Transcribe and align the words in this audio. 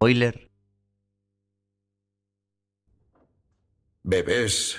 Spoiler. 0.00 0.50
Bebés 4.02 4.78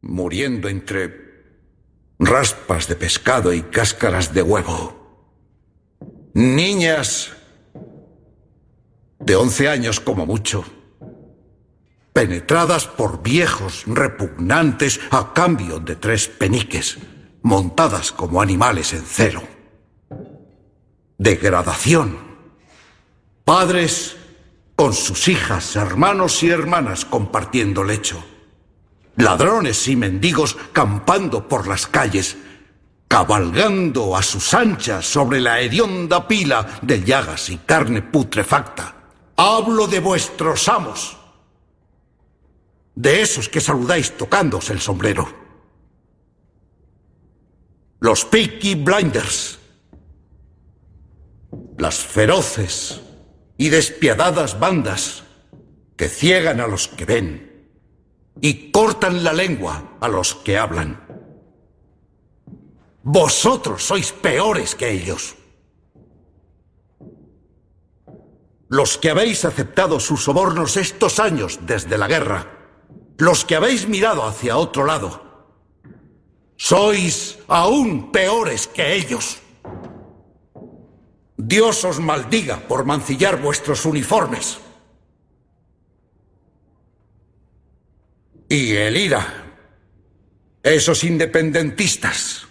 muriendo 0.00 0.68
entre 0.68 1.54
raspas 2.18 2.88
de 2.88 2.96
pescado 2.96 3.52
y 3.52 3.62
cáscaras 3.62 4.34
de 4.34 4.42
huevo. 4.42 5.38
Niñas 6.34 7.32
de 9.20 9.36
11 9.36 9.68
años 9.68 10.00
como 10.00 10.26
mucho, 10.26 10.64
penetradas 12.12 12.88
por 12.88 13.22
viejos 13.22 13.84
repugnantes 13.86 14.98
a 15.12 15.32
cambio 15.32 15.78
de 15.78 15.94
tres 15.94 16.26
peniques, 16.26 16.98
montadas 17.42 18.10
como 18.10 18.42
animales 18.42 18.92
en 18.94 19.04
celo. 19.04 19.44
Degradación. 21.18 22.33
Padres 23.44 24.16
con 24.74 24.94
sus 24.94 25.28
hijas, 25.28 25.76
hermanos 25.76 26.42
y 26.42 26.48
hermanas 26.48 27.04
compartiendo 27.04 27.84
lecho. 27.84 28.24
Ladrones 29.16 29.86
y 29.86 29.96
mendigos 29.96 30.56
campando 30.72 31.46
por 31.46 31.68
las 31.68 31.86
calles, 31.86 32.38
cabalgando 33.06 34.16
a 34.16 34.22
sus 34.22 34.54
anchas 34.54 35.04
sobre 35.04 35.40
la 35.40 35.60
hedionda 35.60 36.26
pila 36.26 36.80
de 36.80 37.04
llagas 37.04 37.50
y 37.50 37.58
carne 37.58 38.00
putrefacta. 38.00 38.94
Hablo 39.36 39.86
de 39.88 40.00
vuestros 40.00 40.66
amos, 40.68 41.18
de 42.94 43.20
esos 43.20 43.50
que 43.50 43.60
saludáis 43.60 44.16
tocándos 44.16 44.70
el 44.70 44.80
sombrero. 44.80 45.28
Los 48.00 48.24
Peaky 48.24 48.76
Blinders, 48.76 49.58
las 51.76 51.98
feroces 51.98 53.02
y 53.56 53.68
despiadadas 53.68 54.58
bandas 54.58 55.24
que 55.96 56.08
ciegan 56.08 56.60
a 56.60 56.66
los 56.66 56.88
que 56.88 57.04
ven 57.04 57.68
y 58.40 58.70
cortan 58.70 59.22
la 59.22 59.32
lengua 59.32 59.96
a 60.00 60.08
los 60.08 60.34
que 60.34 60.58
hablan. 60.58 61.00
Vosotros 63.02 63.84
sois 63.84 64.12
peores 64.12 64.74
que 64.74 64.90
ellos. 64.90 65.36
Los 68.68 68.98
que 68.98 69.10
habéis 69.10 69.44
aceptado 69.44 70.00
sus 70.00 70.24
sobornos 70.24 70.76
estos 70.76 71.20
años 71.20 71.60
desde 71.62 71.98
la 71.98 72.08
guerra, 72.08 72.50
los 73.18 73.44
que 73.44 73.56
habéis 73.56 73.86
mirado 73.86 74.24
hacia 74.24 74.56
otro 74.56 74.84
lado, 74.84 75.22
sois 76.56 77.38
aún 77.46 78.10
peores 78.10 78.66
que 78.66 78.94
ellos. 78.96 79.43
Dios 81.36 81.84
os 81.84 81.98
maldiga 81.98 82.60
por 82.68 82.84
mancillar 82.84 83.40
vuestros 83.40 83.84
uniformes. 83.84 84.58
Y 88.48 88.72
el 88.72 88.96
IRA, 88.96 89.44
esos 90.62 91.02
independentistas 91.02 92.46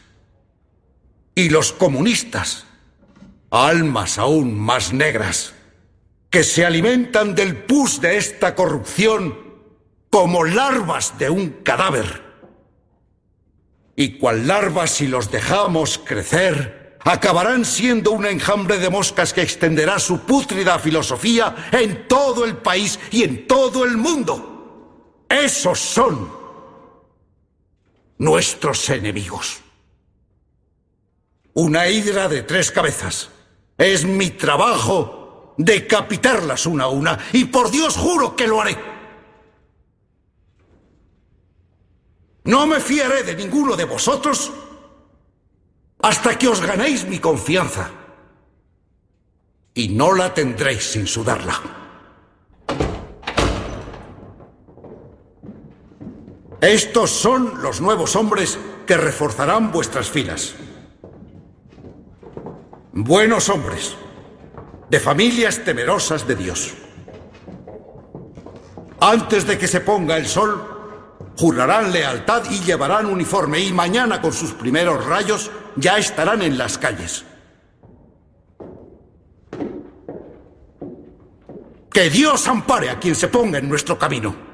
y 1.36 1.50
los 1.50 1.72
comunistas, 1.72 2.66
almas 3.50 4.18
aún 4.18 4.60
más 4.60 4.92
negras, 4.92 5.54
que 6.30 6.44
se 6.44 6.66
alimentan 6.66 7.36
del 7.36 7.56
pus 7.64 8.02
de 8.02 8.18
esta 8.18 8.56
corrupción 8.56 9.38
como 10.10 10.44
larvas 10.44 11.18
de 11.18 11.30
un 11.30 11.50
cadáver. 11.64 12.22
Y 13.96 14.18
cual 14.18 14.48
larvas 14.48 14.92
si 14.92 15.08
los 15.08 15.32
dejamos 15.32 16.00
crecer, 16.00 16.83
acabarán 17.04 17.66
siendo 17.66 18.12
un 18.12 18.26
enjambre 18.26 18.78
de 18.78 18.90
moscas 18.90 19.34
que 19.34 19.42
extenderá 19.42 20.00
su 20.00 20.20
pútrida 20.22 20.80
filosofía 20.80 21.70
en 21.72 22.08
todo 22.08 22.46
el 22.46 22.58
país 22.58 23.00
y 23.12 23.24
en 23.24 23.48
todo 23.48 23.84
el 23.84 23.98
mundo. 23.98 25.26
Esos 25.30 25.80
son 25.80 26.32
nuestros 28.18 28.90
enemigos. 28.90 29.60
Una 31.54 31.88
hidra 31.88 32.28
de 32.28 32.44
tres 32.44 32.72
cabezas. 32.72 33.30
Es 33.78 34.06
mi 34.06 34.32
trabajo 34.32 35.56
decapitarlas 35.58 36.66
una 36.66 36.86
a 36.86 36.90
una 36.90 37.20
y 37.34 37.46
por 37.46 37.70
Dios 37.70 37.96
juro 37.96 38.36
que 38.36 38.48
lo 38.48 38.62
haré. 38.62 38.78
No 42.46 42.66
me 42.68 42.80
fiaré 42.80 43.24
de 43.24 43.36
ninguno 43.36 43.76
de 43.76 43.86
vosotros 43.86 44.52
hasta 46.04 46.38
que 46.38 46.50
os 46.50 46.60
ganéis 46.60 47.08
mi 47.08 47.20
confianza. 47.20 47.90
Y 49.74 49.88
no 49.88 50.14
la 50.14 50.34
tendréis 50.34 50.84
sin 50.92 51.08
sudarla. 51.08 51.60
Estos 56.60 57.10
son 57.10 57.62
los 57.62 57.80
nuevos 57.80 58.16
hombres 58.18 58.60
que 58.86 58.98
reforzarán 58.98 59.72
vuestras 59.72 60.10
filas. 60.10 60.56
Buenos 62.92 63.48
hombres, 63.48 63.96
de 64.90 65.00
familias 65.00 65.64
temerosas 65.64 66.28
de 66.28 66.36
Dios. 66.36 66.74
Antes 69.00 69.48
de 69.48 69.58
que 69.58 69.68
se 69.70 69.80
ponga 69.80 70.18
el 70.18 70.28
sol, 70.28 71.22
jurarán 71.38 71.94
lealtad 71.94 72.44
y 72.52 72.60
llevarán 72.60 73.06
uniforme 73.06 73.62
y 73.62 73.72
mañana 73.72 74.22
con 74.22 74.34
sus 74.34 74.52
primeros 74.52 75.06
rayos 75.06 75.50
ya 75.76 75.98
estarán 75.98 76.42
en 76.42 76.58
las 76.58 76.78
calles. 76.78 77.26
Que 81.92 82.10
Dios 82.10 82.48
ampare 82.48 82.90
a 82.90 83.00
quien 83.00 83.16
se 83.16 83.28
ponga 83.28 83.60
en 83.60 83.70
nuestro 83.70 83.98
camino. 84.00 84.53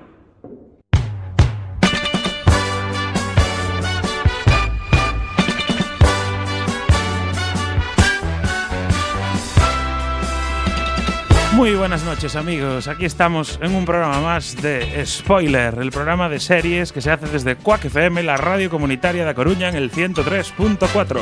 Muy 11.60 11.76
buenas 11.76 12.06
noches 12.06 12.38
amigos, 12.38 12.88
aquí 12.88 13.04
estamos 13.04 13.60
en 13.62 13.76
un 13.76 13.84
programa 13.84 14.22
más 14.22 14.56
de 14.62 15.06
Spoiler, 15.06 15.78
el 15.78 15.92
programa 15.92 16.30
de 16.30 16.40
series 16.40 16.94
que 16.94 17.02
se 17.02 17.12
hace 17.12 17.28
desde 17.28 17.58
Quack 17.58 17.84
FM, 17.84 18.24
la 18.24 18.38
radio 18.38 18.70
comunitaria 18.70 19.26
de 19.26 19.36
Coruña 19.36 19.68
en 19.68 19.76
el 19.76 19.92
103.4. 19.92 21.20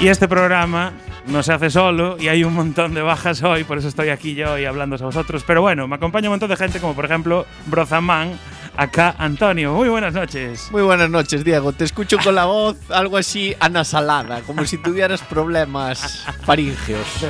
Y 0.00 0.08
este 0.08 0.26
programa 0.26 0.94
no 1.26 1.42
se 1.42 1.52
hace 1.52 1.68
solo 1.68 2.16
y 2.18 2.28
hay 2.28 2.44
un 2.44 2.54
montón 2.54 2.94
de 2.94 3.02
bajas 3.02 3.42
hoy, 3.42 3.64
por 3.64 3.76
eso 3.76 3.88
estoy 3.88 4.08
aquí 4.08 4.34
yo 4.34 4.58
y 4.58 4.64
hablando 4.64 4.96
a 4.96 5.00
vosotros. 5.00 5.44
Pero 5.46 5.60
bueno, 5.60 5.86
me 5.86 5.96
acompaña 5.96 6.30
un 6.30 6.32
montón 6.32 6.48
de 6.48 6.56
gente 6.56 6.80
como 6.80 6.94
por 6.94 7.04
ejemplo 7.04 7.44
Brozaman, 7.66 8.38
acá 8.76 9.14
Antonio. 9.18 9.72
Muy 9.72 9.88
buenas 9.88 10.14
noches. 10.14 10.70
Muy 10.70 10.82
buenas 10.82 11.10
noches, 11.10 11.44
Diego. 11.44 11.72
Te 11.72 11.84
escucho 11.84 12.18
con 12.18 12.34
la 12.34 12.44
voz 12.44 12.76
algo 12.90 13.16
así 13.16 13.54
anasalada, 13.60 14.40
como 14.42 14.64
si 14.64 14.78
tuvieras 14.78 15.22
problemas 15.22 16.24
faringeos. 16.44 17.26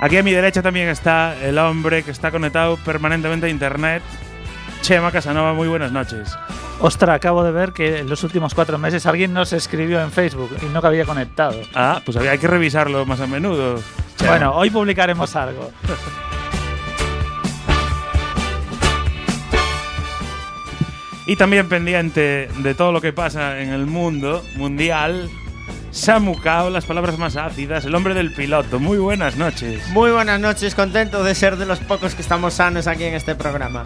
Aquí 0.00 0.16
a 0.16 0.22
mi 0.24 0.32
derecha 0.32 0.62
también 0.62 0.88
está 0.88 1.36
el 1.42 1.58
hombre 1.58 2.02
que 2.02 2.10
está 2.10 2.32
conectado 2.32 2.76
permanentemente 2.78 3.46
a 3.46 3.48
internet. 3.48 4.02
Chema 4.80 5.12
Casanova, 5.12 5.54
muy 5.54 5.68
buenas 5.68 5.92
noches. 5.92 6.36
Ostras, 6.80 7.14
acabo 7.14 7.44
de 7.44 7.52
ver 7.52 7.72
que 7.72 8.00
en 8.00 8.08
los 8.08 8.24
últimos 8.24 8.52
cuatro 8.52 8.76
meses 8.78 9.06
alguien 9.06 9.32
nos 9.32 9.52
escribió 9.52 10.00
en 10.00 10.10
Facebook 10.10 10.50
y 10.60 10.64
no 10.66 10.80
que 10.80 10.88
había 10.88 11.04
conectado. 11.04 11.60
Ah, 11.72 12.02
pues 12.04 12.16
había 12.16 12.36
que 12.36 12.48
revisarlo 12.48 13.06
más 13.06 13.20
a 13.20 13.28
menudo. 13.28 13.80
Chema. 14.16 14.30
Bueno, 14.30 14.54
hoy 14.56 14.70
publicaremos 14.70 15.36
algo. 15.36 15.70
Y 21.26 21.36
también 21.36 21.68
pendiente 21.68 22.48
de 22.58 22.74
todo 22.74 22.90
lo 22.90 23.00
que 23.00 23.12
pasa 23.12 23.60
en 23.60 23.70
el 23.70 23.86
mundo 23.86 24.44
mundial, 24.56 25.30
Samu 25.92 26.40
Kao, 26.40 26.68
las 26.68 26.84
palabras 26.84 27.16
más 27.16 27.36
ácidas, 27.36 27.84
el 27.84 27.94
hombre 27.94 28.14
del 28.14 28.32
piloto. 28.32 28.80
Muy 28.80 28.98
buenas 28.98 29.36
noches. 29.36 29.86
Muy 29.90 30.10
buenas 30.10 30.40
noches, 30.40 30.74
contento 30.74 31.22
de 31.22 31.34
ser 31.34 31.56
de 31.56 31.66
los 31.66 31.78
pocos 31.78 32.14
que 32.16 32.22
estamos 32.22 32.54
sanos 32.54 32.88
aquí 32.88 33.04
en 33.04 33.14
este 33.14 33.36
programa. 33.36 33.84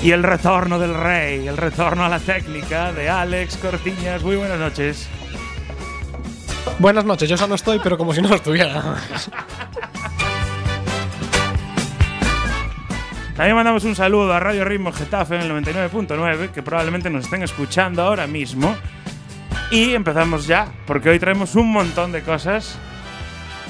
Y 0.00 0.12
el 0.12 0.22
retorno 0.22 0.78
del 0.78 0.94
rey, 0.94 1.48
el 1.48 1.56
retorno 1.56 2.04
a 2.04 2.08
la 2.08 2.20
técnica 2.20 2.92
de 2.92 3.08
Alex 3.08 3.56
Cortiñas. 3.56 4.22
Muy 4.22 4.36
buenas 4.36 4.60
noches. 4.60 5.08
Buenas 6.78 7.04
noches, 7.04 7.28
yo 7.28 7.34
ya 7.34 7.48
no 7.48 7.56
estoy, 7.56 7.80
pero 7.82 7.98
como 7.98 8.14
si 8.14 8.22
no 8.22 8.28
lo 8.28 8.36
estuviera. 8.36 8.96
También 13.38 13.54
mandamos 13.54 13.84
un 13.84 13.94
saludo 13.94 14.32
a 14.32 14.40
Radio 14.40 14.64
Ritmo 14.64 14.90
Getafe 14.92 15.36
en 15.36 15.42
el 15.42 15.52
99.9, 15.52 16.50
que 16.50 16.60
probablemente 16.60 17.08
nos 17.08 17.26
estén 17.26 17.44
escuchando 17.44 18.02
ahora 18.02 18.26
mismo. 18.26 18.76
Y 19.70 19.94
empezamos 19.94 20.48
ya, 20.48 20.72
porque 20.88 21.08
hoy 21.08 21.20
traemos 21.20 21.54
un 21.54 21.70
montón 21.70 22.10
de 22.10 22.22
cosas. 22.22 22.76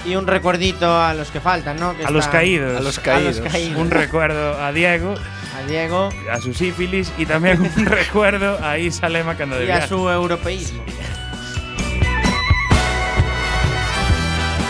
Y 0.06 0.16
un 0.16 0.26
recuerdito 0.26 0.98
a 0.98 1.12
los 1.12 1.30
que 1.30 1.40
faltan, 1.40 1.78
¿no? 1.78 1.94
Que 1.94 2.06
A 2.06 2.10
los 2.10 2.28
caídos. 2.28 2.78
A 2.78 2.82
los 2.82 2.98
caídos. 2.98 3.40
A 3.40 3.42
los 3.42 3.52
caídos. 3.52 3.78
Un 3.78 3.90
recuerdo 3.90 4.58
a 4.58 4.72
Diego. 4.72 5.12
A 5.54 5.66
Diego 5.68 6.08
a 6.32 6.40
su 6.40 6.54
sífilis 6.54 7.12
y 7.18 7.26
también 7.26 7.60
un 7.60 7.84
recuerdo 7.84 8.58
a 8.64 8.78
Isa 8.78 9.10
Lema 9.10 9.36
cuando 9.36 9.62
y 9.62 9.70
a 9.70 9.86
su 9.86 10.08
europeísmo. 10.08 10.82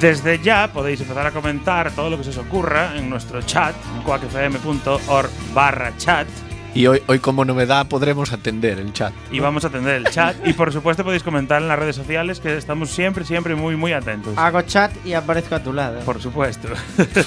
Desde 0.00 0.38
ya 0.40 0.70
podéis 0.72 1.00
empezar 1.00 1.26
a 1.26 1.30
comentar 1.30 1.90
todo 1.92 2.10
lo 2.10 2.18
que 2.18 2.24
se 2.24 2.30
os 2.30 2.38
ocurra 2.38 2.96
en 2.96 3.08
nuestro 3.08 3.40
chat, 3.40 3.74
en 3.96 4.02
quackfm.org 4.02 5.30
barra 5.54 5.96
chat. 5.96 6.26
Y 6.74 6.86
hoy, 6.86 7.00
hoy 7.06 7.18
como 7.18 7.46
novedad 7.46 7.86
podremos 7.86 8.30
atender 8.30 8.78
el 8.78 8.92
chat. 8.92 9.14
Y 9.32 9.40
vamos 9.40 9.64
a 9.64 9.68
atender 9.68 9.94
el 9.94 10.04
chat. 10.10 10.36
Y 10.46 10.52
por 10.52 10.70
supuesto 10.70 11.02
podéis 11.02 11.22
comentar 11.22 11.62
en 11.62 11.68
las 11.68 11.78
redes 11.78 11.96
sociales 11.96 12.40
que 12.40 12.54
estamos 12.58 12.90
siempre, 12.90 13.24
siempre 13.24 13.54
muy, 13.54 13.76
muy 13.76 13.94
atentos. 13.94 14.36
Hago 14.36 14.60
chat 14.62 14.92
y 15.06 15.14
aparezco 15.14 15.54
a 15.54 15.62
tu 15.62 15.72
lado. 15.72 16.00
Por 16.00 16.20
supuesto. 16.20 16.68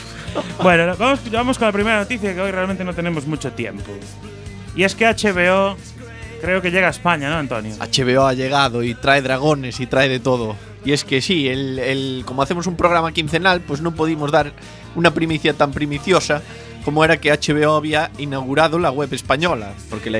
bueno, 0.61 0.95
vamos, 0.95 1.19
vamos 1.31 1.57
con 1.57 1.67
la 1.67 1.71
primera 1.71 1.97
noticia 1.97 2.35
que 2.35 2.41
hoy 2.41 2.51
realmente 2.51 2.83
no 2.83 2.93
tenemos 2.93 3.25
mucho 3.25 3.51
tiempo. 3.51 3.91
Y 4.75 4.83
es 4.83 4.93
que 4.93 5.07
HBO 5.07 5.75
creo 6.39 6.61
que 6.61 6.69
llega 6.69 6.85
a 6.85 6.91
España, 6.91 7.31
¿no, 7.31 7.37
Antonio? 7.37 7.73
HBO 7.79 8.27
ha 8.27 8.33
llegado 8.33 8.83
y 8.83 8.93
trae 8.93 9.23
dragones 9.23 9.79
y 9.79 9.87
trae 9.87 10.07
de 10.07 10.19
todo. 10.19 10.55
Y 10.85 10.93
es 10.93 11.03
que 11.03 11.21
sí, 11.21 11.47
el, 11.47 11.77
el- 11.79 12.23
como 12.25 12.41
hacemos 12.41 12.67
un 12.67 12.75
programa 12.75 13.11
quincenal, 13.11 13.61
pues 13.61 13.81
no 13.81 13.91
pudimos 13.91 14.31
dar 14.31 14.53
una 14.95 15.13
primicia 15.13 15.53
tan 15.53 15.71
primiciosa 15.71 16.41
como 16.85 17.03
era 17.03 17.17
que 17.19 17.31
HBO 17.31 17.75
había 17.75 18.09
inaugurado 18.17 18.79
la 18.79 18.89
web 18.89 19.13
española, 19.13 19.73
porque 19.89 20.09
la, 20.09 20.19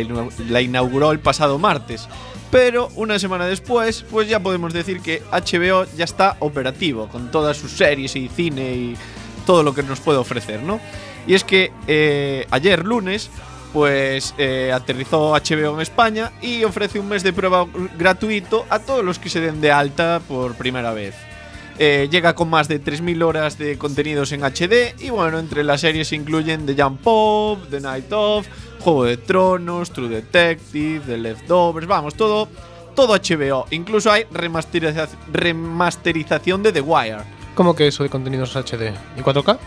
la 0.49 0.61
inauguró 0.61 1.11
el 1.11 1.19
pasado 1.19 1.57
martes. 1.57 2.07
Pero 2.51 2.89
una 2.95 3.17
semana 3.19 3.45
después, 3.45 4.03
pues 4.11 4.27
ya 4.27 4.41
podemos 4.41 4.73
decir 4.73 4.99
que 5.01 5.21
HBO 5.31 5.85
ya 5.95 6.03
está 6.03 6.35
operativo, 6.39 7.07
con 7.07 7.31
todas 7.31 7.57
sus 7.57 7.71
series 7.71 8.15
y 8.15 8.27
cine 8.27 8.73
y 8.73 8.97
todo 9.45 9.63
lo 9.63 9.73
que 9.73 9.83
nos 9.83 9.99
puede 10.01 10.17
ofrecer, 10.19 10.61
¿no? 10.61 10.79
Y 11.27 11.35
es 11.35 11.43
que 11.43 11.71
eh, 11.87 12.45
ayer 12.51 12.85
lunes, 12.85 13.29
pues 13.73 14.33
eh, 14.37 14.71
aterrizó 14.73 15.33
HBO 15.33 15.75
en 15.75 15.81
España 15.81 16.31
y 16.41 16.63
ofrece 16.63 16.99
un 16.99 17.07
mes 17.09 17.23
de 17.23 17.33
prueba 17.33 17.65
gratuito 17.97 18.65
a 18.69 18.79
todos 18.79 19.03
los 19.05 19.19
que 19.19 19.29
se 19.29 19.39
den 19.41 19.61
de 19.61 19.71
alta 19.71 20.21
por 20.27 20.55
primera 20.55 20.91
vez. 20.93 21.15
Eh, 21.81 22.09
llega 22.11 22.35
con 22.35 22.49
más 22.49 22.67
de 22.67 22.83
3.000 22.83 23.23
horas 23.23 23.57
de 23.57 23.77
contenidos 23.77 24.31
en 24.33 24.41
HD 24.43 24.95
y 24.99 25.11
bueno, 25.11 25.39
entre 25.39 25.63
las 25.63 25.79
series 25.81 26.09
se 26.09 26.15
incluyen 26.17 26.65
The 26.65 26.81
Jump 26.81 27.01
Pop, 27.01 27.59
The 27.69 27.79
Night 27.79 28.11
Of, 28.11 28.47
Juego 28.81 29.05
de 29.05 29.15
Tronos, 29.17 29.91
True 29.91 30.09
Detective, 30.09 31.01
The 31.05 31.17
Leftovers, 31.17 31.87
vamos, 31.87 32.15
todo, 32.15 32.49
todo 32.95 33.13
HBO. 33.15 33.65
Incluso 33.71 34.11
hay 34.11 34.23
remasteriza- 34.25 35.07
remasterización 35.31 36.63
de 36.63 36.71
The 36.73 36.81
Wire. 36.81 37.17
¿Cómo 37.55 37.75
que 37.75 37.87
eso 37.87 38.03
de 38.03 38.09
contenidos 38.09 38.55
HD? 38.55 38.93
¿Y 39.17 39.21
4K? 39.21 39.57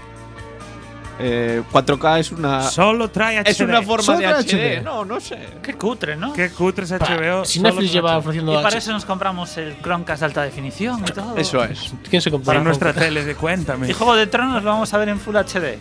Eh, 1.25 1.63
4K 1.71 2.19
es 2.19 2.33
una... 2.33 2.63
Solo 2.63 3.09
trae 3.09 3.39
HD. 3.39 3.49
Es 3.49 3.61
una 3.61 3.81
forma 3.83 4.03
Solo 4.03 4.19
de 4.19 4.27
HD. 4.27 4.81
HD. 4.81 4.83
No, 4.83 5.05
no 5.05 5.21
sé. 5.21 5.39
Qué 5.63 5.75
cutre, 5.75 6.17
¿no? 6.17 6.33
Qué 6.33 6.51
cutres 6.51 6.91
HBO. 6.91 7.45
Si 7.45 7.61
Netflix 7.61 7.93
lleva 7.93 8.15
HD. 8.15 8.19
ofreciendo 8.19 8.59
Y 8.59 8.63
para 8.63 8.79
eso 8.79 8.91
nos 8.91 9.05
compramos 9.05 9.57
el 9.57 9.81
Chromecast 9.81 10.21
de 10.21 10.27
alta 10.27 10.43
definición 10.43 11.01
y 11.07 11.13
todo. 11.13 11.37
Eso 11.37 11.63
es. 11.63 11.95
¿Quién 12.11 12.21
se 12.21 12.31
compra? 12.31 12.47
Para 12.55 12.65
nuestra 12.65 12.93
tele 12.93 13.25
de 13.25 13.37
Cuéntame. 13.37 13.89
Y 13.89 13.93
Juego 13.93 14.17
de 14.17 14.27
Tronos 14.27 14.65
lo 14.65 14.71
vamos 14.71 14.93
a 14.93 14.99
ver 14.99 15.11
en 15.11 15.21
Full 15.21 15.37
HD. 15.37 15.79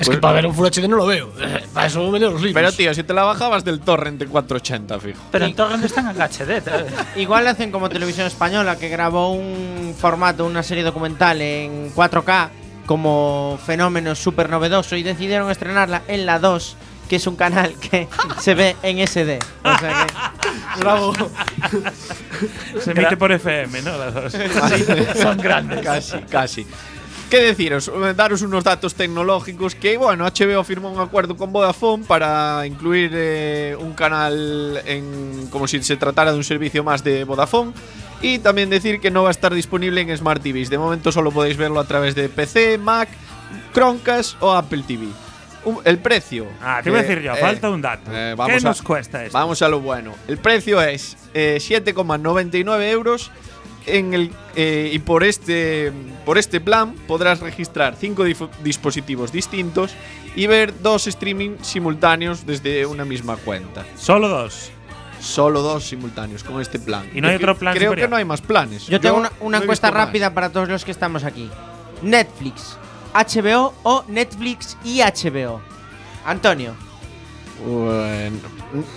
Es 0.00 0.08
que 0.08 0.18
para 0.18 0.34
ver 0.34 0.46
un 0.46 0.54
Full 0.54 0.66
HD 0.66 0.88
no 0.88 0.96
lo 0.96 1.06
veo. 1.06 1.32
Para 1.74 1.86
eso 1.86 2.08
me 2.10 2.18
leo 2.18 2.30
los 2.30 2.40
libros. 2.40 2.54
Pero 2.54 2.72
tío, 2.72 2.94
si 2.94 3.02
te 3.02 3.12
la 3.12 3.24
bajabas 3.24 3.64
del 3.64 3.80
torrent 3.80 4.18
de 4.18 4.26
480, 4.26 5.00
fijo. 5.00 5.20
Pero 5.30 5.44
en 5.44 5.54
torrent 5.54 5.84
están 5.84 6.08
en 6.08 6.16
HD. 6.16 6.62
Igual 7.16 7.46
hacen 7.48 7.72
como 7.72 7.88
Televisión 7.88 8.26
Española, 8.26 8.76
que 8.76 8.88
grabó 8.88 9.32
un 9.32 9.94
formato, 9.98 10.44
una 10.46 10.62
serie 10.62 10.84
documental 10.84 11.40
en 11.42 11.92
4K 11.94 12.48
como 12.88 13.60
fenómeno 13.66 14.14
súper 14.14 14.48
novedoso 14.48 14.96
y 14.96 15.02
decidieron 15.02 15.50
estrenarla 15.50 16.02
en 16.08 16.24
la 16.24 16.38
2, 16.38 16.76
que 17.06 17.16
es 17.16 17.26
un 17.26 17.36
canal 17.36 17.74
que 17.74 18.08
se 18.40 18.54
ve 18.54 18.76
en 18.82 19.06
SD. 19.06 19.38
O 19.62 19.78
sea 19.78 20.06
que 20.06 20.80
Bravo. 20.80 21.12
Se 22.80 22.92
emite 22.92 23.16
por 23.18 23.30
FM, 23.30 23.82
¿no? 23.82 23.98
Las 23.98 24.14
dos. 24.14 24.32
Son 25.20 25.36
grandes. 25.36 25.80
Casi, 25.80 26.18
casi. 26.30 26.66
¿Qué 27.28 27.40
deciros? 27.40 27.88
Eh, 27.88 28.14
Daros 28.16 28.40
unos 28.40 28.64
datos 28.64 28.94
tecnológicos 28.94 29.74
que, 29.74 29.98
bueno, 29.98 30.24
HBO 30.24 30.64
firmó 30.64 30.90
un 30.90 31.00
acuerdo 31.00 31.36
con 31.36 31.52
Vodafone 31.52 32.04
para 32.04 32.66
incluir 32.66 33.10
eh, 33.12 33.76
un 33.78 33.92
canal 33.92 34.80
en, 34.86 35.48
como 35.50 35.68
si 35.68 35.82
se 35.82 35.98
tratara 35.98 36.32
de 36.32 36.38
un 36.38 36.44
servicio 36.44 36.82
más 36.82 37.04
de 37.04 37.24
Vodafone. 37.24 37.72
Y 38.20 38.38
también 38.40 38.68
decir 38.70 39.00
que 39.00 39.10
no 39.10 39.22
va 39.22 39.28
a 39.28 39.30
estar 39.30 39.54
disponible 39.54 40.00
en 40.00 40.16
Smart 40.16 40.42
TVs. 40.42 40.70
De 40.70 40.78
momento 40.78 41.12
solo 41.12 41.30
podéis 41.30 41.56
verlo 41.56 41.78
a 41.80 41.84
través 41.84 42.14
de 42.14 42.28
PC, 42.28 42.76
Mac, 42.78 43.08
Chromecast 43.72 44.36
o 44.42 44.52
Apple 44.52 44.82
TV. 44.86 45.06
Un- 45.64 45.80
el 45.84 45.98
precio. 45.98 46.46
Ah, 46.60 46.80
te 46.82 46.88
iba 46.90 46.98
a 46.98 47.02
decir 47.02 47.20
yo, 47.20 47.32
eh, 47.34 47.36
falta 47.40 47.70
un 47.70 47.82
dato. 47.82 48.10
eh, 48.12 48.30
¿Qué 48.30 48.34
vamos 48.34 48.64
a- 48.64 48.68
nos 48.68 48.82
cuesta 48.82 49.24
esto? 49.24 49.36
Vamos 49.38 49.60
a 49.62 49.68
lo 49.68 49.80
bueno. 49.80 50.14
El 50.26 50.38
precio 50.38 50.80
es 50.82 51.16
eh, 51.34 51.58
7,99 51.60 52.90
euros. 52.90 53.30
En 53.86 54.12
el, 54.12 54.30
eh, 54.54 54.90
y 54.92 54.98
por 54.98 55.24
este, 55.24 55.92
por 56.26 56.36
este 56.36 56.60
plan 56.60 56.92
podrás 57.06 57.40
registrar 57.40 57.96
5 57.98 58.24
dispositivos 58.62 59.32
distintos 59.32 59.92
y 60.36 60.46
ver 60.46 60.74
dos 60.82 61.06
streaming 61.06 61.56
simultáneos 61.62 62.44
desde 62.44 62.84
una 62.84 63.06
misma 63.06 63.36
cuenta. 63.36 63.86
Solo 63.96 64.28
dos. 64.28 64.70
Solo 65.20 65.62
dos 65.62 65.84
simultáneos 65.84 66.44
con 66.44 66.60
este 66.60 66.78
plan. 66.78 67.08
¿Y 67.14 67.20
no 67.20 67.28
hay 67.28 67.36
otro 67.36 67.56
plan 67.56 67.74
Creo 67.74 67.90
superior? 67.90 68.06
que 68.06 68.10
no 68.10 68.16
hay 68.16 68.24
más 68.24 68.40
planes. 68.40 68.86
yo 68.86 69.00
tengo 69.00 69.16
una, 69.18 69.30
no 69.30 69.46
una 69.46 69.58
he 69.58 69.62
encuesta 69.62 69.88
visto 69.88 69.98
más. 69.98 70.06
rápida 70.06 70.32
para 70.34 70.50
todos 70.50 70.68
los 70.68 70.84
que 70.84 70.90
estamos 70.92 71.24
aquí. 71.24 71.50
Netflix, 72.02 72.76
HBO 73.14 73.74
o 73.82 74.04
Netflix 74.08 74.76
y 74.84 75.00
HBO. 75.00 75.60
Antonio. 76.24 76.74
Bueno, 77.66 78.36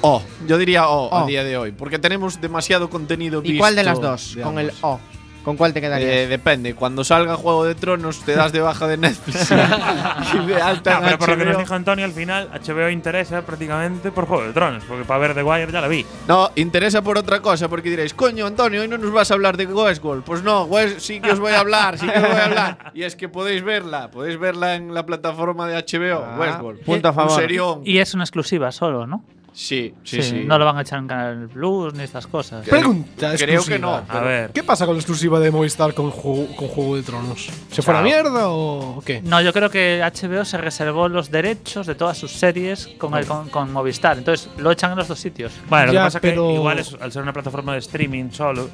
O, 0.01 0.21
yo 0.47 0.57
diría 0.59 0.87
O, 0.87 1.15
a 1.15 1.25
día 1.25 1.43
de 1.43 1.57
hoy, 1.57 1.71
porque 1.71 1.97
tenemos 1.97 2.39
demasiado 2.39 2.89
contenido 2.91 3.41
¿Y 3.43 3.57
cuál 3.57 3.75
de 3.75 3.83
las 3.83 3.99
visto 3.99 4.11
dos? 4.11 4.37
Con 4.43 4.59
el. 4.59 4.71
O. 4.81 4.99
¿Con 5.43 5.57
cuál 5.57 5.73
te 5.73 5.81
quedarías? 5.81 6.09
Eh, 6.11 6.27
depende, 6.27 6.75
cuando 6.75 7.03
salga 7.03 7.35
Juego 7.35 7.65
de 7.65 7.73
Tronos 7.73 8.19
te 8.19 8.35
das 8.35 8.51
de 8.51 8.61
baja 8.61 8.87
de 8.87 8.97
Netflix 8.97 9.51
y 9.51 10.37
de 10.47 10.61
alta 10.61 10.99
en 10.99 11.03
pero 11.05 11.17
por 11.17 11.29
lo 11.29 11.37
que 11.37 11.45
nos 11.45 11.57
dijo 11.57 11.73
Antonio, 11.73 12.05
al 12.05 12.11
final 12.11 12.49
HBO 12.63 12.89
interesa 12.89 13.41
prácticamente 13.41 14.11
por 14.11 14.27
Juego 14.27 14.43
de 14.43 14.53
Tronos, 14.53 14.83
porque 14.87 15.03
para 15.03 15.19
ver 15.19 15.33
The 15.33 15.41
Wire 15.43 15.71
ya 15.71 15.81
la 15.81 15.87
vi. 15.87 16.05
No, 16.27 16.51
interesa 16.55 17.01
por 17.01 17.17
otra 17.17 17.39
cosa, 17.41 17.67
porque 17.67 17.89
diréis, 17.89 18.13
coño, 18.13 18.45
Antonio, 18.45 18.81
hoy 18.81 18.87
no 18.87 18.97
nos 18.99 19.11
vas 19.11 19.31
a 19.31 19.33
hablar 19.33 19.57
de 19.57 19.65
Westworld. 19.65 20.23
Pues 20.23 20.43
no, 20.43 20.63
West, 20.65 20.99
sí 20.99 21.19
que 21.19 21.31
os 21.31 21.39
voy 21.39 21.53
a 21.53 21.59
hablar, 21.61 21.97
sí 21.97 22.07
que 22.07 22.17
os 22.19 22.27
voy 22.29 22.39
a 22.39 22.45
hablar. 22.45 22.77
Y 22.93 23.03
es 23.03 23.15
que 23.15 23.27
podéis 23.29 23.63
verla, 23.63 24.11
podéis 24.11 24.37
verla 24.39 24.75
en 24.75 24.93
la 24.93 25.05
plataforma 25.05 25.67
de 25.67 25.75
HBO, 25.77 26.23
Ah, 26.23 26.37
Westworld. 26.39 26.81
punto 26.81 27.07
a 27.07 27.13
favor. 27.13 27.31
Un 27.31 27.37
serión. 27.39 27.81
Y 27.83 27.97
es 27.97 28.13
una 28.13 28.23
exclusiva 28.25 28.71
solo, 28.71 29.07
¿no? 29.07 29.23
Sí, 29.53 29.93
sí, 30.03 30.21
sí. 30.23 30.43
No 30.45 30.57
lo 30.57 30.63
van 30.65 30.77
a 30.77 30.81
echar 30.81 30.99
en 30.99 31.07
Canal 31.07 31.49
Plus 31.49 31.93
ni 31.93 32.03
estas 32.03 32.25
cosas. 32.25 32.65
Pregunta 32.67 33.35
Creo 33.35 33.59
exclusiva. 33.59 33.75
que 33.75 33.79
no. 33.79 34.01
A 34.07 34.19
ver. 34.21 34.51
¿Qué 34.51 34.63
pasa 34.63 34.85
con 34.85 34.95
la 34.95 34.99
exclusiva 34.99 35.39
de 35.41 35.51
Movistar 35.51 35.93
con, 35.93 36.09
Ju- 36.11 36.55
con 36.55 36.69
Juego 36.69 36.95
de 36.95 37.03
Tronos? 37.03 37.49
¿Se 37.69 37.81
fue 37.81 37.93
a 37.93 37.97
la 37.97 38.03
mierda 38.03 38.49
o 38.49 39.01
qué? 39.05 39.21
No, 39.21 39.41
yo 39.41 39.51
creo 39.51 39.69
que 39.69 40.01
HBO 40.01 40.45
se 40.45 40.57
reservó 40.57 41.09
los 41.09 41.29
derechos 41.31 41.85
de 41.85 41.95
todas 41.95 42.17
sus 42.17 42.31
series 42.31 42.87
con, 42.97 43.13
el- 43.15 43.25
con, 43.25 43.49
con 43.49 43.71
Movistar. 43.73 44.17
Entonces 44.17 44.49
lo 44.57 44.71
echan 44.71 44.91
en 44.91 44.97
los 44.99 45.07
dos 45.09 45.19
sitios. 45.19 45.51
Bueno, 45.69 45.87
lo 45.87 45.91
que 45.91 45.97
pasa 45.97 46.19
pero- 46.21 46.47
que 46.47 46.53
igual 46.53 46.79
es, 46.79 46.95
al 46.99 47.11
ser 47.11 47.21
una 47.21 47.33
plataforma 47.33 47.73
de 47.73 47.79
streaming 47.79 48.29
solo, 48.31 48.69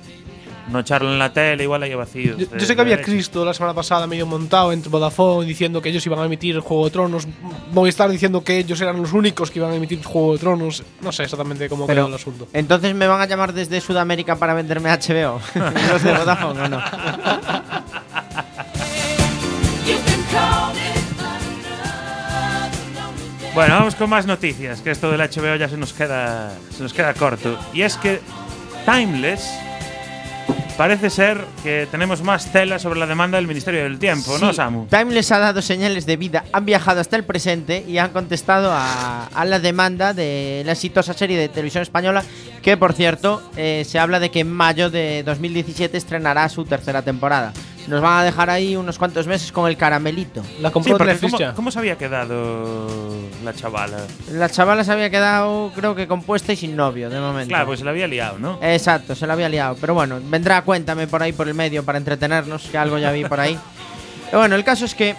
no 0.69 0.79
echarlo 0.79 1.12
en 1.12 1.19
la 1.19 1.31
tele, 1.31 1.63
igual 1.63 1.83
hay 1.83 1.93
vacíos. 1.93 2.38
Yo, 2.38 2.47
yo 2.57 2.65
sé 2.65 2.75
que 2.75 2.81
había 2.81 3.01
Cristo 3.01 3.45
la 3.45 3.53
semana 3.53 3.74
pasada 3.74 4.07
medio 4.07 4.25
montado 4.25 4.71
entre 4.71 4.89
Vodafone 4.89 5.47
diciendo 5.47 5.81
que 5.81 5.89
ellos 5.89 6.05
iban 6.05 6.19
a 6.19 6.25
emitir 6.25 6.59
Juego 6.59 6.86
de 6.86 6.91
Tronos, 6.91 7.27
Movistar 7.71 8.09
diciendo 8.09 8.43
que 8.43 8.57
ellos 8.57 8.79
eran 8.81 9.01
los 9.01 9.13
únicos 9.13 9.51
que 9.51 9.59
iban 9.59 9.71
a 9.71 9.75
emitir 9.75 10.03
Juego 10.03 10.33
de 10.33 10.39
Tronos. 10.39 10.83
No 11.01 11.12
sé 11.12 11.24
exactamente 11.24 11.69
cómo 11.69 11.88
quedó 11.88 12.07
el 12.07 12.13
asunto. 12.13 12.47
Entonces 12.53 12.93
me 12.95 13.07
van 13.07 13.21
a 13.21 13.25
llamar 13.25 13.53
desde 13.53 13.81
Sudamérica 13.81 14.36
para 14.36 14.53
venderme 14.53 14.89
HBO. 14.89 15.39
los 15.91 16.03
de 16.03 16.12
Vodafone 16.17 16.62
o 16.62 16.69
no. 16.69 16.81
Bueno, 23.53 23.74
vamos 23.74 23.95
con 23.95 24.07
más 24.07 24.27
noticias, 24.27 24.81
que 24.81 24.91
esto 24.91 25.09
del 25.09 25.19
HBO 25.19 25.55
ya 25.55 25.67
se 25.67 25.77
nos 25.77 25.91
queda, 25.91 26.53
se 26.69 26.83
nos 26.83 26.93
queda 26.93 27.15
corto. 27.15 27.57
Y 27.74 27.81
es 27.81 27.97
que 27.97 28.21
Timeless 28.86 29.50
parece 30.77 31.10
ser 31.10 31.43
que 31.63 31.88
tenemos 31.89 32.22
más 32.22 32.51
tela 32.51 32.77
sobre 32.79 33.00
la 33.00 33.07
demanda 33.07 33.38
del 33.38 33.48
Ministerio 33.48 33.84
del 33.84 33.98
Tiempo, 33.98 34.38
¿no, 34.39 34.50
Sí, 34.50 34.55
Samu? 34.55 34.86
Timeless 34.88 35.31
ha 35.31 35.39
dado 35.39 35.62
señales 35.62 36.05
de 36.05 36.17
vida, 36.17 36.46
han 36.53 36.65
viajado 36.65 37.01
hasta 37.01 37.15
el 37.15 37.24
presente 37.24 37.84
y 37.88 37.98
han 37.98 38.12
contestado 38.12 38.72
a, 38.72 39.25
a 39.25 39.46
la 39.46 39.60
demanda 39.60 40.13
de 40.13 40.62
la 40.65 40.74
exitosa 40.74 41.13
serie 41.13 41.38
de 41.38 41.50
televisión 41.50 41.81
española, 41.81 42.24
que 42.62 42.77
por 42.77 42.93
cierto 42.93 43.41
eh, 43.57 43.84
se 43.88 43.98
habla 44.00 44.19
de 44.19 44.29
que 44.29 44.41
en 44.41 44.51
mayo 44.51 44.89
de 44.89 45.24
2017 45.24 45.98
estrenará 45.98 46.48
su 46.50 46.63
tercera 46.65 47.01
temporada. 47.01 47.53
Nos 47.88 48.01
van 48.01 48.20
a 48.20 48.24
dejar 48.24 48.50
ahí 48.50 48.75
unos 48.75 48.98
cuantos 48.98 49.27
meses 49.27 49.51
con 49.51 49.67
el 49.67 49.77
caramelito. 49.77 50.44
La 50.60 50.70
Sí, 50.70 50.74
compró 50.74 50.98
porque 50.98 51.13
Netflix 51.13 51.53
¿cómo, 51.56 51.72
se 51.72 51.79
había 51.79 51.98
quedado 51.98 52.88
la 53.44 53.53
chavala? 53.53 53.98
La 54.32 54.50
chavala 54.50 54.84
se 54.84 54.91
había 54.91 55.10
quedado, 55.10 55.72
creo 55.74 55.96
que 55.96 56.06
compuesta 56.08 56.51
y 56.51 56.58
sin 56.58 56.75
novio 56.75 57.10
de 57.10 57.20
momento. 57.20 57.50
Claro, 57.50 57.67
pues 57.67 57.79
se 57.79 57.86
la 57.86 57.91
había 57.91 58.08
liado, 58.08 58.39
¿no? 58.39 58.60
Exacto, 58.62 59.15
se 59.15 59.25
la 59.25 59.34
había 59.34 59.48
liado. 59.48 59.77
Pero 59.79 59.94
bueno, 59.94 60.20
vendrá, 60.22 60.62
cuéntame 60.63 61.08
por 61.08 61.24
ahí 61.24 61.32
por 61.32 61.48
el 61.48 61.53
medio 61.53 61.84
para 61.84 61.98
entretenernos, 61.98 62.63
que 62.63 62.77
algo 62.77 62.98
ya 62.98 63.12
vi 63.12 63.24
por 63.25 63.39
ahí. 63.39 63.58
Y 64.29 64.36
bueno, 64.36 64.58
el 64.58 64.65
caso 64.65 64.84
es 64.84 64.94
que 64.94 65.15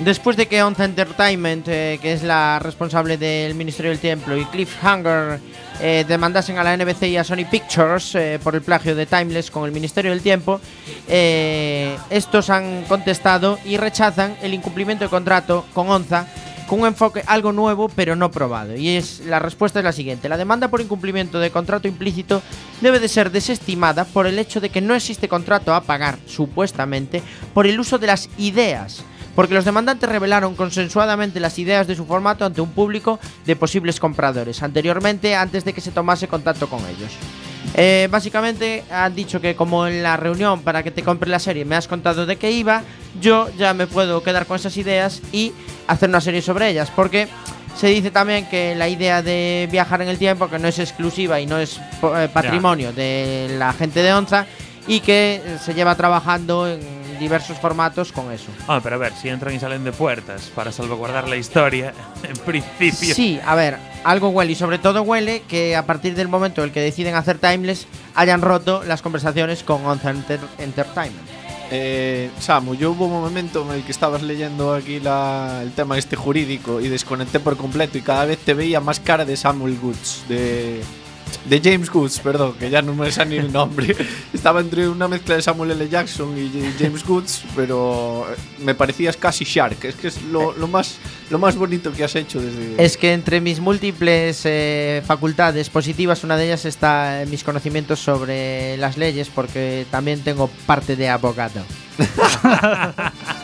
después 0.00 0.36
de 0.36 0.46
que 0.46 0.62
Onza 0.62 0.84
Entertainment, 0.84 1.66
eh, 1.68 1.98
que 2.02 2.12
es 2.12 2.22
la 2.22 2.58
responsable 2.58 3.16
del 3.16 3.54
Ministerio 3.54 3.90
del 3.90 4.00
Templo, 4.00 4.36
y 4.36 4.44
Cliffhanger 4.44 5.40
eh, 5.80 6.04
demandasen 6.06 6.58
a 6.58 6.64
la 6.64 6.76
NBC 6.76 7.04
y 7.04 7.16
a 7.16 7.24
Sony 7.24 7.44
Pictures 7.50 8.14
eh, 8.14 8.38
por 8.42 8.54
el 8.54 8.62
plagio 8.62 8.94
de 8.94 9.06
Timeless 9.06 9.50
con 9.50 9.64
el 9.64 9.72
Ministerio 9.72 10.10
del 10.12 10.22
Tiempo, 10.22 10.60
eh, 11.08 11.96
estos 12.10 12.50
han 12.50 12.84
contestado 12.84 13.58
y 13.64 13.76
rechazan 13.76 14.36
el 14.42 14.54
incumplimiento 14.54 15.04
de 15.04 15.10
contrato 15.10 15.64
con 15.74 15.88
Onza 15.90 16.26
con 16.66 16.80
un 16.80 16.86
enfoque 16.86 17.22
algo 17.26 17.52
nuevo 17.52 17.88
pero 17.88 18.16
no 18.16 18.30
probado. 18.30 18.76
Y 18.76 18.90
es 18.90 19.20
la 19.20 19.38
respuesta 19.38 19.80
es 19.80 19.84
la 19.84 19.92
siguiente: 19.92 20.28
la 20.28 20.36
demanda 20.36 20.68
por 20.68 20.80
incumplimiento 20.80 21.38
de 21.38 21.50
contrato 21.50 21.88
implícito 21.88 22.42
debe 22.80 23.00
de 23.00 23.08
ser 23.08 23.30
desestimada 23.30 24.04
por 24.04 24.26
el 24.26 24.38
hecho 24.38 24.60
de 24.60 24.70
que 24.70 24.80
no 24.80 24.94
existe 24.94 25.28
contrato 25.28 25.74
a 25.74 25.82
pagar 25.82 26.18
supuestamente 26.26 27.22
por 27.52 27.66
el 27.66 27.78
uso 27.78 27.98
de 27.98 28.06
las 28.06 28.28
ideas. 28.38 29.04
Porque 29.34 29.54
los 29.54 29.64
demandantes 29.64 30.08
revelaron 30.08 30.54
consensuadamente 30.54 31.40
las 31.40 31.58
ideas 31.58 31.86
de 31.86 31.96
su 31.96 32.06
formato 32.06 32.44
ante 32.44 32.60
un 32.60 32.70
público 32.70 33.18
de 33.46 33.56
posibles 33.56 33.98
compradores, 33.98 34.62
anteriormente 34.62 35.34
antes 35.34 35.64
de 35.64 35.72
que 35.72 35.80
se 35.80 35.90
tomase 35.90 36.28
contacto 36.28 36.68
con 36.68 36.80
ellos. 36.80 37.12
Eh, 37.76 38.08
básicamente 38.10 38.84
han 38.90 39.14
dicho 39.14 39.40
que 39.40 39.56
como 39.56 39.86
en 39.86 40.02
la 40.02 40.16
reunión 40.16 40.62
para 40.62 40.82
que 40.82 40.92
te 40.92 41.02
compre 41.02 41.28
la 41.28 41.40
serie 41.40 41.64
me 41.64 41.74
has 41.74 41.88
contado 41.88 42.24
de 42.24 42.36
qué 42.36 42.52
iba, 42.52 42.82
yo 43.20 43.48
ya 43.58 43.74
me 43.74 43.88
puedo 43.88 44.22
quedar 44.22 44.46
con 44.46 44.56
esas 44.56 44.76
ideas 44.76 45.22
y 45.32 45.52
hacer 45.88 46.08
una 46.08 46.20
serie 46.20 46.42
sobre 46.42 46.68
ellas. 46.68 46.92
Porque 46.94 47.26
se 47.76 47.88
dice 47.88 48.10
también 48.10 48.46
que 48.48 48.74
la 48.76 48.88
idea 48.88 49.22
de 49.22 49.68
viajar 49.70 50.02
en 50.02 50.08
el 50.08 50.18
tiempo, 50.18 50.48
que 50.48 50.58
no 50.58 50.68
es 50.68 50.78
exclusiva 50.78 51.40
y 51.40 51.46
no 51.46 51.58
es 51.58 51.78
eh, 51.78 52.28
patrimonio 52.32 52.92
de 52.92 53.56
la 53.58 53.72
gente 53.72 54.02
de 54.02 54.12
Onza, 54.12 54.46
y 54.86 55.00
que 55.00 55.42
se 55.64 55.74
lleva 55.74 55.94
trabajando 55.94 56.68
en 56.68 56.80
diversos 57.18 57.58
formatos 57.58 58.12
con 58.12 58.30
eso. 58.32 58.46
Ah, 58.68 58.80
pero 58.82 58.96
a 58.96 58.98
ver, 58.98 59.12
si 59.14 59.28
entran 59.28 59.54
y 59.54 59.58
salen 59.58 59.84
de 59.84 59.92
puertas 59.92 60.50
para 60.54 60.70
salvaguardar 60.72 61.28
la 61.28 61.36
historia, 61.36 61.92
en 62.22 62.36
principio. 62.36 63.14
Sí, 63.14 63.40
a 63.44 63.54
ver, 63.54 63.78
algo 64.04 64.28
huele 64.30 64.52
y 64.52 64.54
sobre 64.56 64.78
todo 64.78 65.02
huele 65.02 65.42
que 65.48 65.76
a 65.76 65.86
partir 65.86 66.14
del 66.14 66.28
momento 66.28 66.62
en 66.62 66.68
el 66.68 66.72
que 66.74 66.80
deciden 66.80 67.14
hacer 67.14 67.38
Timeless 67.38 67.86
hayan 68.14 68.42
roto 68.42 68.82
las 68.84 69.02
conversaciones 69.02 69.62
con 69.62 69.84
Onza 69.86 70.10
Enter- 70.12 70.38
Entertainment. 70.58 71.26
Eh, 71.70 72.30
Samu, 72.40 72.74
yo 72.74 72.90
hubo 72.92 73.06
un 73.06 73.12
momento 73.22 73.64
en 73.68 73.76
el 73.78 73.84
que 73.84 73.90
estabas 73.90 74.22
leyendo 74.22 74.74
aquí 74.74 75.00
la- 75.00 75.60
el 75.62 75.72
tema 75.72 75.96
este 75.96 76.14
jurídico 76.14 76.80
y 76.80 76.88
desconecté 76.88 77.40
por 77.40 77.56
completo 77.56 77.96
y 77.96 78.02
cada 78.02 78.26
vez 78.26 78.38
te 78.38 78.52
veía 78.54 78.80
más 78.80 79.00
cara 79.00 79.24
de 79.24 79.36
Samuel 79.36 79.78
Goods, 79.80 80.24
de, 80.28 80.82
de 81.44 81.60
James 81.62 81.90
Goods, 81.90 82.20
perdón, 82.20 82.54
que 82.58 82.70
ya 82.70 82.82
no 82.82 82.94
me 82.94 83.10
sale 83.10 83.30
ni 83.30 83.36
el 83.36 83.52
nombre. 83.52 83.96
Estaba 84.32 84.60
entre 84.60 84.88
una 84.88 85.08
mezcla 85.08 85.36
de 85.36 85.42
Samuel 85.42 85.72
L. 85.72 85.88
Jackson 85.88 86.36
y 86.36 86.50
James 86.78 87.04
Goods, 87.04 87.44
pero 87.54 88.26
eh, 88.30 88.36
me 88.60 88.74
parecías 88.74 89.16
casi 89.16 89.44
Shark. 89.44 89.84
Es 89.84 89.94
que 89.94 90.08
es 90.08 90.22
lo, 90.22 90.52
lo 90.52 90.68
más, 90.68 90.96
lo 91.30 91.38
más 91.38 91.56
bonito 91.56 91.92
que 91.92 92.04
has 92.04 92.14
hecho 92.16 92.40
desde... 92.40 92.82
Es 92.82 92.96
que 92.96 93.12
entre 93.12 93.40
mis 93.40 93.60
múltiples 93.60 94.42
eh, 94.44 95.02
facultades 95.06 95.70
positivas, 95.70 96.24
una 96.24 96.36
de 96.36 96.46
ellas 96.46 96.64
está 96.64 97.22
en 97.22 97.30
mis 97.30 97.44
conocimientos 97.44 98.00
sobre 98.00 98.76
las 98.76 98.96
leyes, 98.96 99.28
porque 99.28 99.86
también 99.90 100.20
tengo 100.20 100.48
parte 100.66 100.96
de 100.96 101.08
abogado. 101.08 101.64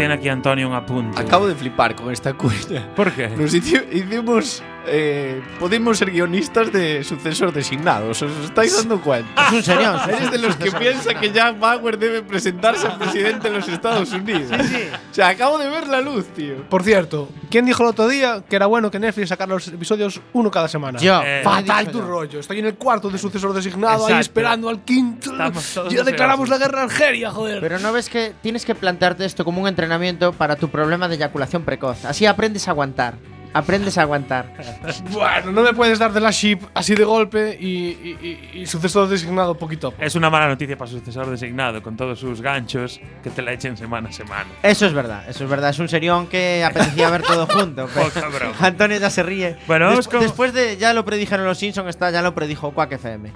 Tiene 0.00 0.14
aquí 0.14 0.30
Antonio 0.30 0.66
un 0.66 0.72
apunte. 0.72 1.20
Acabo 1.20 1.46
de 1.46 1.54
flipar 1.54 1.94
con 1.94 2.10
esta 2.10 2.32
cuña. 2.32 2.88
¿Por 2.96 3.12
qué? 3.12 3.28
Nos 3.28 3.52
hici- 3.54 3.84
hicimos. 3.92 4.62
Eh, 4.86 5.42
podemos 5.58 5.98
ser 5.98 6.10
guionistas 6.10 6.72
de 6.72 7.04
sucesor 7.04 7.52
designados. 7.52 8.22
¿Os 8.22 8.32
estáis 8.44 8.76
dando 8.76 9.00
cuenta? 9.00 9.48
Es 9.48 9.52
un 9.52 9.62
serión. 9.62 9.96
Eres 10.08 10.30
de 10.30 10.38
los 10.38 10.56
que 10.56 10.72
piensa 10.72 11.14
que 11.14 11.30
Jack 11.30 11.58
Bauer 11.58 11.98
debe 11.98 12.22
presentarse 12.22 12.86
a 12.86 12.98
presidente 12.98 13.50
de 13.50 13.56
los 13.58 13.68
Estados 13.68 14.12
Unidos. 14.12 14.50
O 15.10 15.14
sea, 15.14 15.28
acabo 15.28 15.58
de 15.58 15.68
ver 15.68 15.86
la 15.86 16.00
luz, 16.00 16.26
tío. 16.34 16.64
Por 16.68 16.82
cierto, 16.82 17.28
¿quién 17.50 17.66
dijo 17.66 17.82
el 17.82 17.90
otro 17.90 18.08
día 18.08 18.42
que 18.48 18.56
era 18.56 18.66
bueno 18.66 18.90
que 18.90 18.98
Netflix 18.98 19.28
sacara 19.28 19.52
los 19.52 19.68
episodios 19.68 20.20
uno 20.32 20.50
cada 20.50 20.68
semana? 20.68 20.98
Yo. 20.98 21.20
Eh, 21.24 21.42
Fatal 21.44 21.76
he 21.76 21.86
dicho 21.86 21.92
tu 21.92 21.98
yo. 21.98 22.06
rollo. 22.06 22.40
Estoy 22.40 22.58
en 22.60 22.66
el 22.66 22.74
cuarto 22.76 23.10
de 23.10 23.18
sucesor 23.18 23.52
designado, 23.52 24.06
ahí 24.06 24.12
Exacto. 24.12 24.20
esperando 24.20 24.68
al 24.68 24.82
quinto. 24.84 25.32
Ya 25.90 26.02
declaramos 26.02 26.48
la 26.48 26.58
guerra 26.58 26.80
a 26.80 26.84
Algeria, 26.84 27.30
joder. 27.30 27.60
Pero 27.60 27.78
no 27.78 27.92
ves 27.92 28.08
que 28.08 28.32
tienes 28.42 28.64
que 28.64 28.74
plantearte 28.74 29.24
esto 29.24 29.44
como 29.44 29.60
un 29.60 29.68
entrenamiento 29.68 30.32
para 30.32 30.56
tu 30.56 30.68
problema 30.68 31.06
de 31.08 31.16
eyaculación 31.16 31.64
precoz. 31.64 32.04
Así 32.04 32.26
aprendes 32.26 32.66
a 32.68 32.70
aguantar. 32.70 33.14
Aprendes 33.52 33.98
a 33.98 34.02
aguantar. 34.02 34.46
Bueno, 35.10 35.50
no 35.52 35.62
me 35.62 35.72
puedes 35.74 35.98
dar 35.98 36.12
de 36.12 36.20
la 36.20 36.30
ship 36.30 36.60
así 36.74 36.94
de 36.94 37.04
golpe 37.04 37.56
y, 37.60 37.66
y- 37.66 38.18
y- 38.54 38.60
y 38.60 38.66
sucesor 38.66 39.08
designado 39.08 39.56
poquito. 39.56 39.88
a 39.88 39.90
poco. 39.90 40.02
Es 40.02 40.14
una 40.14 40.30
mala 40.30 40.46
noticia 40.48 40.76
para 40.78 40.90
su 40.90 40.98
sucesor 40.98 41.28
designado, 41.28 41.82
con 41.82 41.96
todos 41.96 42.18
sus 42.20 42.40
ganchos 42.40 43.00
que 43.22 43.30
te 43.30 43.42
la 43.42 43.52
echen 43.52 43.76
semana 43.76 44.08
a 44.08 44.12
semana. 44.12 44.46
Eso 44.62 44.86
es 44.86 44.92
verdad, 44.92 45.28
eso 45.28 45.44
es 45.44 45.50
verdad. 45.50 45.70
Es 45.70 45.78
un 45.78 45.88
serión 45.88 46.26
que 46.28 46.62
apetecía 46.64 47.10
ver 47.10 47.22
todo 47.22 47.46
junto. 47.52 47.88
pero. 48.32 48.52
Antonio 48.60 48.98
ya 48.98 49.10
se 49.10 49.22
ríe. 49.22 49.56
Bueno, 49.66 49.86
vamos 49.86 50.06
Des- 50.06 50.08
con- 50.08 50.20
Después 50.20 50.52
de 50.52 50.76
ya 50.76 50.92
lo 50.92 51.04
predijeron 51.04 51.44
los 51.46 51.58
Simpsons, 51.58 51.88
está 51.88 52.10
ya 52.10 52.22
lo 52.22 52.34
predijo 52.34 52.70
Quack 52.72 52.92
FM. 52.92 53.32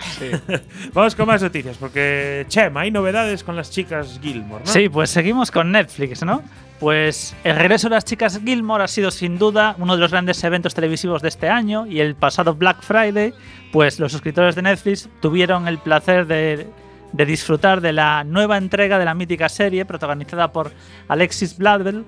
Vamos 0.92 1.14
con 1.14 1.26
más 1.26 1.42
noticias, 1.42 1.76
porque 1.76 2.46
Chema, 2.48 2.82
hay 2.82 2.90
novedades 2.90 3.42
con 3.44 3.56
las 3.56 3.70
chicas 3.70 4.18
Gilmore, 4.22 4.64
¿no? 4.64 4.70
Sí, 4.70 4.88
pues 4.88 5.10
seguimos 5.10 5.50
con 5.50 5.72
Netflix, 5.72 6.22
¿no? 6.22 6.42
Pues 6.80 7.36
el 7.44 7.56
regreso 7.56 7.88
de 7.88 7.94
las 7.94 8.04
chicas 8.04 8.40
Gilmore 8.44 8.84
ha 8.84 8.88
sido 8.88 9.10
sin 9.10 9.38
duda 9.38 9.76
uno 9.78 9.94
de 9.94 10.00
los 10.00 10.10
grandes 10.10 10.42
eventos 10.42 10.74
televisivos 10.74 11.22
de 11.22 11.28
este 11.28 11.48
año 11.48 11.86
y 11.86 12.00
el 12.00 12.16
pasado 12.16 12.54
Black 12.54 12.82
Friday, 12.82 13.32
pues 13.72 14.00
los 14.00 14.10
suscriptores 14.10 14.56
de 14.56 14.62
Netflix 14.62 15.08
tuvieron 15.20 15.68
el 15.68 15.78
placer 15.78 16.26
de, 16.26 16.66
disfrutar 17.12 17.80
de 17.80 17.92
la 17.92 18.24
nueva 18.24 18.58
entrega 18.58 18.98
de 18.98 19.04
la 19.04 19.14
mítica 19.14 19.48
serie 19.48 19.84
protagonizada 19.84 20.52
por 20.52 20.72
Alexis 21.06 21.56
Bladwell 21.56 22.04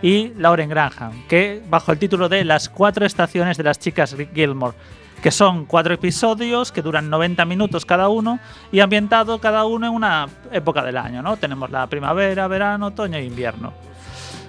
y 0.00 0.32
Lauren 0.38 0.70
Graham, 0.70 1.26
que 1.28 1.62
bajo 1.68 1.92
el 1.92 1.98
título 1.98 2.28
de 2.30 2.44
Las 2.44 2.70
cuatro 2.70 3.04
estaciones 3.04 3.58
de 3.58 3.64
las 3.64 3.78
chicas 3.78 4.16
Gilmore, 4.34 4.76
que 5.22 5.30
son 5.30 5.66
cuatro 5.66 5.92
episodios 5.92 6.72
que 6.72 6.80
duran 6.80 7.10
90 7.10 7.44
minutos 7.44 7.84
cada 7.84 8.08
uno 8.08 8.40
y 8.72 8.80
ambientado 8.80 9.38
cada 9.40 9.66
uno 9.66 9.86
en 9.86 9.92
una 9.92 10.26
época 10.52 10.82
del 10.82 10.96
año, 10.96 11.22
¿no? 11.22 11.36
Tenemos 11.36 11.70
la 11.70 11.86
primavera, 11.86 12.48
verano, 12.48 12.86
otoño 12.86 13.18
e 13.18 13.24
invierno. 13.24 13.72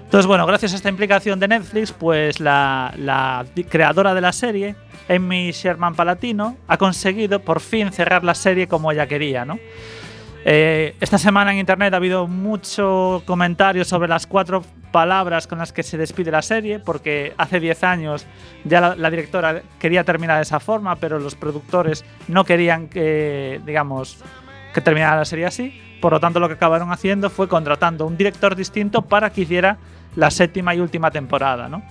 Entonces, 0.08 0.26
bueno, 0.26 0.46
gracias 0.46 0.72
a 0.72 0.78
esta 0.78 0.88
implicación 0.88 1.38
de 1.38 1.50
Netflix, 1.50 1.92
pues 1.92 2.40
la, 2.40 3.46
creadora 3.70 4.14
de 4.14 4.22
la 4.22 4.32
serie, 4.32 4.78
Amy 5.10 5.52
Sherman 5.52 5.96
Palatino, 5.96 6.56
ha 6.66 6.78
conseguido 6.78 7.42
por 7.42 7.60
fin 7.60 7.92
cerrar 7.92 8.24
la 8.24 8.34
serie 8.34 8.70
como 8.70 8.90
ella 8.90 9.06
quería, 9.06 9.44
¿no? 9.44 9.60
Eh, 10.46 10.96
esta 11.02 11.18
semana 11.18 11.52
en 11.52 11.58
internet 11.58 11.94
ha 11.94 11.98
habido 11.98 12.26
mucho 12.26 13.22
comentario 13.26 13.84
sobre 13.84 14.08
las 14.08 14.28
cuatro 14.28 14.64
palabras 14.94 15.46
con 15.46 15.58
las 15.60 15.74
que 15.74 15.84
se 15.84 15.98
despide 15.98 16.32
la 16.32 16.42
serie, 16.42 16.80
porque 16.80 17.34
hace 17.38 17.60
10 17.60 17.84
años 17.84 18.26
ya 18.64 18.80
la, 18.80 18.96
la 18.96 19.10
directora 19.10 19.62
quería 19.78 20.06
terminar 20.06 20.38
de 20.38 20.44
esa 20.44 20.62
forma, 20.62 20.96
pero 20.96 21.20
los 21.20 21.36
productores 21.36 22.06
no 22.30 22.46
querían 22.46 22.88
que, 22.88 23.60
digamos, 23.66 24.24
que 24.74 24.80
terminara 24.80 25.18
la 25.18 25.26
serie 25.26 25.48
así. 25.48 25.82
Por 26.02 26.14
lo 26.14 26.20
tanto, 26.20 26.40
lo 26.40 26.48
que 26.48 26.54
acabaron 26.56 26.92
haciendo 26.92 27.30
fue 27.30 27.48
contratando 27.48 28.06
un 28.06 28.18
director 28.18 28.56
distinto 28.56 29.02
para 29.02 29.30
que 29.32 29.42
hiciera 29.42 29.78
la 30.16 30.30
séptima 30.32 30.74
y 30.76 30.80
última 30.80 31.12
temporada, 31.12 31.68
¿no? 31.70 31.82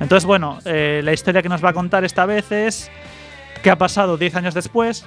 Entonces, 0.00 0.24
bueno, 0.24 0.58
eh, 0.64 1.00
la 1.04 1.12
historia 1.12 1.42
que 1.42 1.48
nos 1.48 1.62
va 1.62 1.70
a 1.70 1.72
contar 1.74 2.04
esta 2.04 2.24
vez 2.26 2.50
es 2.52 2.90
qué 3.62 3.70
ha 3.70 3.76
pasado 3.76 4.16
10 4.16 4.34
años 4.36 4.54
después. 4.54 5.04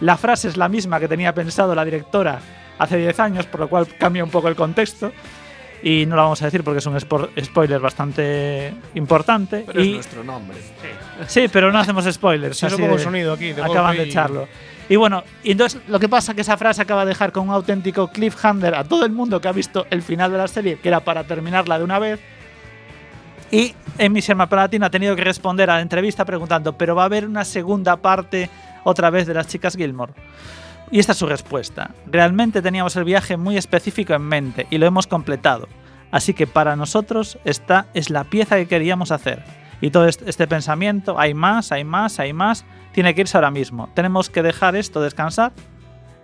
La 0.00 0.16
frase 0.16 0.48
es 0.48 0.56
la 0.56 0.68
misma 0.68 0.98
que 0.98 1.08
tenía 1.08 1.34
pensado 1.34 1.74
la 1.74 1.84
directora 1.84 2.38
hace 2.78 2.96
10 2.96 3.20
años, 3.20 3.46
por 3.46 3.60
lo 3.60 3.68
cual 3.68 3.86
cambia 3.98 4.24
un 4.24 4.30
poco 4.30 4.48
el 4.48 4.56
contexto. 4.56 5.12
Y 5.82 6.04
no 6.06 6.14
la 6.16 6.22
vamos 6.22 6.40
a 6.42 6.44
decir 6.46 6.62
porque 6.62 6.78
es 6.78 6.86
un 6.86 6.98
spoiler 7.00 7.80
bastante 7.80 8.72
importante. 8.94 9.64
Pero 9.66 9.80
es 9.80 9.86
y, 9.86 9.92
nuestro 9.94 10.24
nombre. 10.24 10.58
Sí, 11.26 11.46
pero 11.50 11.72
no 11.72 11.78
hacemos 11.78 12.04
spoilers. 12.10 12.62
Así 12.64 12.76
pongo 12.76 12.96
de- 12.96 13.02
sonido 13.02 13.32
aquí, 13.32 13.52
de 13.52 13.62
Acaban 13.62 13.96
de 13.96 14.04
y- 14.06 14.08
echarlo. 14.08 14.48
Y 14.90 14.96
bueno, 14.96 15.22
y 15.44 15.52
entonces 15.52 15.80
lo 15.86 16.00
que 16.00 16.08
pasa 16.08 16.32
es 16.32 16.34
que 16.34 16.40
esa 16.40 16.56
frase 16.56 16.82
acaba 16.82 17.04
de 17.04 17.10
dejar 17.10 17.30
con 17.30 17.48
un 17.48 17.54
auténtico 17.54 18.08
cliffhanger 18.08 18.74
a 18.74 18.82
todo 18.82 19.04
el 19.06 19.12
mundo 19.12 19.40
que 19.40 19.46
ha 19.46 19.52
visto 19.52 19.86
el 19.88 20.02
final 20.02 20.32
de 20.32 20.38
la 20.38 20.48
serie, 20.48 20.80
que 20.80 20.88
era 20.88 20.98
para 20.98 21.22
terminarla 21.22 21.78
de 21.78 21.84
una 21.84 22.00
vez. 22.00 22.18
Y 23.52 23.72
Sherman 23.96 24.48
Paladin 24.48 24.82
ha 24.82 24.90
tenido 24.90 25.14
que 25.14 25.22
responder 25.22 25.70
a 25.70 25.76
la 25.76 25.80
entrevista 25.80 26.24
preguntando, 26.24 26.76
¿pero 26.76 26.96
va 26.96 27.02
a 27.02 27.04
haber 27.04 27.28
una 27.28 27.44
segunda 27.44 27.98
parte 27.98 28.50
otra 28.82 29.10
vez 29.10 29.28
de 29.28 29.34
las 29.34 29.46
chicas 29.46 29.76
Gilmore? 29.76 30.12
Y 30.90 30.98
esta 30.98 31.12
es 31.12 31.18
su 31.18 31.26
respuesta. 31.26 31.92
Realmente 32.06 32.60
teníamos 32.60 32.96
el 32.96 33.04
viaje 33.04 33.36
muy 33.36 33.56
específico 33.56 34.12
en 34.14 34.22
mente 34.22 34.66
y 34.70 34.78
lo 34.78 34.86
hemos 34.86 35.06
completado. 35.06 35.68
Así 36.10 36.34
que 36.34 36.48
para 36.48 36.74
nosotros 36.74 37.38
esta 37.44 37.86
es 37.94 38.10
la 38.10 38.24
pieza 38.24 38.56
que 38.56 38.66
queríamos 38.66 39.12
hacer. 39.12 39.44
Y 39.80 39.90
todo 39.90 40.08
este 40.08 40.28
este 40.28 40.48
pensamiento, 40.48 41.16
hay 41.16 41.32
más, 41.32 41.70
hay 41.70 41.84
más, 41.84 42.18
hay 42.18 42.32
más, 42.32 42.64
tiene 42.92 43.14
que 43.14 43.22
irse 43.22 43.36
ahora 43.36 43.50
mismo. 43.50 43.88
Tenemos 43.94 44.30
que 44.30 44.42
dejar 44.42 44.76
esto 44.76 45.00
descansar 45.00 45.52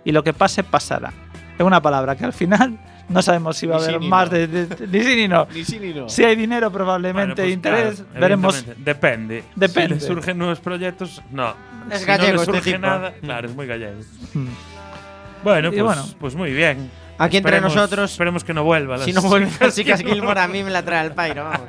y 0.03 0.11
lo 0.11 0.23
que 0.23 0.33
pase 0.33 0.63
pasará. 0.63 1.11
Es 1.57 1.65
una 1.65 1.81
palabra 1.81 2.15
que 2.15 2.25
al 2.25 2.33
final 2.33 2.77
no 3.09 3.21
sabemos 3.21 3.57
si 3.57 3.65
va 3.67 3.77
a 3.77 3.79
Ni 3.79 3.83
sí 3.85 3.89
haber 3.89 4.01
ni 4.01 4.07
más 4.09 4.31
no. 4.31 4.37
de, 4.37 4.47
de- 4.47 4.87
ni 4.87 5.03
sí 5.03 5.15
ni 5.15 5.27
no. 5.27 5.47
Ni 5.53 5.63
sí 5.63 5.79
ni 5.79 5.93
no. 5.93 6.07
Si 6.09 6.23
hay 6.23 6.35
dinero, 6.35 6.69
Bueno, 6.69 6.77
probablemente 6.85 7.41
pues 7.41 7.53
interés, 7.53 7.95
claro, 7.95 8.19
veremos. 8.19 8.65
Depende. 8.77 9.43
Depende. 9.55 9.99
Si 9.99 10.07
le 10.07 10.13
surgen 10.15 10.37
nuevos 10.37 10.59
proyectos, 10.59 11.21
no. 11.31 11.53
Es 11.91 11.99
si 12.01 12.05
gallego 12.05 12.33
no 12.35 12.41
este 12.41 12.51
le 12.51 12.57
surge 12.57 12.71
tipo. 12.73 12.85
nada, 12.85 13.13
claro, 13.21 13.47
es 13.47 13.55
muy 13.55 13.65
gallego. 13.65 14.01
Mm. 14.33 14.47
Bueno, 15.43 15.69
pues, 15.71 15.83
bueno. 15.83 16.05
pues 16.19 16.35
muy 16.35 16.51
bien. 16.53 16.89
Aquí 17.19 17.37
entre 17.37 17.57
Esperemos- 17.57 17.73
nosotros, 17.75 18.11
Esperemos 18.11 18.43
que 18.43 18.53
no 18.53 18.63
vuelva. 18.63 18.99
si 18.99 19.11
no 19.13 19.21
las 19.21 19.73
chicas 19.75 19.99
Gilmore. 19.99 20.13
Gilmore, 20.19 20.39
a 20.41 20.47
mí 20.47 20.63
me 20.63 20.69
la 20.69 20.83
trae 20.83 20.99
al 20.99 21.13
pairo, 21.13 21.45
vamos. 21.45 21.61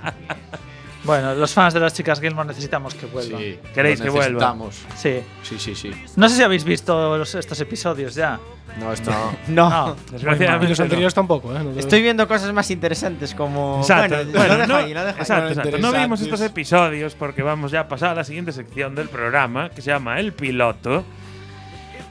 Bueno, 1.08 1.34
los 1.34 1.52
fans 1.52 1.74
de 1.74 1.80
las 1.80 1.92
chicas 1.94 2.20
Gilmore 2.20 2.46
necesitamos 2.48 2.94
que 2.94 3.06
vuelvan. 3.06 3.40
Sí, 3.40 3.58
¿Queréis 3.74 3.98
lo 3.98 4.04
que 4.04 4.10
vuelva? 4.10 4.54
necesitamos. 4.54 4.82
Sí. 4.96 5.20
Sí, 5.42 5.58
sí, 5.58 5.74
sí. 5.74 5.90
No 6.16 6.28
sé 6.28 6.36
si 6.36 6.42
habéis 6.42 6.62
visto 6.64 7.16
los- 7.18 7.34
estos 7.34 7.58
episodios 7.60 8.14
ya. 8.14 8.38
No, 8.78 8.92
esto 8.92 9.10
No. 9.48 9.70
No. 9.88 9.96
Desgraciadamente 10.12 10.68
los 10.68 10.78
anteriores 10.80 11.14
tampoco, 11.14 11.52
¿eh? 11.56 11.60
No 11.64 11.70
te- 11.70 11.80
Estoy 11.80 12.02
viendo 12.02 12.28
cosas 12.28 12.52
más 12.52 12.70
interesantes 12.70 13.34
como. 13.34 13.78
Exacto. 13.80 14.16
Bueno, 14.16 14.30
Bueno, 14.32 14.48
lo 14.48 14.56
dejo 14.60 14.68
no, 14.68 14.76
ahí, 14.76 14.94
lo 14.94 15.00
dejo 15.04 15.16
ahí. 15.16 15.20
exacto, 15.22 15.48
exacto. 15.48 15.78
No 15.78 15.92
vimos 15.92 16.20
estos 16.20 16.40
episodios 16.42 17.14
porque 17.14 17.42
vamos 17.42 17.72
ya 17.72 17.80
a 17.80 17.88
pasar 17.88 18.10
a 18.10 18.14
la 18.14 18.24
siguiente 18.24 18.52
sección 18.52 18.94
del 18.94 19.08
programa 19.08 19.70
que 19.70 19.80
se 19.82 19.90
llama 19.90 20.20
El 20.20 20.32
Piloto. 20.34 21.04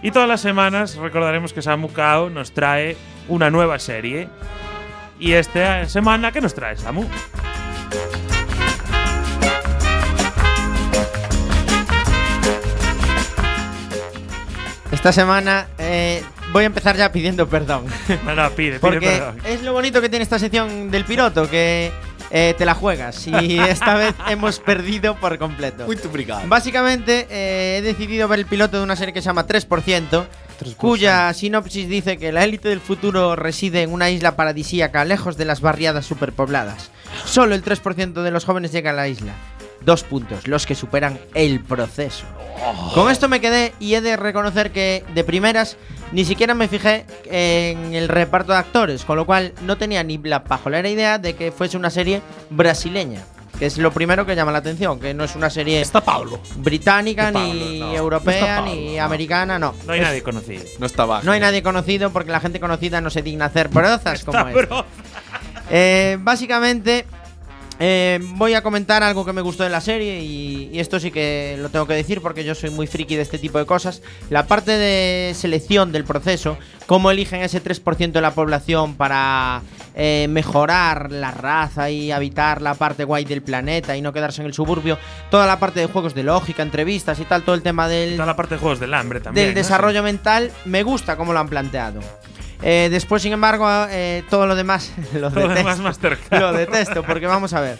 Y 0.02 0.10
todas 0.12 0.28
las 0.28 0.42
semanas 0.42 0.96
recordaremos 0.96 1.54
que 1.54 1.62
Samu 1.62 1.90
Kao 1.94 2.30
nos 2.32 2.52
trae 2.52 2.98
una 3.28 3.50
nueva 3.50 3.78
serie. 3.80 4.28
Y 5.20 5.34
esta 5.34 5.88
semana, 5.88 6.32
¿qué 6.32 6.42
nos 6.42 6.54
trae 6.54 6.76
Samu? 6.78 7.06
Esta 14.98 15.12
semana 15.12 15.68
eh, 15.78 16.24
voy 16.52 16.64
a 16.64 16.66
empezar 16.66 16.98
ya 16.98 17.12
pidiendo 17.12 17.48
perdón. 17.48 17.86
No, 18.26 18.34
no, 18.34 18.50
pide, 18.50 18.72
pide 18.72 18.80
Porque 18.80 19.12
perdón. 19.12 19.38
es 19.46 19.62
lo 19.62 19.72
bonito 19.72 20.02
que 20.02 20.10
tiene 20.10 20.24
esta 20.24 20.40
sección 20.40 20.90
del 20.90 21.06
piloto, 21.06 21.48
que 21.48 21.92
eh, 22.32 22.56
te 22.58 22.66
la 22.66 22.74
juegas. 22.74 23.28
Y 23.28 23.60
esta 23.70 23.94
vez 23.94 24.16
hemos 24.28 24.58
perdido 24.58 25.16
por 25.16 25.38
completo. 25.38 25.86
Muito 25.86 26.10
obrigado. 26.10 26.42
Básicamente 26.48 27.28
eh, 27.30 27.78
he 27.78 27.82
decidido 27.84 28.28
ver 28.28 28.40
el 28.40 28.48
piloto 28.48 28.78
de 28.78 28.84
una 28.84 28.96
serie 28.96 29.14
que 29.14 29.22
se 29.22 29.28
llama 29.28 29.46
3%, 29.46 30.26
cuya 30.78 31.32
sinopsis 31.32 31.88
dice 31.88 32.18
que 32.18 32.32
la 32.32 32.44
élite 32.44 32.70
del 32.70 32.82
futuro 32.82 33.36
reside 33.36 33.84
en 33.84 33.94
una 33.94 34.10
isla 34.10 34.36
paradisíaca 34.36 35.06
lejos 35.06 35.38
de 35.38 35.46
las 35.46 35.62
barriadas 35.62 36.08
superpobladas. 36.08 36.90
Solo 37.24 37.54
el 37.54 37.64
3% 37.64 38.24
de 38.24 38.32
los 38.32 38.46
jóvenes 38.46 38.72
llega 38.72 38.90
a 38.90 38.94
la 38.94 39.08
isla. 39.08 39.34
Dos 39.88 40.04
puntos, 40.04 40.50
los 40.50 40.66
que 40.66 40.76
superan 40.76 41.18
el 41.34 41.64
proceso. 41.64 42.26
Con 42.94 43.10
esto 43.10 43.30
me 43.30 43.40
quedé 43.40 43.74
y 43.80 43.94
he 43.94 44.02
de 44.02 44.18
reconocer 44.18 44.72
que 44.72 45.06
de 45.16 45.24
primeras 45.24 45.78
ni 46.12 46.26
siquiera 46.26 46.54
me 46.54 46.68
fijé 46.68 47.06
en 47.32 47.94
el 47.96 48.10
reparto 48.10 48.52
de 48.52 48.58
actores, 48.58 49.06
con 49.06 49.16
lo 49.16 49.26
cual 49.26 49.54
no 49.62 49.78
tenía 49.78 50.04
ni 50.04 50.18
la 50.18 50.44
pajolera 50.44 50.90
idea 50.90 51.20
de 51.20 51.36
que 51.38 51.54
fuese 51.54 51.78
una 51.78 51.90
serie 51.90 52.22
brasileña. 52.50 53.22
Que 53.58 53.66
es 53.66 53.78
lo 53.78 53.92
primero 53.94 54.26
que 54.26 54.36
llama 54.36 54.52
la 54.52 54.58
atención, 54.58 55.00
que 55.00 55.14
no 55.14 55.24
es 55.24 55.36
una 55.38 55.50
serie 55.50 55.80
Está 55.80 56.02
Pablo. 56.02 56.40
británica, 56.58 57.28
Está 57.30 57.40
Pablo, 57.40 57.54
ni 57.54 57.80
no. 57.80 57.94
europea, 57.94 58.34
Está 58.40 58.56
Pablo, 58.58 58.72
ni 58.76 58.98
no. 58.98 59.04
americana, 59.06 59.58
no. 59.58 59.74
No 59.88 59.94
hay 59.94 60.00
Es- 60.02 60.06
nadie 60.06 60.22
conocido. 60.22 60.64
No 60.80 60.86
está 60.86 61.06
bajo. 61.06 61.24
no 61.26 61.32
hay 61.32 61.40
nadie 61.40 61.64
conocido 61.64 62.10
porque 62.12 62.30
la 62.32 62.42
gente 62.42 62.60
conocida 62.60 63.00
no 63.00 63.10
se 63.10 63.22
digna 63.22 63.46
hacer 63.46 63.70
brozas 63.70 64.24
como 64.26 64.38
Está 64.38 64.52
esta. 64.60 64.86
Eh, 65.70 66.18
básicamente, 66.22 67.06
eh, 67.80 68.20
voy 68.36 68.54
a 68.54 68.62
comentar 68.62 69.04
algo 69.04 69.26
que 69.26 69.34
me 69.34 69.42
gustó 69.42 69.64
de 69.64 69.70
la 69.70 69.82
serie 69.82 70.22
y, 70.22 70.70
y 70.72 70.80
esto 70.80 71.00
sí 71.00 71.12
que 71.12 71.58
lo 71.60 71.70
tengo 71.70 71.86
que 71.86 71.94
decir 71.94 72.22
porque 72.22 72.44
yo 72.44 72.56
soy 72.56 72.70
muy 72.70 72.88
friki 72.88 73.16
de 73.16 73.22
este 73.22 73.38
tipo 73.38 73.60
de 73.60 73.66
cosas. 73.66 74.02
La 74.30 74.48
parte 74.48 74.72
de 74.78 75.34
selección 75.36 75.92
del 75.92 76.04
proceso, 76.04 76.58
cómo 76.86 77.12
eligen 77.12 77.42
ese 77.42 77.64
3% 77.64 78.12
de 78.12 78.22
la 78.22 78.32
población 78.32 78.96
para 78.96 79.62
eh, 79.96 80.28
mejorar 80.30 81.12
la 81.12 81.32
raza 81.32 81.90
y 81.90 82.12
habitar 82.12 82.62
la 82.62 82.76
parte 82.76 83.04
guay 83.04 83.26
del 83.26 83.42
planeta 83.42 83.98
y 83.98 84.02
no 84.02 84.14
quedarse 84.14 84.42
en 84.42 84.48
el 84.48 84.54
suburbio. 84.54 84.98
Toda 85.32 85.46
la 85.46 85.60
parte 85.60 85.80
de 85.80 85.88
juegos 85.88 86.14
de 86.14 86.24
lógica, 86.24 86.64
entrevistas 86.64 87.20
y 87.20 87.26
tal, 87.26 87.44
todo 87.44 87.56
el 87.56 87.64
tema 87.64 87.88
del, 87.88 88.14
Toda 88.16 88.28
la 88.28 88.36
parte 88.36 88.56
de 88.56 88.60
juegos 88.60 88.80
del 88.80 88.94
hambre 88.94 89.20
también. 89.22 89.48
del 89.48 89.56
¿no? 89.56 89.60
desarrollo 89.60 90.04
mental, 90.04 90.52
me 90.66 90.84
gusta 90.84 91.16
cómo 91.16 91.34
lo 91.34 91.40
han 91.40 91.50
planteado. 91.50 92.00
Eh, 92.62 92.88
después, 92.92 93.22
sin 93.22 93.34
embargo, 93.34 93.68
eh, 93.90 94.24
todo 94.30 94.48
lo 94.48 94.56
demás 94.56 94.92
lo 95.14 95.32
Todo 95.32 95.48
detesto. 95.48 95.64
Lo 96.32 96.54
detesto, 96.54 97.04
porque 97.04 97.28
vamos 97.28 97.54
a 97.54 97.62
ver. 97.62 97.78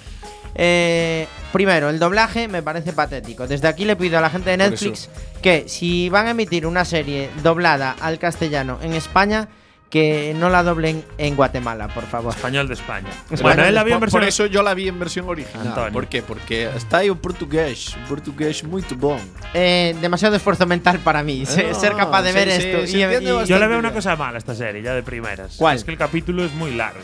Eh, 0.56 1.28
primero, 1.54 1.90
el 1.90 2.00
doblaje 2.00 2.48
me 2.48 2.64
parece 2.64 2.94
patético. 2.94 3.48
Desde 3.48 3.68
aquí 3.68 3.86
le 3.86 3.96
pido 3.96 4.18
a 4.18 4.22
la 4.22 4.30
gente 4.30 4.50
de 4.50 4.58
Netflix 4.58 5.10
que 5.42 5.68
si 5.68 6.10
van 6.10 6.28
a 6.28 6.32
emitir 6.32 6.66
una 6.66 6.84
serie 6.84 7.30
doblada 7.44 7.96
al 8.00 8.18
castellano 8.18 8.80
en 8.82 8.94
España, 8.94 9.50
que 9.90 10.34
no 10.38 10.50
la 10.50 10.64
doblen 10.64 11.04
en 11.18 11.36
Guatemala, 11.36 11.88
por 11.88 12.04
favor. 12.06 12.34
Español 12.36 12.68
de 12.68 12.74
España. 12.74 13.08
Español 13.32 13.42
bueno, 13.42 13.66
él 13.66 13.74
la 13.76 13.84
vio 13.84 13.94
en 13.94 14.00
Por, 14.00 14.08
versión. 14.08 14.20
por 14.22 14.28
eso 14.28 14.46
yo 14.48 14.62
la 14.62 14.74
vi 14.74 14.88
en 14.90 15.00
versión 15.00 15.28
original. 15.30 15.68
Antonio. 15.68 15.92
¿Por 15.94 16.08
qué? 16.08 16.22
Porque 16.22 16.70
está 16.76 16.98
aí 16.98 17.10
o 17.10 17.16
portugués, 17.16 17.96
un 17.96 18.04
portugués 18.06 18.64
muito 18.64 18.96
bom. 18.96 19.20
Eh, 19.54 19.96
demasiado 20.02 20.36
esfuerzo 20.36 20.66
mental 20.66 21.00
para 21.00 21.24
mí, 21.24 21.40
No, 21.40 21.46
ser 21.74 21.94
capaz 21.96 22.22
de 22.24 22.30
sí, 22.32 22.36
ver 22.36 22.50
sí, 22.52 22.68
esto. 22.68 22.88
se 22.88 22.98
y- 22.98 23.02
y-. 23.44 23.46
Yo 23.48 23.60
le 23.60 23.68
veo 23.68 23.80
una 23.80 23.94
cosa 23.94 24.16
mala 24.18 24.36
a 24.36 24.40
esta 24.40 24.54
serie, 24.56 24.82
ya 24.82 24.94
de 24.94 25.04
primeras. 25.04 25.56
¿Cuál? 25.58 25.78
Es 25.78 25.84
que 25.84 25.92
el 25.92 25.98
capítulo 25.98 26.44
es 26.44 26.52
muy 26.54 26.74
largo. 26.76 27.00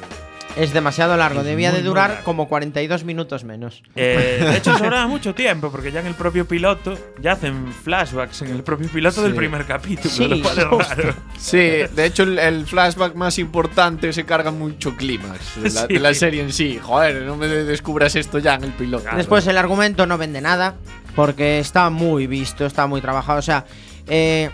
Es 0.56 0.72
demasiado 0.74 1.18
largo, 1.18 1.40
Es 1.42 1.46
debía 1.46 1.72
de 1.72 1.82
durar 1.82 2.10
largo. 2.10 2.24
como 2.26 2.48
42 2.48 3.04
minutos 3.04 3.44
menos. 3.44 3.84
Eh, 3.96 4.40
de 4.42 4.58
hecho, 4.58 4.78
sobraba 4.78 5.08
mucho 5.08 5.34
tiempo, 5.34 5.72
porque 5.72 5.92
ya 5.92 6.00
en 6.02 6.08
el 6.08 6.14
propio 6.14 6.48
piloto 6.48 6.98
ya 7.22 7.32
hacen 7.34 7.74
flashbacks 7.74 8.42
en 8.44 8.50
el 8.52 8.64
propio 8.64 8.88
piloto 8.90 9.24
del 9.24 9.34
primer 9.36 9.66
capítulo, 9.66 10.10
Sí, 10.14 10.28
lo 10.28 10.42
cual 10.42 10.58
es 10.60 10.64
raro. 10.98 11.14
Sí, 11.38 11.58
de 11.58 12.06
hecho 12.06 12.24
el, 12.24 12.38
el 12.40 12.66
flashback 12.66 13.16
más 13.16 13.40
importante 13.40 14.14
se 14.14 14.26
carga 14.26 14.52
mucho 14.52 14.96
clímax 14.96 15.56
de, 15.62 15.70
la- 15.72 15.82
Sí. 15.88 15.94
de 15.94 16.00
la 16.00 16.14
serie 16.14 16.42
en 16.42 16.52
sí. 16.54 16.80
Joder, 16.82 17.24
no 17.24 17.36
me 17.36 17.48
de- 17.48 17.64
descubras 17.64 18.16
esto 18.16 18.40
ya 18.40 18.56
en 18.56 18.66
el 18.66 18.72
piloto. 18.74 19.04
Claro. 19.04 19.18
Después 19.18 19.46
el 19.48 19.58
argumento 19.58 20.06
no 20.06 20.18
vende 20.18 20.42
nada, 20.42 20.76
porque 21.16 21.60
está 21.60 21.90
muy 21.90 22.28
visto, 22.28 22.66
está 22.66 22.86
muy 22.88 23.02
trabajado. 23.02 23.40
O 23.40 23.44
sea, 23.44 23.66
eh, 24.08 24.50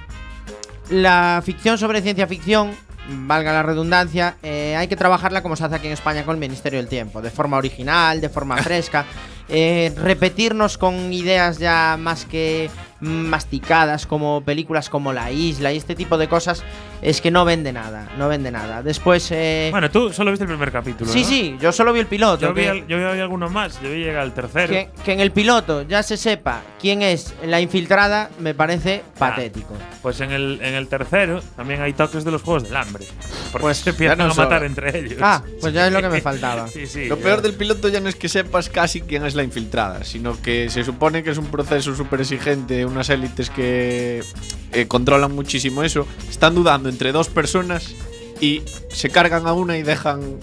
la 0.89 1.41
ficción 1.45 1.77
sobre 1.77 2.01
ciencia 2.01 2.25
ficción, 2.27 2.71
valga 3.09 3.51
la 3.51 3.63
redundancia, 3.63 4.37
eh, 4.43 4.75
hay 4.75 4.87
que 4.87 4.95
trabajarla 4.95 5.41
como 5.41 5.55
se 5.55 5.65
hace 5.65 5.75
aquí 5.75 5.87
en 5.87 5.93
España 5.93 6.23
con 6.23 6.35
el 6.35 6.39
Ministerio 6.39 6.79
del 6.79 6.87
Tiempo, 6.87 7.21
de 7.21 7.29
forma 7.29 7.57
original, 7.57 8.21
de 8.21 8.29
forma 8.29 8.57
fresca. 8.63 9.05
Eh, 9.47 9.91
repetirnos 9.97 10.77
con 10.77 11.11
ideas 11.11 11.57
ya 11.57 11.97
más 11.99 12.25
que 12.25 12.69
masticadas 12.99 14.05
como 14.05 14.41
películas 14.41 14.89
como 14.89 15.11
La 15.13 15.31
Isla 15.31 15.71
y 15.73 15.77
este 15.77 15.95
tipo 15.95 16.17
de 16.17 16.27
cosas 16.27 16.63
es 17.01 17.21
que 17.21 17.31
no 17.31 17.45
vende 17.45 17.71
nada, 17.73 18.09
no 18.17 18.27
vende 18.27 18.51
nada. 18.51 18.83
Después... 18.83 19.29
eh, 19.31 19.69
Bueno, 19.71 19.89
tú 19.89 20.11
solo 20.11 20.31
viste 20.31 20.43
el 20.43 20.49
primer 20.49 20.71
capítulo. 20.71 21.11
sí, 21.11 21.21
¿no? 21.21 21.27
sí, 21.27 21.57
yo 21.61 21.71
solo 21.71 21.93
vi 21.93 21.99
el 22.01 22.07
piloto. 22.07 22.41
Yo 22.47 22.53
vi, 22.53 22.61
que- 22.63 22.69
al- 22.69 22.87
yo 22.87 22.97
vi 22.97 23.03
alguno 23.19 23.49
más, 23.49 23.81
yo 23.81 23.89
vi 23.91 23.99
llegar 24.03 24.21
al 24.23 24.33
tercero. 24.33 24.73
que, 24.73 24.89
que 25.03 25.13
en 25.13 25.19
el 25.19 25.31
piloto 25.31 25.83
ya 25.83 26.03
se 26.03 26.17
sepa 26.17 26.61
quién 26.79 27.01
es 27.01 27.33
la 27.45 27.61
infiltrada 27.61 28.29
me 28.39 28.53
parece 28.53 29.03
patético. 29.17 29.73
Pues 30.01 30.19
en 30.21 30.31
el, 30.31 30.59
en 30.61 30.73
el 30.75 30.87
tercero 30.87 31.41
también 31.55 31.81
hay 31.81 31.93
toques 31.93 32.23
de 32.23 32.31
los 32.31 32.41
juegos 32.41 32.63
del 32.63 32.75
hambre. 32.75 33.05
Porque 33.51 33.61
Pues 33.63 33.77
se 33.77 33.89
empiezan 33.91 34.17
no 34.19 34.25
a 34.25 34.33
matar 34.33 34.63
entre 34.63 34.97
ellos. 34.97 35.19
Ah, 35.21 35.41
pues 35.61 35.73
ya 35.73 35.87
es 35.87 35.93
lo 35.93 36.01
que 36.01 36.09
me 36.09 36.21
faltaba. 36.29 36.67
Sí, 36.67 36.85
sí. 36.87 37.05
Lo 37.05 37.17
peor 37.17 37.41
del 37.41 37.53
piloto 37.53 37.87
ya 37.89 37.99
no 37.99 38.09
es 38.09 38.15
que 38.15 38.29
sepas 38.29 38.69
casi 38.69 39.01
quién 39.01 39.25
es 39.25 39.35
la 39.35 39.43
infiltrada, 39.43 40.03
sino 40.03 40.39
que 40.41 40.69
se 40.69 40.83
supone 40.83 41.23
que 41.23 41.31
es 41.31 41.37
un 41.37 41.47
proceso 41.47 41.95
súper 41.95 42.21
exigente, 42.21 42.85
unas 42.85 43.09
élites 43.09 43.49
que 43.49 44.23
eh, 44.71 44.87
controlan 44.87 45.33
muchísimo 45.33 45.83
eso, 45.83 46.05
están 46.29 46.55
dudando 46.55 46.89
entre 46.89 47.11
dos 47.11 47.29
personas 47.29 47.93
y 48.41 48.61
se 48.89 49.09
cargan 49.09 49.47
a 49.47 49.53
una 49.53 49.77
y 49.77 49.83
dejan 49.83 50.37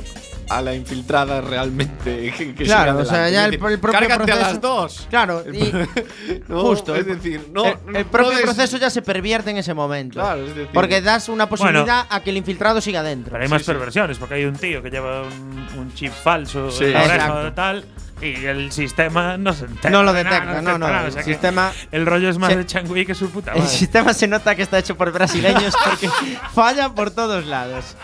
a 0.48 0.62
la 0.62 0.74
infiltrada 0.76 1.40
realmente 1.40 2.32
que, 2.38 2.54
que 2.54 2.64
Claro, 2.64 2.98
o 2.98 3.04
sea, 3.04 3.28
ya 3.30 3.46
el, 3.46 3.58
propio 3.58 3.80
cárgate 3.80 4.14
proceso. 4.14 4.38
a 4.38 4.40
las 4.52 4.60
dos. 4.60 5.06
Claro, 5.10 5.42
y 5.52 5.58
No, 6.48 6.60
justo. 6.62 6.94
es 6.94 7.06
el- 7.06 7.16
decir, 7.16 7.48
no, 7.52 7.64
el, 7.92 8.04
propio 8.04 8.30
des- 8.30 8.42
proceso 8.42 8.76
ya 8.76 8.88
se 8.90 9.02
pervierte 9.02 9.50
en 9.50 9.56
ese 9.56 9.74
momento. 9.74 10.20
Claro, 10.20 10.42
es 10.42 10.54
decir, 10.54 10.68
Porque 10.72 11.00
das 11.00 11.28
una 11.28 11.48
posibilidad 11.48 12.06
a 12.08 12.20
que 12.22 12.30
el 12.30 12.36
infiltrado 12.36 12.80
siga 12.80 13.02
dentro. 13.02 13.32
Pero 13.32 13.42
hay 13.42 13.50
más 13.50 13.64
perversiones, 13.64 14.18
porque 14.18 14.34
hay 14.34 14.44
un 14.44 14.54
tío 14.56 14.80
que 14.82 14.90
lleva 14.90 15.22
un, 15.22 15.66
un 15.80 15.94
chip 15.94 16.12
falso 16.12 16.70
Sí. 16.70 16.84
en 16.84 16.92
la 16.92 17.02
oreja 17.04 17.54
tal, 17.54 17.84
y 18.20 18.46
el 18.46 18.72
sistema 18.72 19.36
no 19.36 19.52
se 19.52 19.66
entera. 19.66 19.90
No 19.90 20.02
lo 20.02 20.12
detecta, 20.12 20.40
no, 20.40 20.50
detecta 20.52 20.72
no. 20.72 20.78
nada, 20.78 21.02
o 21.02 21.06
El 21.06 21.12
sea 21.12 21.22
que 21.22 21.30
sistema, 21.32 21.72
el 21.92 22.06
rollo 22.06 22.28
es 22.30 22.38
más 22.38 22.50
se- 22.50 22.56
de 22.58 22.66
Changui 22.66 23.04
que 23.04 23.14
su 23.14 23.30
puta 23.30 23.52
el 23.52 23.58
madre. 23.60 23.70
sistema 23.76 24.14
se 24.14 24.26
nota 24.26 24.54
que 24.54 24.62
está 24.62 24.78
hecho 24.78 24.96
por 24.96 25.12
brasileños 25.12 25.74
porque 25.84 26.08
falla 26.54 26.88
por 26.90 27.10
todos 27.10 27.44
lados. 27.46 27.94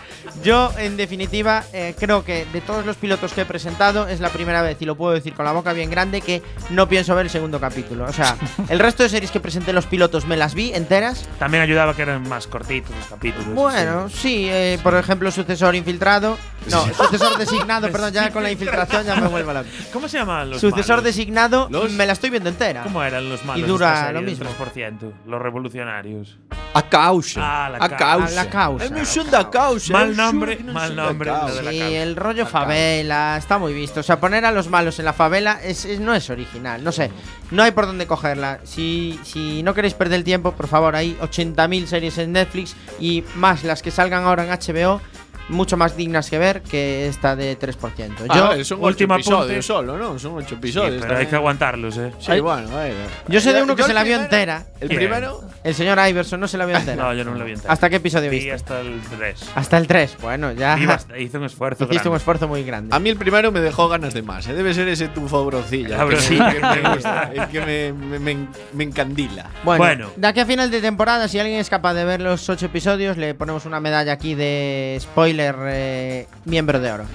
Yo, 0.43 0.71
en 0.77 0.95
definitiva, 0.97 1.63
eh, 1.73 1.95
creo 1.99 2.23
que 2.23 2.45
de 2.53 2.61
todos 2.61 2.85
los 2.85 2.95
pilotos 2.95 3.33
que 3.33 3.41
he 3.41 3.45
presentado 3.45 4.07
es 4.07 4.19
la 4.19 4.29
primera 4.29 4.61
vez, 4.61 4.77
y 4.81 4.85
lo 4.85 4.95
puedo 4.95 5.13
decir 5.13 5.33
con 5.33 5.45
la 5.45 5.51
boca 5.51 5.73
bien 5.73 5.89
grande, 5.89 6.21
que 6.21 6.41
no 6.69 6.87
pienso 6.87 7.13
ver 7.15 7.25
el 7.25 7.29
segundo 7.31 7.59
capítulo. 7.59 8.05
O 8.05 8.13
sea, 8.13 8.37
el 8.69 8.79
resto 8.79 9.03
de 9.03 9.09
series 9.09 9.31
que 9.31 9.39
presenté 9.39 9.73
los 9.73 9.85
pilotos 9.85 10.25
me 10.25 10.37
las 10.37 10.53
vi 10.53 10.73
enteras. 10.73 11.27
También 11.39 11.61
ayudaba 11.63 11.93
que 11.95 12.03
eran 12.03 12.27
más 12.29 12.47
cortitos 12.47 12.91
los 12.95 13.07
capítulos. 13.07 13.47
Bueno, 13.53 14.09
sí, 14.09 14.47
eh, 14.49 14.79
por 14.81 14.95
ejemplo, 14.95 15.29
sucesor 15.31 15.75
infiltrado. 15.75 16.37
No, 16.71 16.85
sucesor 16.93 17.37
designado, 17.37 17.87
perdón, 17.91 18.13
ya 18.13 18.31
con 18.31 18.43
la 18.43 18.51
infiltración 18.51 19.03
ya 19.05 19.15
me 19.15 19.27
vuelvo 19.27 19.51
la. 19.51 19.63
Sí. 20.07 20.17
¿Cómo 20.17 20.25
se 20.25 20.31
llaman 20.31 20.49
los 20.49 20.61
Sucesor 20.61 20.97
malos? 20.97 21.03
designado, 21.05 21.67
Los- 21.69 21.91
me 21.93 22.05
la 22.05 22.13
estoy 22.13 22.29
viendo 22.29 22.49
entera. 22.49 22.83
¿Cómo 22.83 23.03
eran 23.03 23.29
los 23.29 23.43
malos? 23.45 23.63
Y 23.63 23.67
dura 23.67 24.11
lo 24.11 24.21
mismo. 24.21 24.45
3%, 24.45 25.13
los 25.25 25.41
revolucionarios. 25.41 26.37
A 26.75 26.81
causa. 26.89 27.39
Ah, 27.65 27.69
la 27.69 27.77
a 27.85 27.89
ca- 27.89 27.97
causa. 27.97 28.27
a 28.41 28.43
la 28.43 28.49
causa. 28.49 28.85
A 28.85 28.89
mí 28.89 29.05
son 29.05 29.29
da 29.29 29.49
causa. 29.49 29.93
Mal 29.93 30.15
nombre, 30.17 30.57
mal 30.63 30.95
nombre, 30.95 31.31
de 31.31 31.61
la 31.63 31.71
Sí, 31.71 31.79
el 31.95 32.15
rollo 32.15 32.43
La 32.45 32.49
causa. 32.49 32.59
favela 32.65 33.37
está 33.37 33.57
muy 33.59 33.73
visto. 33.73 33.99
O 33.99 34.03
sea, 34.03 34.19
poner 34.19 34.43
a 34.45 34.51
los 34.51 34.69
malos 34.69 34.97
en 34.99 35.05
la 35.05 35.13
favela 35.13 35.59
es, 35.63 35.85
es- 35.85 35.99
no 35.99 36.13
es 36.15 36.29
original. 36.31 36.83
No 36.83 36.91
sé, 36.91 37.11
no 37.51 37.61
hay 37.63 37.71
por 37.71 37.85
dónde 37.85 38.07
cogerla. 38.07 38.59
Si, 38.63 39.19
si 39.23 39.61
no 39.63 39.73
queréis 39.75 39.93
perder 39.93 40.17
el 40.19 40.23
tiempo, 40.23 40.51
por 40.53 40.67
favor, 40.67 40.95
hay 40.95 41.15
80.000 41.21 41.85
series 41.87 42.17
en 42.17 42.31
Netflix 42.31 42.75
y 42.99 43.23
más 43.35 43.63
las 43.63 43.81
que 43.83 43.91
salgan 43.91 44.23
ahora 44.23 44.43
en 44.43 44.49
HBO, 44.51 44.99
mucho 45.49 45.75
más 45.77 45.97
dignas 45.97 46.29
que 46.29 46.37
ver 46.39 46.61
que 46.61 47.07
esta 47.07 47.35
de 47.35 47.57
3%. 47.59 48.11
Ah, 48.29 48.55
Yo, 48.55 48.63
son 48.65 48.81
último 48.83 49.15
episodios 49.15 49.41
apunte. 49.43 49.61
solo, 49.61 49.97
¿no? 49.97 50.17
Son 50.17 50.35
ocho 50.35 50.49
Sí, 50.49 50.55
episodios. 50.55 51.01
pero 51.01 51.17
hay 51.17 51.25
que 51.27 51.35
aguantarlos, 51.35 51.97
¿eh? 51.97 52.11
Sí, 52.19 52.39
bueno, 52.39 52.67
bueno. 52.69 52.93
yo 53.27 53.41
sé 53.41 53.51
de 53.53 53.61
uno 53.61 53.75
que 53.75 53.83
se 53.83 53.89
el 53.89 53.95
la 53.95 54.03
vio 54.03 54.15
entera. 54.21 54.65
El 54.79 54.87
primero. 54.89 55.41
El 55.63 55.75
señor 55.75 55.97
Iverson 56.09 56.39
no 56.39 56.47
se 56.47 56.57
la 56.57 56.65
vio 56.65 56.77
entera. 56.77 57.03
No, 57.03 57.13
yo 57.13 57.23
no 57.25 57.33
lo 57.35 57.43
vi 57.43 57.51
entero. 57.53 57.71
¿Hasta 57.71 57.89
qué 57.89 57.97
episodio 57.97 58.29
Vi 58.29 58.37
viste? 58.37 58.53
hasta 58.53 58.79
el 58.79 59.01
3. 59.17 59.51
Hasta 59.55 59.77
el 59.77 59.87
3. 59.87 60.17
Bueno, 60.21 60.51
ya 60.53 60.77
hizo 61.19 61.37
un 61.37 61.43
esfuerzo 61.45 61.85
hiciste 61.89 62.07
un 62.09 62.15
esfuerzo 62.15 62.47
muy 62.47 62.63
grande. 62.63 62.95
A 62.95 62.99
mí 62.99 63.09
el 63.09 63.17
primero 63.17 63.51
me 63.51 63.59
dejó 63.59 63.89
ganas 63.89 64.13
de 64.13 64.21
más. 64.21 64.47
¿eh? 64.47 64.53
Debe 64.53 64.73
ser 64.73 64.87
ese 64.87 65.09
tu 65.09 65.27
broncilla. 65.27 65.97
La 65.97 66.07
que 66.09 66.15
sí, 66.17 66.37
que 66.37 66.59
me 66.81 66.93
gusta. 66.95 67.31
El 67.33 67.47
que 67.49 67.91
me, 67.93 67.93
me, 67.93 68.19
me- 68.19 68.47
me 68.73 68.83
encandila. 68.85 69.49
Bueno, 69.63 69.83
Bueno. 69.83 70.09
de 70.15 70.27
aquí 70.27 70.39
a 70.39 70.45
final 70.45 70.71
de 70.71 70.79
temporada, 70.81 71.27
si 71.27 71.37
alguien 71.39 71.59
es 71.59 71.69
capaz 71.69 71.93
de 71.95 72.05
ver 72.05 72.21
los 72.21 72.47
ocho 72.49 72.67
episodios, 72.67 73.17
le 73.17 73.33
ponemos 73.35 73.65
una 73.65 73.79
medalla 73.81 74.13
aquí 74.13 74.35
de 74.35 74.97
spoiler 75.01 75.32
eh, 75.39 76.27
miembro 76.45 76.79
de 76.79 76.91
oro. 76.91 77.05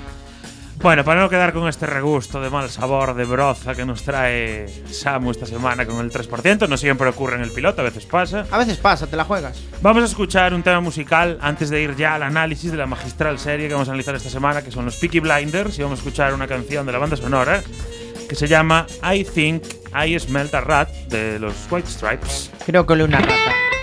Bueno, 0.81 1.03
para 1.05 1.21
no 1.21 1.29
quedar 1.29 1.53
con 1.53 1.67
este 1.67 1.87
regusto 1.87 2.41
de 2.41 2.51
mal 2.51 2.71
sabor 2.71 3.15
de 3.15 3.25
broza 3.25 3.75
que 3.75 3.85
nos 3.85 4.05
trae 4.05 4.69
Samu 4.89 5.33
esta 5.33 5.45
semana 5.45 5.85
con 5.85 5.99
el 5.99 6.13
3%, 6.13 6.69
no 6.69 6.77
siempre 6.77 7.09
ocurre 7.09 7.35
en 7.35 7.43
el 7.43 7.51
piloto, 7.51 7.81
a 7.81 7.85
veces 7.85 8.07
pasa. 8.07 8.47
A 8.49 8.59
veces 8.59 8.77
pasa, 8.77 9.09
te 9.09 9.17
la 9.17 9.25
juegas. 9.25 9.61
Vamos 9.83 10.05
a 10.05 10.07
escuchar 10.07 10.55
un 10.55 10.63
tema 10.63 10.81
musical 10.81 11.37
antes 11.41 11.71
de 11.71 11.83
ir 11.83 11.97
ya 11.97 12.15
al 12.15 12.23
análisis 12.23 12.71
de 12.71 12.77
la 12.77 12.87
magistral 12.87 13.41
serie 13.41 13.67
que 13.67 13.75
vamos 13.75 13.89
a 13.89 13.91
analizar 13.91 14.15
esta 14.15 14.31
semana, 14.31 14.63
que 14.63 14.71
son 14.71 14.85
los 14.85 14.95
Peaky 14.97 15.19
Blinders, 15.19 15.77
y 15.81 15.83
vamos 15.83 15.99
a 15.99 16.03
escuchar 16.03 16.33
una 16.33 16.47
canción 16.47 16.87
de 16.87 16.93
la 16.93 16.99
banda 16.99 17.17
sonora 17.17 17.61
que 18.29 18.37
se 18.37 18.47
llama 18.47 18.87
I 19.03 19.25
Think 19.25 19.65
I 19.93 20.17
Smelt 20.19 20.55
a 20.55 20.61
Rat 20.61 20.91
de 21.09 21.41
los 21.41 21.55
White 21.71 21.89
Stripes. 21.89 22.53
Creo 22.65 22.87
que 22.87 22.95
le 22.95 23.03
una 23.03 23.19
rata. 23.19 23.78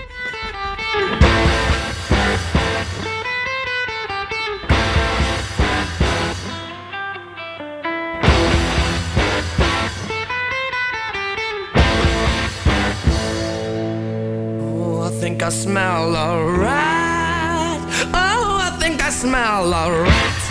I 15.45 15.49
smell 15.49 16.15
a 16.15 16.57
rat. 16.57 17.79
Oh, 18.15 18.59
I 18.63 18.75
think 18.79 18.99
I 19.03 19.11
smell 19.11 19.71
a 19.71 19.91
rat. 20.01 20.41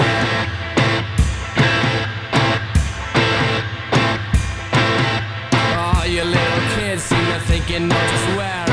Oh, 5.77 6.05
you 6.05 6.23
little 6.23 6.77
kids 6.77 7.03
seem 7.03 7.27
to 7.27 7.41
think 7.41 7.69
you 7.71 7.81
know 7.81 8.07
just 8.13 8.37
where 8.37 8.64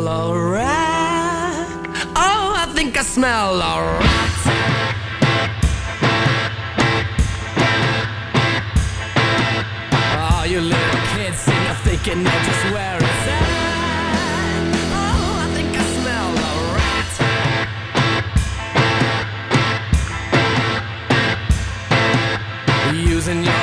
smell 0.00 0.30
a 0.30 0.50
rat. 0.52 1.88
Oh, 2.16 2.54
I 2.56 2.66
think 2.74 2.96
I 2.96 3.02
smell 3.02 3.60
a 3.60 3.98
rat. 3.98 4.32
Oh, 10.22 10.44
you 10.48 10.60
little 10.60 11.00
kids 11.14 11.38
seem 11.38 11.62
to 11.68 11.74
think 11.84 12.06
you 12.06 12.14
know 12.16 12.38
just 12.48 12.64
where 12.72 12.96
it's 12.96 13.26
at. 13.36 13.46
Oh, 15.02 15.44
I 15.44 15.46
think 15.56 15.70
I 15.76 15.84
smell 15.98 16.30
a 16.46 16.52
rat. 16.76 17.10
Using 22.94 23.40
your 23.44 23.59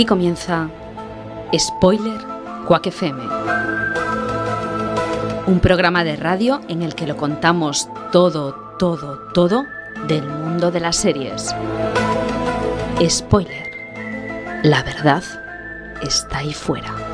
Aquí 0.00 0.06
comienza 0.06 0.70
Spoiler 1.54 2.18
Quack 2.66 2.86
FM. 2.86 3.22
Un 5.46 5.60
programa 5.60 6.04
de 6.04 6.16
radio 6.16 6.62
en 6.68 6.80
el 6.80 6.94
que 6.94 7.06
lo 7.06 7.18
contamos 7.18 7.86
todo, 8.10 8.54
todo, 8.78 9.18
todo 9.34 9.66
del 10.08 10.26
mundo 10.26 10.70
de 10.70 10.80
las 10.80 10.96
series. 10.96 11.54
Spoiler. 13.06 13.70
La 14.62 14.82
verdad 14.82 15.22
está 16.00 16.38
ahí 16.38 16.54
fuera. 16.54 17.09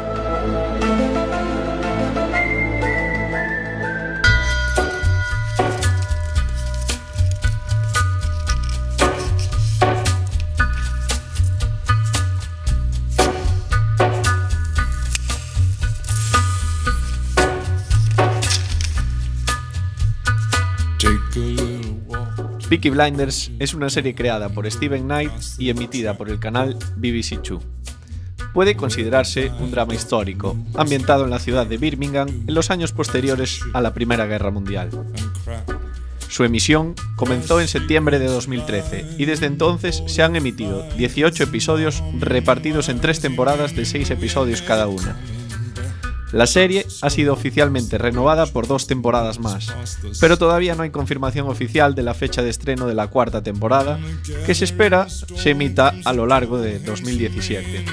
Peaky 22.77 22.91
Blinders 22.91 23.51
es 23.59 23.73
una 23.73 23.89
serie 23.89 24.15
creada 24.15 24.51
por 24.51 24.71
Steven 24.71 25.05
Knight 25.05 25.33
y 25.57 25.71
emitida 25.71 26.19
por 26.19 26.29
el 26.29 26.39
canal 26.39 26.77
BBC 26.97 27.41
Two. 27.41 27.63
Puede 28.53 28.77
considerarse 28.77 29.51
un 29.61 29.71
drama 29.71 29.95
histórico, 29.95 30.59
ambientado 30.75 31.25
en 31.25 31.31
la 31.31 31.39
ciudad 31.39 31.67
de 31.67 31.79
Birmingham 31.79 32.29
en 32.29 32.55
los 32.55 32.71
años 32.71 32.93
posteriores 32.93 33.61
a 33.73 33.81
la 33.81 33.95
Primera 33.95 34.27
Guerra 34.27 34.51
Mundial. 34.51 34.91
Su 36.29 36.45
emisión 36.45 36.95
comenzó 37.17 37.63
en 37.63 37.69
septiembre 37.69 38.19
de 38.19 38.27
2013 38.27 39.07
y 39.17 39.25
desde 39.25 39.47
entonces 39.47 40.03
se 40.07 40.23
han 40.23 40.37
emitido 40.37 40.87
18 40.99 41.45
episodios 41.45 42.03
repartidos 42.21 42.91
en 42.91 43.01
tres 43.01 43.21
temporadas 43.21 43.75
de 43.75 43.87
6 43.87 44.11
episodios 44.11 44.61
cada 44.61 44.87
una. 44.87 45.17
La 46.33 46.47
serie 46.47 46.87
ha 47.03 47.11
sido 47.11 47.33
oficialmente 47.33 47.99
renovada 47.99 48.47
por 48.47 48.67
dos 48.67 48.87
temporadas 48.87 49.39
más, 49.39 49.69
pero 50.21 50.37
todavía 50.37 50.75
no 50.75 50.83
hay 50.83 50.91
confirmación 50.91 51.49
oficial 51.49 51.95
de 51.95 52.03
la 52.03 52.15
fecha 52.15 52.43
de 52.43 52.51
estreno 52.51 52.87
de 52.87 52.95
la 52.95 53.09
cuarta 53.09 53.43
temporada, 53.43 53.99
que 54.45 54.55
se 54.55 54.65
espera 54.65 55.09
se 55.09 55.51
emita 55.51 55.95
a 56.05 56.13
lo 56.13 56.27
largo 56.27 56.59
de 56.59 56.81
2017. 56.81 57.85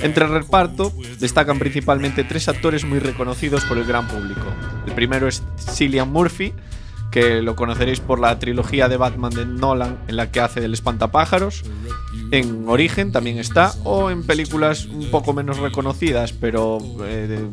Entre 0.00 0.24
el 0.24 0.30
reparto 0.30 0.92
destacan 1.18 1.58
principalmente 1.58 2.24
tres 2.24 2.48
actores 2.48 2.84
muy 2.84 2.98
reconocidos 2.98 3.64
por 3.64 3.78
el 3.78 3.84
gran 3.84 4.06
público. 4.08 4.46
El 4.86 4.92
primero 4.92 5.28
es 5.28 5.42
Cillian 5.58 6.10
Murphy, 6.10 6.52
que 7.14 7.40
lo 7.42 7.54
conoceréis 7.54 8.00
por 8.00 8.18
la 8.18 8.36
trilogía 8.40 8.88
de 8.88 8.96
Batman 8.96 9.30
de 9.32 9.46
Nolan 9.46 9.98
en 10.08 10.16
la 10.16 10.32
que 10.32 10.40
hace 10.40 10.60
del 10.60 10.74
espantapájaros. 10.74 11.62
En 12.32 12.64
Origen 12.68 13.12
también 13.12 13.38
está, 13.38 13.72
o 13.84 14.10
en 14.10 14.24
películas 14.26 14.86
un 14.86 15.08
poco 15.12 15.32
menos 15.32 15.58
reconocidas, 15.58 16.32
pero 16.32 16.78
eh, 17.04 17.46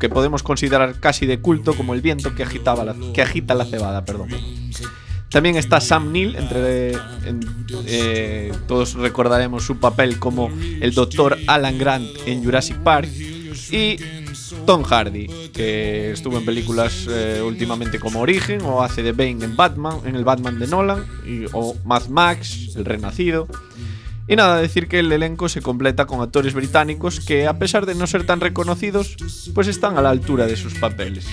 que 0.00 0.08
podemos 0.08 0.42
considerar 0.42 0.98
casi 0.98 1.26
de 1.26 1.38
culto, 1.38 1.74
como 1.76 1.94
El 1.94 2.00
viento 2.00 2.34
que, 2.34 2.42
agitaba 2.42 2.92
que 3.14 3.22
agita 3.22 3.54
la 3.54 3.64
cebada. 3.66 4.04
Perdón. 4.04 4.30
También 5.30 5.54
está 5.54 5.80
Sam 5.80 6.10
Neill, 6.10 6.34
entre 6.34 6.92
en- 7.24 7.66
eh, 7.86 8.52
todos 8.66 8.94
recordaremos 8.94 9.62
su 9.64 9.78
papel 9.78 10.18
como 10.18 10.50
el 10.80 10.92
Dr. 10.92 11.38
Alan 11.46 11.78
Grant 11.78 12.08
en 12.26 12.42
Jurassic 12.44 12.78
Park 12.78 13.08
y 13.70 13.96
Tom 14.66 14.82
Hardy, 14.82 15.28
que 15.52 16.12
estuvo 16.12 16.38
en 16.38 16.44
películas 16.44 17.06
eh, 17.08 17.40
últimamente 17.44 17.98
como 17.98 18.20
Origen 18.20 18.62
o 18.62 18.82
hace 18.82 19.02
de 19.02 19.12
Bane 19.12 19.44
en 19.44 19.56
Batman, 19.56 19.98
en 20.04 20.16
el 20.16 20.24
Batman 20.24 20.58
de 20.58 20.66
Nolan 20.66 21.04
o 21.52 21.76
Mad 21.84 22.08
Max, 22.08 22.74
El 22.76 22.84
Renacido. 22.84 23.48
Y 24.26 24.36
nada, 24.36 24.56
decir 24.56 24.88
que 24.88 25.00
el 25.00 25.12
elenco 25.12 25.48
se 25.48 25.60
completa 25.60 26.06
con 26.06 26.22
actores 26.22 26.54
británicos 26.54 27.20
que 27.20 27.46
a 27.46 27.58
pesar 27.58 27.84
de 27.84 27.94
no 27.94 28.06
ser 28.06 28.24
tan 28.24 28.40
reconocidos, 28.40 29.16
pues 29.54 29.68
están 29.68 29.98
a 29.98 30.02
la 30.02 30.10
altura 30.10 30.46
de 30.46 30.56
sus 30.56 30.74
papeles. 30.74 31.26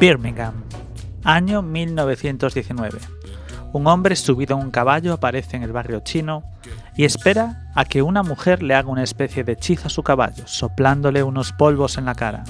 Birmingham, 0.00 0.54
año 1.24 1.62
1919. 1.62 3.15
Un 3.76 3.86
hombre 3.88 4.16
subido 4.16 4.56
a 4.56 4.58
un 4.58 4.70
caballo 4.70 5.12
aparece 5.12 5.54
en 5.58 5.62
el 5.62 5.70
barrio 5.70 6.00
chino 6.00 6.44
y 6.96 7.04
espera 7.04 7.68
a 7.74 7.84
que 7.84 8.00
una 8.00 8.22
mujer 8.22 8.62
le 8.62 8.74
haga 8.74 8.88
una 8.88 9.02
especie 9.02 9.44
de 9.44 9.52
hechizo 9.52 9.88
a 9.88 9.90
su 9.90 10.02
caballo, 10.02 10.44
soplándole 10.46 11.22
unos 11.22 11.52
polvos 11.52 11.98
en 11.98 12.06
la 12.06 12.14
cara. 12.14 12.44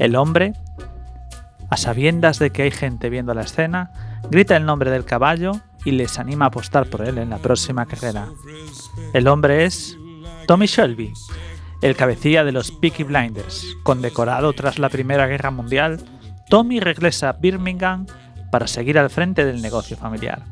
El 0.00 0.16
hombre, 0.16 0.54
a 1.70 1.76
sabiendas 1.76 2.40
de 2.40 2.50
que 2.50 2.62
hay 2.62 2.72
gente 2.72 3.10
viendo 3.10 3.32
la 3.32 3.42
escena, 3.42 3.92
grita 4.28 4.56
el 4.56 4.66
nombre 4.66 4.90
del 4.90 5.04
caballo 5.04 5.52
y 5.84 5.92
les 5.92 6.18
anima 6.18 6.46
a 6.46 6.48
apostar 6.48 6.86
por 6.86 7.06
él 7.06 7.18
en 7.18 7.30
la 7.30 7.38
próxima 7.38 7.86
carrera. 7.86 8.26
El 9.12 9.28
hombre 9.28 9.66
es 9.66 9.96
Tommy 10.48 10.66
Shelby, 10.66 11.12
el 11.80 11.94
cabecilla 11.94 12.42
de 12.42 12.50
los 12.50 12.72
Peaky 12.72 13.04
Blinders. 13.04 13.64
Condecorado 13.84 14.52
tras 14.52 14.80
la 14.80 14.88
Primera 14.88 15.28
Guerra 15.28 15.52
Mundial, 15.52 16.00
Tommy 16.48 16.80
regresa 16.80 17.28
a 17.28 17.34
Birmingham 17.34 18.06
para 18.50 18.66
seguir 18.66 18.98
al 18.98 19.10
frente 19.10 19.44
del 19.44 19.62
negocio 19.62 19.96
familiar. 19.96 20.42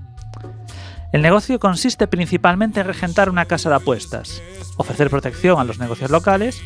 El 1.12 1.22
negocio 1.22 1.58
consiste 1.58 2.06
principalmente 2.06 2.80
en 2.80 2.86
regentar 2.86 3.30
una 3.30 3.46
casa 3.46 3.70
de 3.70 3.76
apuestas, 3.76 4.42
ofrecer 4.76 5.08
protección 5.08 5.58
a 5.58 5.64
los 5.64 5.78
negocios 5.78 6.10
locales 6.10 6.60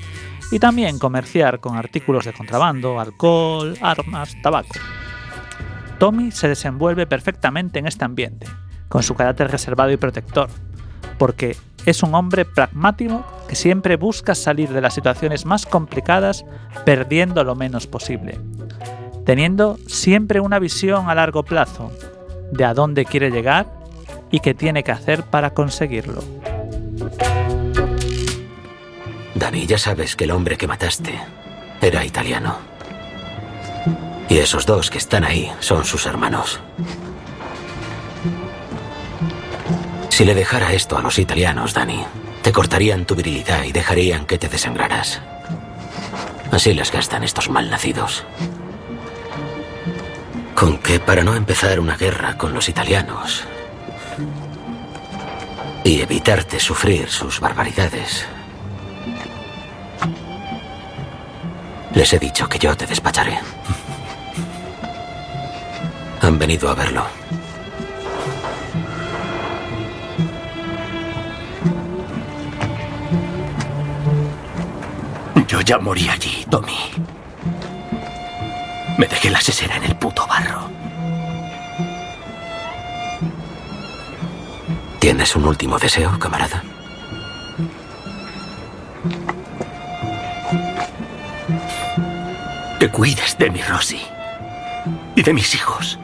y 0.50 0.58
también 0.58 0.98
comerciar 0.98 1.60
con 1.60 1.76
artículos 1.76 2.24
de 2.24 2.32
contrabando, 2.32 2.98
alcohol, 2.98 3.76
armas, 3.80 4.36
tabaco. 4.42 4.74
Tommy 5.98 6.32
se 6.32 6.48
desenvuelve 6.48 7.06
perfectamente 7.06 7.78
en 7.78 7.86
este 7.86 8.04
ambiente, 8.04 8.48
con 8.88 9.04
su 9.04 9.14
carácter 9.14 9.50
reservado 9.50 9.92
y 9.92 9.96
protector, 9.96 10.50
porque 11.18 11.56
es 11.86 12.02
un 12.02 12.14
hombre 12.14 12.44
pragmático 12.44 13.24
que 13.48 13.54
siempre 13.54 13.96
busca 13.96 14.34
salir 14.34 14.70
de 14.70 14.80
las 14.80 14.94
situaciones 14.94 15.46
más 15.46 15.66
complicadas 15.66 16.44
perdiendo 16.84 17.44
lo 17.44 17.54
menos 17.54 17.86
posible, 17.86 18.40
teniendo 19.24 19.78
siempre 19.86 20.40
una 20.40 20.58
visión 20.58 21.08
a 21.08 21.14
largo 21.14 21.42
plazo 21.42 21.92
de 22.50 22.64
a 22.64 22.74
dónde 22.74 23.04
quiere 23.04 23.30
llegar 23.30 23.66
y 24.30 24.40
qué 24.40 24.54
tiene 24.54 24.82
que 24.82 24.92
hacer 24.92 25.24
para 25.24 25.50
conseguirlo. 25.50 26.22
Dani, 29.34 29.66
ya 29.66 29.78
sabes 29.78 30.16
que 30.16 30.24
el 30.24 30.30
hombre 30.30 30.56
que 30.56 30.66
mataste 30.66 31.18
era 31.80 32.04
italiano. 32.04 32.58
Y 34.28 34.38
esos 34.38 34.66
dos 34.66 34.90
que 34.90 34.98
están 34.98 35.24
ahí 35.24 35.50
son 35.60 35.84
sus 35.84 36.06
hermanos. 36.06 36.60
Si 40.08 40.24
le 40.24 40.34
dejara 40.34 40.72
esto 40.72 40.96
a 40.96 41.02
los 41.02 41.18
italianos, 41.18 41.74
Dani, 41.74 42.04
te 42.42 42.52
cortarían 42.52 43.04
tu 43.06 43.14
virilidad 43.14 43.64
y 43.64 43.72
dejarían 43.72 44.26
que 44.26 44.38
te 44.38 44.48
desangraras. 44.48 45.20
Así 46.50 46.74
las 46.74 46.92
gastan 46.92 47.24
estos 47.24 47.48
malnacidos. 47.48 48.24
Con 50.62 50.78
que 50.78 51.00
para 51.00 51.24
no 51.24 51.34
empezar 51.34 51.80
una 51.80 51.96
guerra 51.96 52.38
con 52.38 52.54
los 52.54 52.68
italianos 52.68 53.42
y 55.82 56.00
evitarte 56.00 56.60
sufrir 56.60 57.08
sus 57.08 57.40
barbaridades, 57.40 58.24
les 61.92 62.12
he 62.12 62.18
dicho 62.20 62.48
que 62.48 62.60
yo 62.60 62.76
te 62.76 62.86
despacharé. 62.86 63.40
Han 66.20 66.38
venido 66.38 66.70
a 66.70 66.74
verlo. 66.74 67.06
Yo 75.48 75.60
ya 75.60 75.80
morí 75.80 76.08
allí, 76.08 76.46
Tommy. 76.48 77.21
Me 78.98 79.06
dejé 79.06 79.30
la 79.30 79.40
sesera 79.40 79.76
en 79.76 79.84
el 79.84 79.96
puto 79.96 80.26
barro. 80.26 80.70
¿Tienes 84.98 85.34
un 85.34 85.46
último 85.46 85.78
deseo, 85.78 86.18
camarada? 86.18 86.62
Que 92.78 92.88
cuides 92.88 93.36
de 93.38 93.50
mi 93.50 93.62
Rosy. 93.62 94.00
Y 95.16 95.22
de 95.22 95.32
mis 95.32 95.54
hijos. 95.54 95.98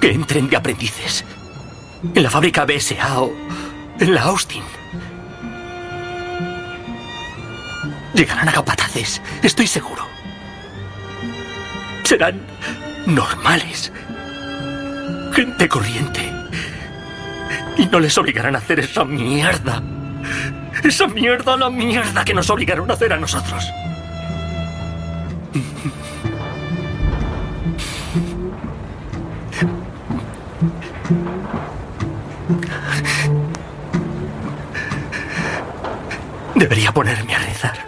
Que 0.00 0.12
entren 0.12 0.48
de 0.48 0.56
aprendices. 0.56 1.24
En 2.14 2.22
la 2.22 2.30
fábrica 2.30 2.64
BSA 2.64 3.20
o 3.20 3.32
en 3.98 4.14
la 4.14 4.22
Austin. 4.22 4.62
Llegarán 8.14 8.48
a 8.48 8.52
capataces, 8.52 9.22
estoy 9.42 9.66
seguro. 9.66 10.07
Serán 12.08 12.40
normales. 13.04 13.92
Gente 15.34 15.68
corriente. 15.68 16.22
Y 17.76 17.84
no 17.84 18.00
les 18.00 18.16
obligarán 18.16 18.54
a 18.54 18.60
hacer 18.60 18.80
esa 18.80 19.04
mierda. 19.04 19.82
Esa 20.82 21.06
mierda, 21.06 21.58
la 21.58 21.68
mierda 21.68 22.24
que 22.24 22.32
nos 22.32 22.48
obligaron 22.48 22.90
a 22.90 22.94
hacer 22.94 23.12
a 23.12 23.18
nosotros. 23.18 23.62
Debería 36.54 36.90
ponerme 36.90 37.34
a 37.34 37.38
rezar. 37.40 37.87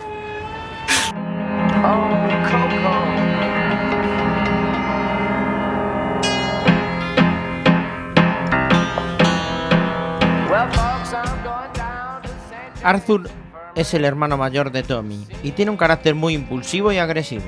Arthur 12.83 13.29
es 13.75 13.93
el 13.95 14.05
hermano 14.05 14.37
mayor 14.37 14.73
de 14.73 14.83
Tommy 14.83 15.27
y 15.43 15.53
tiene 15.53 15.71
un 15.71 15.77
carácter 15.77 16.15
muy 16.15 16.35
impulsivo 16.35 16.93
y 16.93 16.99
agresivo. 16.99 17.45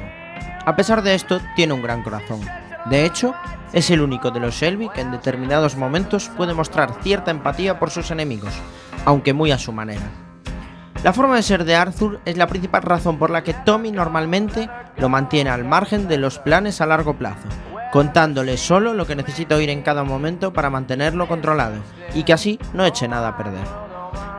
A 0.64 0.76
pesar 0.76 1.02
de 1.02 1.14
esto, 1.14 1.40
tiene 1.56 1.72
un 1.72 1.82
gran 1.82 2.02
corazón. 2.02 2.40
De 2.86 3.04
hecho, 3.04 3.34
es 3.72 3.90
el 3.90 4.02
único 4.02 4.30
de 4.30 4.40
los 4.40 4.54
Shelby 4.54 4.90
que 4.90 5.00
en 5.00 5.10
determinados 5.10 5.76
momentos 5.76 6.30
puede 6.36 6.54
mostrar 6.54 7.02
cierta 7.02 7.30
empatía 7.30 7.78
por 7.78 7.90
sus 7.90 8.10
enemigos, 8.10 8.52
aunque 9.04 9.32
muy 9.32 9.50
a 9.50 9.58
su 9.58 9.72
manera. 9.72 10.02
La 11.02 11.12
forma 11.12 11.36
de 11.36 11.42
ser 11.42 11.64
de 11.64 11.74
Arthur 11.74 12.20
es 12.24 12.36
la 12.36 12.46
principal 12.46 12.82
razón 12.82 13.18
por 13.18 13.30
la 13.30 13.42
que 13.42 13.54
Tommy 13.54 13.90
normalmente 13.90 14.68
lo 14.98 15.08
mantiene 15.08 15.50
al 15.50 15.64
margen 15.64 16.06
de 16.06 16.18
los 16.18 16.38
planes 16.38 16.80
a 16.80 16.86
largo 16.86 17.14
plazo, 17.14 17.48
contándole 17.90 18.56
solo 18.56 18.94
lo 18.94 19.06
que 19.06 19.16
necesita 19.16 19.56
oír 19.56 19.70
en 19.70 19.82
cada 19.82 20.04
momento 20.04 20.52
para 20.52 20.70
mantenerlo 20.70 21.26
controlado, 21.26 21.76
y 22.14 22.22
que 22.22 22.34
así 22.34 22.60
no 22.72 22.84
eche 22.84 23.08
nada 23.08 23.28
a 23.28 23.36
perder. 23.36 23.91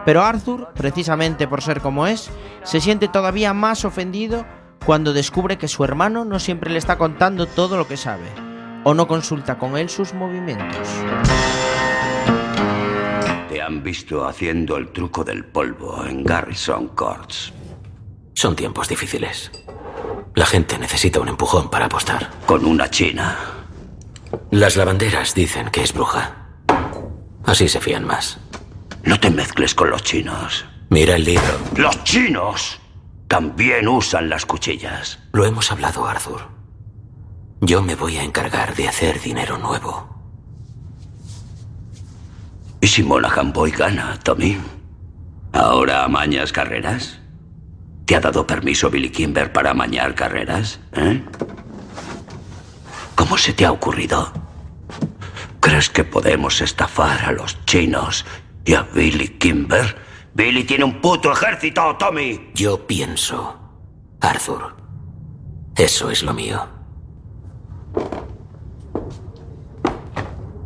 Pero 0.06 0.24
Arthur, 0.24 0.70
precisamente 0.74 1.48
por 1.48 1.62
ser 1.62 1.82
como 1.82 2.08
es, 2.08 2.30
se 2.64 2.82
siente 2.82 3.08
todavía 3.08 3.54
más 3.54 3.86
ofendido 3.86 4.46
cuando 4.86 5.14
descubre 5.14 5.58
que 5.58 5.68
su 5.68 5.84
hermano 5.84 6.26
no 6.26 6.40
siempre 6.40 6.70
le 6.70 6.78
está 6.78 6.98
contando 6.98 7.46
todo 7.46 7.78
lo 7.78 7.88
que 7.88 7.98
sabe, 7.98 8.28
o 8.84 8.94
no 8.94 9.08
consulta 9.08 9.58
con 9.58 9.78
él 9.78 9.90
sus 9.90 10.14
movimientos. 10.14 10.88
Te 13.50 13.62
han 13.62 13.82
visto 13.82 14.28
haciendo 14.28 14.76
el 14.78 14.92
truco 14.92 15.24
del 15.24 15.46
polvo 15.46 16.04
en 16.06 16.24
Garrison 16.24 16.90
Courts. 16.90 17.54
Son 18.34 18.56
tiempos 18.56 18.90
difíciles. 18.90 19.52
La 20.36 20.46
gente 20.46 20.78
necesita 20.80 21.20
un 21.20 21.30
empujón 21.30 21.70
para 21.70 21.86
apostar. 21.86 22.30
Con 22.46 22.66
una 22.66 22.90
china. 22.90 23.38
Las 24.50 24.76
lavanderas 24.76 25.36
dicen 25.36 25.70
que 25.70 25.84
es 25.84 25.94
bruja. 25.94 26.48
Así 27.46 27.70
se 27.70 27.80
fían 27.80 28.06
más. 28.06 28.40
No 29.04 29.20
te 29.20 29.30
mezcles 29.30 29.76
con 29.76 29.90
los 29.90 30.04
chinos. 30.04 30.66
Mira 30.90 31.16
el 31.16 31.26
libro. 31.26 31.60
¡Los 31.76 32.04
chinos! 32.04 32.80
También 33.28 33.88
usan 33.88 34.30
las 34.30 34.46
cuchillas. 34.46 35.20
Lo 35.34 35.46
hemos 35.46 35.72
hablado, 35.72 36.06
Arthur. 36.06 36.42
Yo 37.62 37.82
me 37.82 37.96
voy 37.96 38.18
a 38.18 38.24
encargar 38.24 38.76
de 38.76 38.88
hacer 38.88 39.20
dinero 39.22 39.58
nuevo. 39.58 40.10
¿Y 42.80 42.88
si 42.88 43.04
Monaghan 43.04 43.54
Boy 43.54 43.72
gana, 43.72 44.20
Tommy? 44.20 44.58
¿Ahora 45.54 46.04
amañas 46.04 46.52
carreras? 46.52 47.20
¿Te 48.06 48.16
ha 48.16 48.20
dado 48.20 48.46
permiso 48.46 48.90
Billy 48.90 49.10
Kimber 49.10 49.52
para 49.52 49.72
amañar 49.72 50.14
carreras? 50.16 50.80
¿Eh? 50.94 51.24
¿Cómo 53.16 53.38
se 53.38 53.54
te 53.54 53.66
ha 53.66 53.72
ocurrido? 53.72 54.32
¿Crees 55.62 55.90
que 55.90 56.04
podemos 56.04 56.60
estafar 56.60 57.24
a 57.24 57.32
los 57.32 57.64
chinos 57.66 58.26
y 58.66 58.74
a 58.74 58.84
Billy 58.84 59.28
Kimber? 59.40 59.96
Billy 60.34 60.64
tiene 60.64 60.84
un 60.84 61.00
puto 61.00 61.32
ejército, 61.32 61.96
Tommy. 61.98 62.52
Yo 62.54 62.88
pienso, 62.88 63.60
Arthur. 64.22 64.76
Eso 65.76 66.10
es 66.10 66.24
lo 66.24 66.34
mío. 66.34 66.68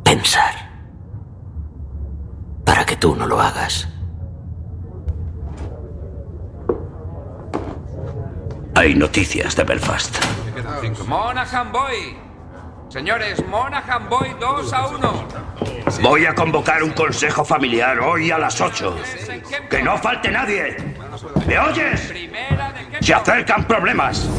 Pensar. 0.04 0.54
Para 2.66 2.86
que 2.86 2.96
tú 2.96 3.16
no 3.16 3.26
lo 3.26 3.42
hagas. 3.42 3.88
Hay 8.76 8.94
noticias 8.94 9.56
de 9.56 9.64
Belfast. 9.64 10.16
Monaghan 11.08 11.72
Boy. 11.72 12.16
Señores, 12.90 13.44
Monaghan 13.48 14.08
Boy 14.08 14.36
2 14.40 14.74
a 14.74 14.88
1. 14.88 15.14
Voy 16.02 16.26
a 16.26 16.36
convocar 16.36 16.84
un 16.84 16.92
consejo 16.92 17.46
familiar 17.46 18.00
hoy 18.00 18.30
a 18.30 18.38
las 18.38 18.60
8. 18.60 18.98
¡Que 19.70 19.82
no 19.82 19.98
falte 19.98 20.30
nadie! 20.30 20.76
¿Me 21.48 21.58
oyes? 21.58 22.14
Se 23.00 23.14
acercan 23.14 23.66
problemas. 23.66 24.30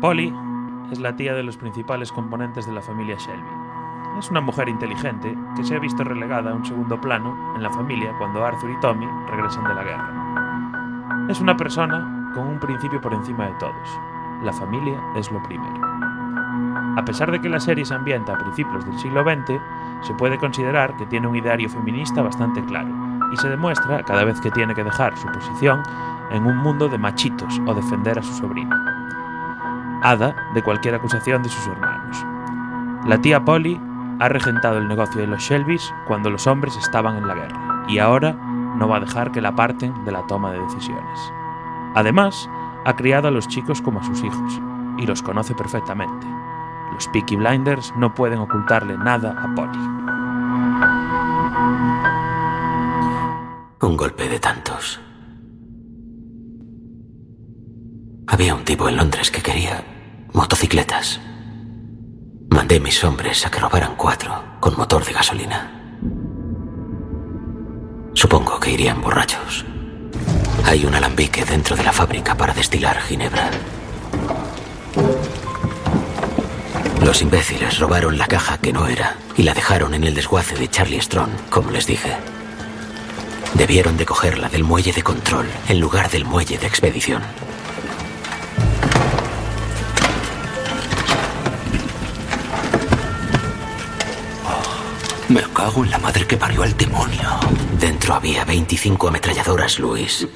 Polly 0.00 0.32
es 0.92 1.00
la 1.00 1.16
tía 1.16 1.34
de 1.34 1.42
los 1.42 1.56
principales 1.56 2.12
componentes 2.12 2.64
de 2.64 2.72
la 2.72 2.80
familia 2.80 3.16
Shelby. 3.16 3.65
Es 4.18 4.30
una 4.30 4.40
mujer 4.40 4.68
inteligente 4.68 5.36
que 5.54 5.64
se 5.64 5.76
ha 5.76 5.78
visto 5.78 6.02
relegada 6.02 6.50
a 6.50 6.54
un 6.54 6.64
segundo 6.64 6.98
plano 6.98 7.54
en 7.54 7.62
la 7.62 7.70
familia 7.70 8.14
cuando 8.18 8.44
Arthur 8.44 8.70
y 8.70 8.80
Tommy 8.80 9.06
regresan 9.30 9.64
de 9.64 9.74
la 9.74 9.84
guerra. 9.84 11.26
Es 11.28 11.40
una 11.40 11.56
persona 11.56 12.32
con 12.34 12.46
un 12.48 12.58
principio 12.58 13.00
por 13.00 13.12
encima 13.12 13.46
de 13.46 13.54
todos. 13.54 14.00
La 14.42 14.52
familia 14.52 14.98
es 15.16 15.30
lo 15.30 15.42
primero. 15.42 15.80
A 16.96 17.04
pesar 17.04 17.30
de 17.30 17.40
que 17.40 17.50
la 17.50 17.60
serie 17.60 17.84
se 17.84 17.94
ambienta 17.94 18.32
a 18.32 18.38
principios 18.38 18.86
del 18.86 18.98
siglo 18.98 19.22
XX, 19.22 19.60
se 20.00 20.14
puede 20.14 20.38
considerar 20.38 20.96
que 20.96 21.04
tiene 21.06 21.26
un 21.26 21.36
ideario 21.36 21.68
feminista 21.68 22.22
bastante 22.22 22.64
claro 22.64 22.88
y 23.32 23.36
se 23.36 23.50
demuestra 23.50 24.02
cada 24.02 24.24
vez 24.24 24.40
que 24.40 24.50
tiene 24.50 24.74
que 24.74 24.84
dejar 24.84 25.16
su 25.18 25.26
posición 25.28 25.82
en 26.30 26.46
un 26.46 26.56
mundo 26.56 26.88
de 26.88 26.96
machitos 26.96 27.60
o 27.66 27.74
defender 27.74 28.18
a 28.18 28.22
su 28.22 28.32
sobrino. 28.32 28.74
Ada 30.02 30.34
de 30.54 30.62
cualquier 30.62 30.94
acusación 30.94 31.42
de 31.42 31.50
sus 31.50 31.66
hermanos. 31.66 32.24
La 33.06 33.20
tía 33.20 33.44
Polly 33.44 33.80
ha 34.18 34.28
regentado 34.28 34.78
el 34.78 34.88
negocio 34.88 35.20
de 35.20 35.26
los 35.26 35.42
Shelbys 35.42 35.92
cuando 36.06 36.30
los 36.30 36.46
hombres 36.46 36.76
estaban 36.76 37.16
en 37.16 37.28
la 37.28 37.34
guerra 37.34 37.84
y 37.88 37.98
ahora 37.98 38.32
no 38.32 38.88
va 38.88 38.96
a 38.98 39.00
dejar 39.00 39.32
que 39.32 39.40
la 39.40 39.50
aparten 39.50 40.04
de 40.04 40.12
la 40.12 40.26
toma 40.26 40.52
de 40.52 40.60
decisiones. 40.60 41.32
Además, 41.94 42.48
ha 42.84 42.94
criado 42.94 43.28
a 43.28 43.30
los 43.30 43.48
chicos 43.48 43.80
como 43.82 44.00
a 44.00 44.04
sus 44.04 44.22
hijos 44.22 44.60
y 44.98 45.06
los 45.06 45.22
conoce 45.22 45.54
perfectamente. 45.54 46.26
Los 46.92 47.08
Peaky 47.08 47.36
Blinders 47.36 47.92
no 47.96 48.14
pueden 48.14 48.38
ocultarle 48.38 48.96
nada 48.96 49.36
a 49.38 49.54
Polly. 49.54 49.78
Un 53.82 53.96
golpe 53.96 54.28
de 54.28 54.38
tantos. 54.38 55.00
Había 58.28 58.54
un 58.54 58.64
tipo 58.64 58.88
en 58.88 58.96
Londres 58.96 59.30
que 59.30 59.42
quería 59.42 59.84
motocicletas. 60.32 61.20
Mandé 62.56 62.80
mis 62.80 63.04
hombres 63.04 63.44
a 63.44 63.50
que 63.50 63.60
robaran 63.60 63.96
cuatro 63.96 64.42
con 64.60 64.74
motor 64.78 65.04
de 65.04 65.12
gasolina. 65.12 65.70
Supongo 68.14 68.58
que 68.58 68.70
irían 68.70 69.02
borrachos. 69.02 69.66
Hay 70.64 70.86
un 70.86 70.94
alambique 70.94 71.44
dentro 71.44 71.76
de 71.76 71.84
la 71.84 71.92
fábrica 71.92 72.34
para 72.34 72.54
destilar 72.54 72.98
ginebra. 73.02 73.50
Los 77.04 77.20
imbéciles 77.20 77.78
robaron 77.78 78.16
la 78.16 78.26
caja 78.26 78.56
que 78.56 78.72
no 78.72 78.86
era 78.86 79.18
y 79.36 79.42
la 79.42 79.52
dejaron 79.52 79.92
en 79.92 80.04
el 80.04 80.14
desguace 80.14 80.56
de 80.56 80.68
Charlie 80.68 81.02
Strong, 81.02 81.28
como 81.50 81.70
les 81.70 81.86
dije. 81.86 82.16
Debieron 83.52 83.98
de 83.98 84.06
cogerla 84.06 84.48
del 84.48 84.64
muelle 84.64 84.94
de 84.94 85.02
control 85.02 85.46
en 85.68 85.78
lugar 85.78 86.10
del 86.10 86.24
muelle 86.24 86.56
de 86.56 86.66
expedición. 86.66 87.20
Me 95.28 95.42
cago 95.52 95.84
en 95.84 95.90
la 95.90 95.98
madre 95.98 96.26
que 96.26 96.36
parió 96.36 96.62
al 96.62 96.76
demonio. 96.76 97.40
Dentro 97.80 98.14
había 98.14 98.44
25 98.44 99.08
ametralladoras, 99.08 99.80
Luis. 99.80 100.26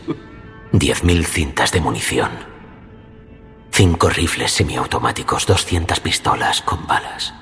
10.000 0.73 1.25
cintas 1.25 1.71
de 1.71 1.81
munición. 1.81 2.31
Cinco 3.71 4.09
rifles 4.09 4.51
semiautomáticos, 4.53 5.47
200 5.47 6.01
pistolas 6.01 6.61
con 6.63 6.87
balas. 6.87 7.33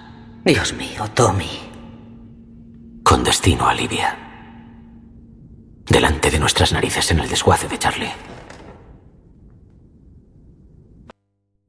Dios 0.44 0.74
mío, 0.74 1.08
Tommy. 1.14 1.70
Con 3.02 3.24
destino 3.24 3.66
a 3.66 3.74
Libia. 3.74 4.18
Delante 5.86 6.30
de 6.30 6.38
nuestras 6.38 6.72
narices 6.72 7.10
en 7.10 7.20
el 7.20 7.28
desguace 7.28 7.66
de 7.66 7.78
Charlie. 7.78 8.12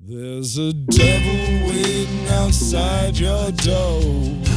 There's 0.06 0.58
a 0.58 0.74
devil 0.74 1.68
waiting 1.68 2.28
outside 2.32 3.14
your 3.14 3.52
door. 3.52 4.49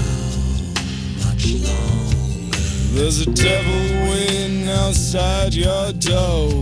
There's 2.95 3.27
a 3.27 3.31
devil 3.31 4.11
waiting 4.11 4.69
outside 4.69 5.53
your 5.53 5.93
door. 5.93 6.53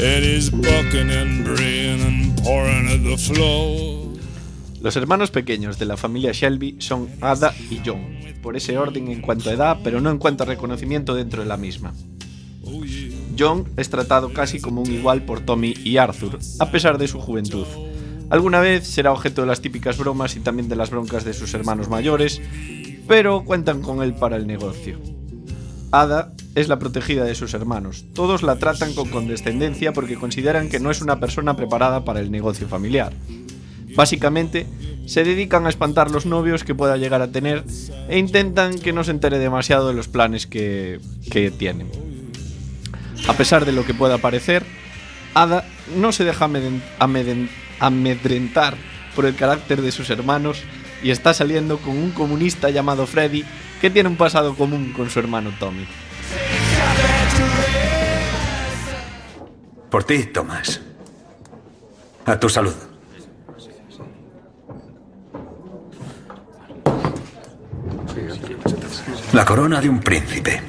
And 0.00 0.24
he's 0.24 0.48
bucking 0.48 1.10
and 1.10 1.44
braying 1.44 2.00
and 2.00 2.42
pouring 2.42 2.88
at 2.88 3.02
the 3.04 3.18
floor. 3.18 4.08
Los 4.80 4.96
hermanos 4.96 5.30
pequeños 5.30 5.78
de 5.78 5.84
la 5.84 5.98
familia 5.98 6.32
Shelby 6.32 6.76
son 6.78 7.10
Ada 7.20 7.54
y 7.68 7.82
John, 7.84 8.16
por 8.42 8.56
ese 8.56 8.78
orden 8.78 9.08
en 9.08 9.20
cuanto 9.20 9.50
a 9.50 9.52
edad, 9.52 9.78
pero 9.84 10.00
no 10.00 10.10
en 10.10 10.16
cuanto 10.16 10.44
a 10.44 10.46
reconocimiento 10.46 11.14
dentro 11.14 11.42
de 11.42 11.48
la 11.48 11.58
misma. 11.58 11.92
John 13.38 13.68
es 13.76 13.90
tratado 13.90 14.32
casi 14.32 14.60
como 14.60 14.80
un 14.80 14.90
igual 14.90 15.26
por 15.26 15.40
Tommy 15.40 15.74
y 15.84 15.98
Arthur, 15.98 16.38
a 16.58 16.70
pesar 16.70 16.96
de 16.96 17.08
su 17.08 17.20
juventud. 17.20 17.66
Alguna 18.30 18.60
vez 18.60 18.86
será 18.86 19.12
objeto 19.12 19.42
de 19.42 19.48
las 19.48 19.60
típicas 19.60 19.98
bromas 19.98 20.36
y 20.36 20.40
también 20.40 20.68
de 20.68 20.76
las 20.76 20.90
broncas 20.90 21.24
de 21.24 21.34
sus 21.34 21.52
hermanos 21.52 21.88
mayores, 21.88 22.40
pero 23.08 23.44
cuentan 23.44 23.82
con 23.82 24.02
él 24.02 24.14
para 24.14 24.36
el 24.36 24.46
negocio. 24.46 24.98
Ada 25.90 26.32
es 26.54 26.68
la 26.68 26.78
protegida 26.78 27.24
de 27.24 27.34
sus 27.34 27.54
hermanos. 27.54 28.04
Todos 28.14 28.44
la 28.44 28.56
tratan 28.56 28.94
con 28.94 29.08
condescendencia 29.08 29.92
porque 29.92 30.14
consideran 30.14 30.68
que 30.68 30.78
no 30.78 30.90
es 30.92 31.02
una 31.02 31.18
persona 31.18 31.56
preparada 31.56 32.04
para 32.04 32.20
el 32.20 32.30
negocio 32.30 32.68
familiar. 32.68 33.12
Básicamente, 33.96 34.66
se 35.06 35.24
dedican 35.24 35.66
a 35.66 35.68
espantar 35.68 36.12
los 36.12 36.26
novios 36.26 36.62
que 36.62 36.76
pueda 36.76 36.96
llegar 36.96 37.22
a 37.22 37.32
tener 37.32 37.64
e 38.08 38.18
intentan 38.18 38.78
que 38.78 38.92
no 38.92 39.02
se 39.02 39.10
entere 39.10 39.40
demasiado 39.40 39.88
de 39.88 39.94
los 39.94 40.06
planes 40.06 40.46
que, 40.46 41.00
que 41.32 41.50
tienen. 41.50 41.88
A 43.26 43.32
pesar 43.32 43.64
de 43.64 43.72
lo 43.72 43.84
que 43.84 43.94
pueda 43.94 44.18
parecer, 44.18 44.64
Ada 45.34 45.64
no 45.96 46.12
se 46.12 46.24
deja 46.24 46.44
ameden- 46.46 47.50
amedrentar 47.80 48.76
por 49.14 49.26
el 49.26 49.34
carácter 49.34 49.82
de 49.82 49.92
sus 49.92 50.10
hermanos 50.10 50.62
y 51.02 51.10
está 51.10 51.34
saliendo 51.34 51.78
con 51.78 51.96
un 51.96 52.10
comunista 52.10 52.70
llamado 52.70 53.06
Freddy 53.06 53.44
que 53.80 53.90
tiene 53.90 54.08
un 54.08 54.16
pasado 54.16 54.54
común 54.54 54.92
con 54.94 55.10
su 55.10 55.18
hermano 55.18 55.50
Tommy. 55.58 55.86
Por 59.90 60.04
ti, 60.04 60.24
Tomás. 60.26 60.80
A 62.26 62.38
tu 62.38 62.48
salud. 62.48 62.74
La 69.32 69.44
corona 69.44 69.80
de 69.80 69.88
un 69.88 70.00
príncipe. 70.00 70.62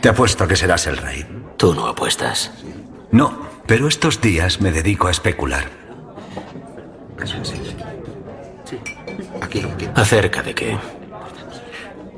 Te 0.00 0.08
apuesto 0.08 0.46
que 0.46 0.54
serás 0.54 0.86
el 0.86 0.96
rey. 0.96 1.26
Tú 1.56 1.74
no 1.74 1.86
apuestas. 1.86 2.52
No, 3.10 3.48
pero 3.66 3.88
estos 3.88 4.20
días 4.20 4.60
me 4.60 4.70
dedico 4.70 5.08
a 5.08 5.10
especular. 5.10 5.68
¿Acerca 9.94 10.42
de 10.42 10.54
qué? 10.54 10.78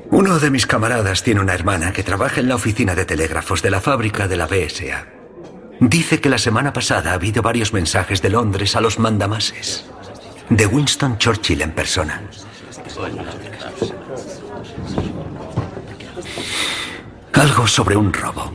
Uno 0.09 0.39
de 0.39 0.49
mis 0.49 0.67
camaradas 0.67 1.23
tiene 1.23 1.39
una 1.39 1.53
hermana 1.53 1.93
que 1.93 2.03
trabaja 2.03 2.41
en 2.41 2.49
la 2.49 2.55
oficina 2.55 2.95
de 2.95 3.05
telégrafos 3.05 3.61
de 3.61 3.71
la 3.71 3.79
fábrica 3.79 4.27
de 4.27 4.37
la 4.37 4.45
BSA. 4.45 5.07
Dice 5.79 6.19
que 6.19 6.29
la 6.29 6.37
semana 6.37 6.73
pasada 6.73 7.11
ha 7.11 7.13
habido 7.15 7.41
varios 7.41 7.73
mensajes 7.73 8.21
de 8.21 8.29
Londres 8.29 8.75
a 8.75 8.81
los 8.81 8.99
mandamases. 8.99 9.85
De 10.49 10.67
Winston 10.67 11.17
Churchill 11.17 11.61
en 11.61 11.71
persona. 11.71 12.21
Algo 17.33 17.65
sobre 17.65 17.95
un 17.95 18.11
robo. 18.13 18.51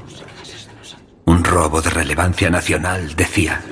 Robo 1.56 1.80
de 1.80 1.88
relevancia 1.88 2.50
nacional, 2.50 3.16
decía. 3.16 3.62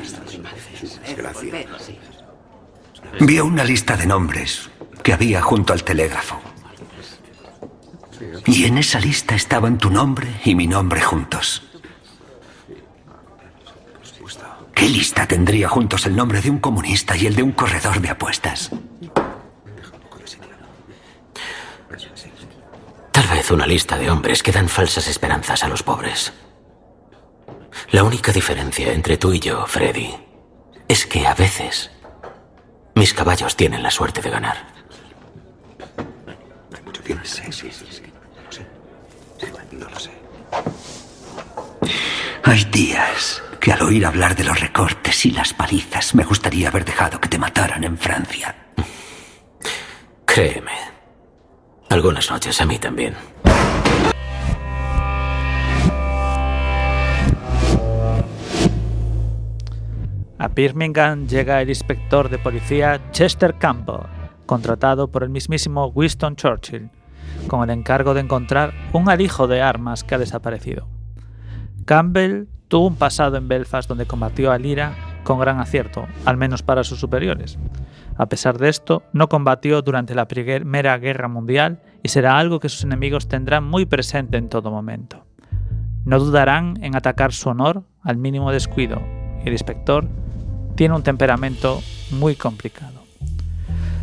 Vio 3.21 3.45
una 3.45 3.63
lista 3.63 3.95
de 3.95 4.07
nombres 4.07 4.71
que 5.03 5.13
había 5.13 5.43
junto 5.43 5.75
al 5.75 5.85
telégrafo. 5.85 6.41
Y 8.47 8.65
en 8.65 8.79
esa 8.79 8.99
lista 9.01 9.35
estaban 9.35 9.77
tu 9.77 9.91
nombre 9.91 10.41
y 10.47 10.55
mi 10.55 10.67
nombre 10.67 11.03
juntos. 11.03 11.63
¿Qué 14.75 14.89
lista 14.89 15.29
tendría 15.29 15.69
juntos 15.69 16.07
el 16.07 16.17
nombre 16.17 16.41
de 16.41 16.49
un 16.49 16.61
comunista 16.61 17.15
y 17.19 17.27
el 17.27 17.37
de 17.37 17.43
un 17.43 17.53
corredor 17.53 18.01
de 18.01 18.09
apuestas? 18.09 18.71
Tal 23.13 23.27
vez 23.29 23.51
una 23.51 23.67
lista 23.67 23.99
de 23.99 24.11
hombres 24.11 24.43
que 24.43 24.53
dan 24.53 24.71
falsas 24.71 25.07
esperanzas 25.07 25.63
a 25.63 25.69
los 25.69 25.83
pobres. 25.83 26.33
La 27.91 28.05
única 28.05 28.33
diferencia 28.33 28.93
entre 28.93 29.17
tú 29.17 29.33
y 29.33 29.41
yo, 29.41 29.67
Freddy, 29.67 30.15
es 30.89 31.07
que 31.07 31.27
a 31.27 31.35
veces 31.35 31.91
mis 32.95 33.13
caballos 33.13 33.57
tienen 33.57 33.83
la 33.83 33.91
suerte 33.91 34.21
de 34.21 34.31
ganar. 34.31 34.67
Hay 42.45 42.65
días 42.65 43.43
que 43.61 43.73
al 43.73 43.83
oír 43.83 44.07
hablar 44.07 44.37
de 44.37 44.45
los 44.45 44.61
recortes 44.61 45.25
y 45.27 45.31
las 45.31 45.55
palizas 45.55 46.15
me 46.15 46.25
gustaría 46.25 46.69
haber 46.69 46.85
dejado 46.85 47.21
que 47.21 47.29
te 47.29 47.39
mataran 47.39 47.83
en 47.83 47.99
Francia. 47.99 48.55
Créeme. 50.25 50.73
Algunas 51.89 52.31
noches 52.31 52.61
a 52.61 52.67
mí 52.67 52.79
también. 52.79 53.15
A 60.45 60.49
Birmingham 60.49 61.27
llega 61.27 61.63
el 61.63 61.71
inspector 61.71 62.29
de 62.29 62.37
policía 62.37 63.01
Chester 63.13 63.55
Campbell, 63.55 64.05
contratado 64.45 65.09
por 65.09 65.23
el 65.23 65.31
mismísimo 65.31 65.87
Winston 65.87 66.37
Churchill, 66.37 66.91
con 67.47 67.63
el 67.63 67.71
encargo 67.71 68.13
de 68.13 68.21
encontrar 68.21 68.75
un 68.93 69.09
alijo 69.09 69.47
de 69.47 69.63
armas 69.63 70.05
que 70.05 70.17
ha 70.17 70.19
desaparecido. 70.19 70.87
Campbell 71.87 72.45
tuvo 72.69 72.89
un 72.89 72.97
pasado 72.97 73.39
en 73.39 73.49
Belfast 73.49 73.89
donde 73.89 74.05
combatió 74.05 74.53
a 74.53 74.59
Lira 74.59 74.95
con 75.25 75.39
gran 75.39 75.61
acierto, 75.61 76.07
al 76.27 76.37
menos 76.37 76.63
para 76.63 76.85
sus 76.85 77.01
superiores. 77.01 77.59
A 78.19 78.27
pesar 78.27 78.59
de 78.59 78.69
esto, 78.69 79.03
no 79.15 79.31
combatió 79.31 79.81
durante 79.81 80.15
la 80.15 80.29
Primera 80.29 80.99
Guerra 80.99 81.29
Mundial 81.29 81.81
y 82.03 82.11
será 82.11 82.39
algo 82.39 82.61
que 82.61 82.69
sus 82.69 82.85
enemigos 82.85 83.29
tendrán 83.29 83.65
muy 83.65 83.87
presente 83.87 84.37
en 84.37 84.51
todo 84.51 84.71
momento. 84.71 85.25
No 86.05 86.19
dudarán 86.19 86.75
en 86.83 86.97
atacar 86.97 87.33
su 87.33 87.49
honor 87.49 87.85
al 88.03 88.19
mínimo 88.19 88.53
descuido, 88.53 89.01
el 89.47 89.53
inspector 89.53 90.07
tiene 90.75 90.95
un 90.95 91.03
temperamento 91.03 91.83
muy 92.11 92.37
complicado. 92.37 93.05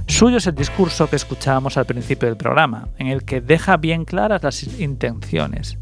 Suyo 0.08 0.38
es 0.38 0.48
el 0.48 0.56
discurso 0.56 1.10
que 1.10 1.16
escuchábamos 1.16 1.78
al 1.78 1.86
principio 1.86 2.28
del 2.28 2.38
programa, 2.38 2.90
en 2.98 3.08
el 3.08 3.24
que 3.24 3.40
deja 3.42 3.78
bien 3.78 4.06
claras 4.06 4.44
las 4.44 4.64
intenciones 4.80 5.78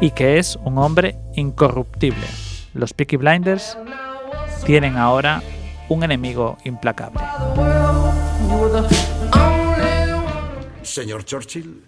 y 0.00 0.10
que 0.10 0.38
es 0.38 0.58
un 0.64 0.78
hombre 0.78 1.16
incorruptible. 1.34 2.26
Los 2.74 2.92
Peaky 2.92 3.16
Blinders 3.16 3.78
tienen 4.66 4.96
ahora 4.96 5.42
un 5.88 6.02
enemigo 6.02 6.58
implacable. 6.64 7.20
Señor 10.82 11.24
Churchill, 11.24 11.82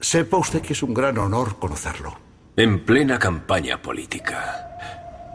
sepa 0.00 0.36
usted 0.38 0.60
que 0.60 0.72
es 0.72 0.82
un 0.82 0.94
gran 0.94 1.18
honor 1.18 1.58
conocerlo. 1.58 2.16
En 2.56 2.84
plena 2.84 3.18
campaña 3.18 3.80
política. 3.80 4.69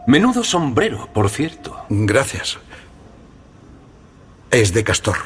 Menudo 0.06 0.44
sombrero, 0.44 1.08
por 1.12 1.28
cierto. 1.28 1.84
Gracias. 1.88 2.58
Es 4.52 4.72
de 4.72 4.84
castor. 4.84 5.16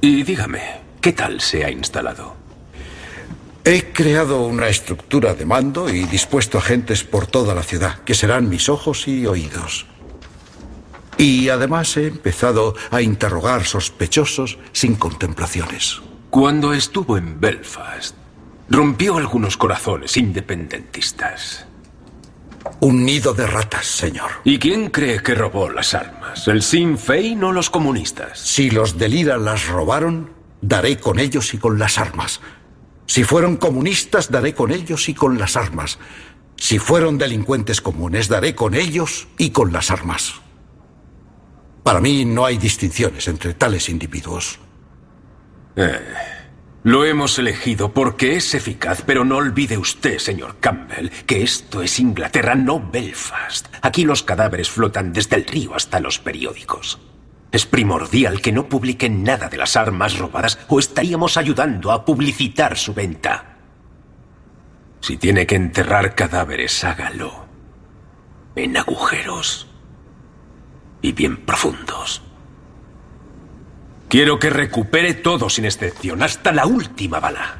Y 0.00 0.22
dígame, 0.22 0.62
¿qué 1.00 1.12
tal 1.12 1.40
se 1.40 1.64
ha 1.64 1.70
instalado? 1.70 2.36
He 3.64 3.92
creado 3.92 4.46
una 4.46 4.68
estructura 4.68 5.34
de 5.34 5.44
mando 5.44 5.90
y 5.90 6.04
dispuesto 6.04 6.56
agentes 6.56 7.02
por 7.02 7.26
toda 7.26 7.54
la 7.54 7.64
ciudad, 7.64 7.98
que 8.04 8.14
serán 8.14 8.48
mis 8.48 8.68
ojos 8.68 9.08
y 9.08 9.26
oídos. 9.26 9.86
Y 11.18 11.48
además 11.48 11.96
he 11.96 12.06
empezado 12.06 12.74
a 12.92 13.02
interrogar 13.02 13.64
sospechosos 13.64 14.56
sin 14.72 14.94
contemplaciones. 14.94 16.00
Cuando 16.30 16.72
estuvo 16.72 17.18
en 17.18 17.40
Belfast, 17.40 18.14
rompió 18.70 19.16
algunos 19.16 19.56
corazones 19.56 20.16
independentistas. 20.16 21.67
Un 22.80 23.04
nido 23.04 23.34
de 23.34 23.46
ratas, 23.46 23.86
señor. 23.86 24.30
¿Y 24.44 24.58
quién 24.58 24.90
cree 24.90 25.22
que 25.22 25.34
robó 25.34 25.68
las 25.70 25.94
armas? 25.94 26.46
¿El 26.46 26.62
Sinn 26.62 26.98
Féin 26.98 27.42
o 27.44 27.52
los 27.52 27.70
comunistas? 27.70 28.38
Si 28.38 28.70
los 28.70 28.98
de 28.98 29.08
Lira 29.08 29.36
las 29.36 29.66
robaron, 29.68 30.30
daré 30.60 30.98
con 30.98 31.18
ellos 31.18 31.54
y 31.54 31.58
con 31.58 31.78
las 31.78 31.98
armas. 31.98 32.40
Si 33.06 33.24
fueron 33.24 33.56
comunistas, 33.56 34.30
daré 34.30 34.54
con 34.54 34.70
ellos 34.70 35.08
y 35.08 35.14
con 35.14 35.38
las 35.38 35.56
armas. 35.56 35.98
Si 36.56 36.78
fueron 36.78 37.18
delincuentes 37.18 37.80
comunes, 37.80 38.28
daré 38.28 38.54
con 38.54 38.74
ellos 38.74 39.28
y 39.38 39.50
con 39.50 39.72
las 39.72 39.90
armas. 39.90 40.34
Para 41.82 42.00
mí 42.00 42.24
no 42.24 42.44
hay 42.44 42.58
distinciones 42.58 43.28
entre 43.28 43.54
tales 43.54 43.88
individuos. 43.88 44.58
Eh, 45.74 46.00
lo 46.84 47.04
hemos 47.04 47.38
elegido 47.38 47.92
porque 47.92 48.36
es 48.36 48.54
eficaz, 48.54 49.02
pero 49.04 49.24
no 49.24 49.36
olvide 49.36 49.76
usted, 49.76 50.18
señor 50.18 50.56
Campbell, 50.60 51.10
que 51.26 51.42
esto 51.42 51.82
es 51.82 51.98
Inglaterra, 51.98 52.54
no 52.54 52.80
Belfast. 52.80 53.66
Aquí 53.82 54.04
los 54.04 54.22
cadáveres 54.22 54.70
flotan 54.70 55.12
desde 55.12 55.36
el 55.36 55.44
río 55.44 55.74
hasta 55.74 56.00
los 56.00 56.18
periódicos. 56.18 57.00
Es 57.50 57.66
primordial 57.66 58.40
que 58.40 58.52
no 58.52 58.68
publiquen 58.68 59.24
nada 59.24 59.48
de 59.48 59.56
las 59.56 59.76
armas 59.76 60.18
robadas 60.18 60.58
o 60.68 60.78
estaríamos 60.78 61.36
ayudando 61.36 61.92
a 61.92 62.04
publicitar 62.04 62.76
su 62.76 62.94
venta. 62.94 63.56
Si 65.00 65.16
tiene 65.16 65.46
que 65.46 65.56
enterrar 65.56 66.14
cadáveres, 66.14 66.84
hágalo. 66.84 67.46
En 68.54 68.76
agujeros. 68.76 69.66
Y 71.00 71.12
bien 71.12 71.44
profundos. 71.44 72.22
Quiero 74.08 74.38
que 74.38 74.48
recupere 74.48 75.12
todo 75.12 75.50
sin 75.50 75.66
excepción, 75.66 76.22
hasta 76.22 76.50
la 76.50 76.64
última 76.64 77.20
bala. 77.20 77.58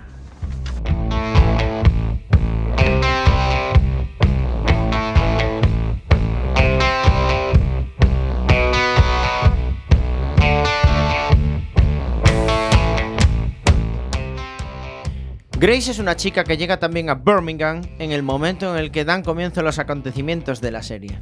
Grace 15.59 15.91
es 15.91 15.99
una 15.99 16.17
chica 16.17 16.45
que 16.45 16.57
llega 16.57 16.79
también 16.79 17.11
a 17.11 17.17
Birmingham 17.17 17.83
en 17.99 18.13
el 18.13 18.23
momento 18.23 18.75
en 18.75 18.83
el 18.83 18.91
que 18.91 19.05
dan 19.05 19.23
comienzo 19.23 19.61
los 19.63 19.79
acontecimientos 19.79 20.63
de 20.63 20.71
la 20.71 20.83
serie. 20.83 21.21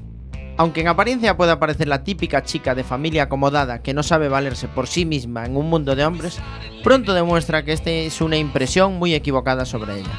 Aunque 0.59 0.81
en 0.81 0.89
apariencia 0.89 1.37
pueda 1.37 1.59
parecer 1.59 1.87
la 1.87 2.03
típica 2.03 2.43
chica 2.43 2.75
de 2.75 2.83
familia 2.83 3.25
acomodada 3.25 3.83
que 3.83 3.93
no 3.93 4.03
sabe 4.03 4.29
valerse 4.29 4.69
por 4.69 4.87
sí 4.87 5.05
misma 5.05 5.45
en 5.45 5.57
un 5.57 5.69
mundo 5.69 5.95
de 5.95 6.05
hombres, 6.05 6.39
pronto 6.83 7.13
demuestra 7.13 7.63
que 7.63 7.73
esta 7.73 7.91
es 7.91 8.21
una 8.23 8.39
impresión 8.39 8.95
muy 8.95 9.15
equivocada 9.15 9.67
sobre 9.67 10.01
ella. 10.01 10.19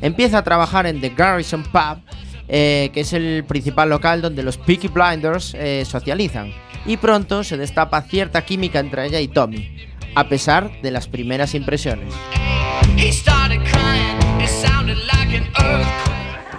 Empieza 0.00 0.38
a 0.38 0.44
trabajar 0.44 0.86
en 0.86 1.00
The 1.00 1.10
Garrison 1.10 1.64
Pub, 1.64 1.98
eh, 2.48 2.90
que 2.94 3.00
es 3.00 3.12
el 3.12 3.44
principal 3.46 3.90
local 3.90 4.22
donde 4.22 4.42
los 4.42 4.56
Peaky 4.56 4.88
Blinders 4.88 5.54
eh, 5.54 5.84
socializan, 5.84 6.52
y 6.86 6.96
pronto 6.96 7.44
se 7.44 7.58
destapa 7.58 8.00
cierta 8.02 8.42
química 8.42 8.80
entre 8.80 9.06
ella 9.06 9.20
y 9.20 9.28
Tommy, 9.28 9.88
a 10.14 10.28
pesar 10.28 10.70
de 10.80 10.90
las 10.90 11.08
primeras 11.08 11.54
impresiones. 11.54 12.12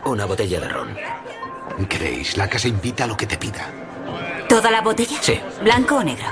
Una 0.06 0.26
botella 0.26 0.60
de 0.60 0.70
ron. 0.70 1.25
Grace, 1.78 2.38
la 2.38 2.48
casa 2.48 2.68
invita 2.68 3.04
a 3.04 3.08
lo 3.08 3.18
que 3.18 3.28
te 3.28 3.38
pida. 3.38 3.68
¿Toda 4.48 4.72
la 4.72 4.82
botella? 4.82 5.18
Sí. 5.22 5.40
¿Blanco 5.62 5.96
o 5.98 6.04
negro? 6.04 6.26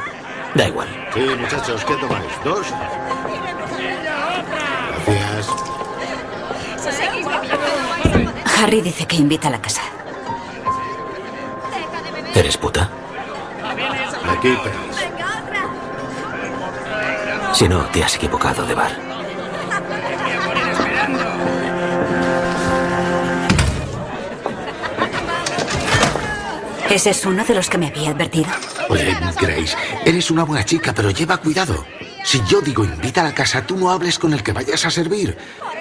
Da 0.55 0.67
igual. 0.67 0.87
Sí, 1.13 1.19
muchachos, 1.39 1.83
¿qué 1.85 1.95
tomáis? 1.95 2.31
¿Dos? 2.43 2.67
Gracias. 5.05 5.47
Harry 8.57 8.81
dice 8.81 9.05
que 9.05 9.17
invita 9.17 9.49
a 9.49 9.51
la 9.51 9.61
casa. 9.61 9.81
¿Eres 12.33 12.57
puta? 12.57 12.89
Aquí 14.29 14.57
pedís. 14.63 15.03
Si 17.53 17.67
no, 17.67 17.83
te 17.87 18.03
has 18.03 18.15
equivocado 18.15 18.65
de 18.65 18.73
bar. 18.73 19.12
¿Ese 26.93 27.09
es 27.09 27.25
uno 27.25 27.43
de 27.43 27.55
los 27.55 27.71
que 27.71 27.79
me 27.79 27.87
había 27.87 28.11
advertido? 28.11 28.51
Oye, 28.87 29.17
Grace, 29.41 29.75
eres 30.05 30.29
una 30.29 30.43
buena 30.43 30.63
chica, 30.63 30.93
pero 30.93 31.09
lleva 31.09 31.37
cuidado. 31.37 31.83
Si 32.23 32.39
yo 32.47 32.61
digo 32.61 32.83
invita 32.83 33.21
a 33.21 33.23
la 33.23 33.33
casa, 33.33 33.65
tú 33.65 33.75
no 33.75 33.89
hables 33.89 34.19
con 34.19 34.31
el 34.31 34.43
que 34.43 34.53
vayas 34.53 34.85
a 34.85 34.91
servir. 34.91 35.35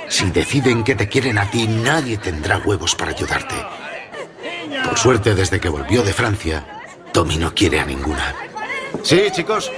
Si 0.09 0.31
deciden 0.31 0.83
que 0.83 0.95
te 0.95 1.11
quieren 1.11 1.37
a 1.37 1.51
ti, 1.51 1.67
nadie 1.69 2.17
tendrá 2.17 2.57
huevos 2.57 2.95
para 2.95 3.11
ayudarte. 3.11 3.55
Por 4.87 4.99
suerte, 4.99 5.35
desde 5.35 5.61
que 5.61 5.69
volvió 5.69 6.03
de 6.03 6.15
Francia, 6.15 6.65
Tommy 7.13 7.37
no 7.37 7.55
quiere 7.55 7.81
a 7.81 7.85
ninguna. 7.85 8.35
Sí, 9.03 9.25
chicos. 9.33 9.71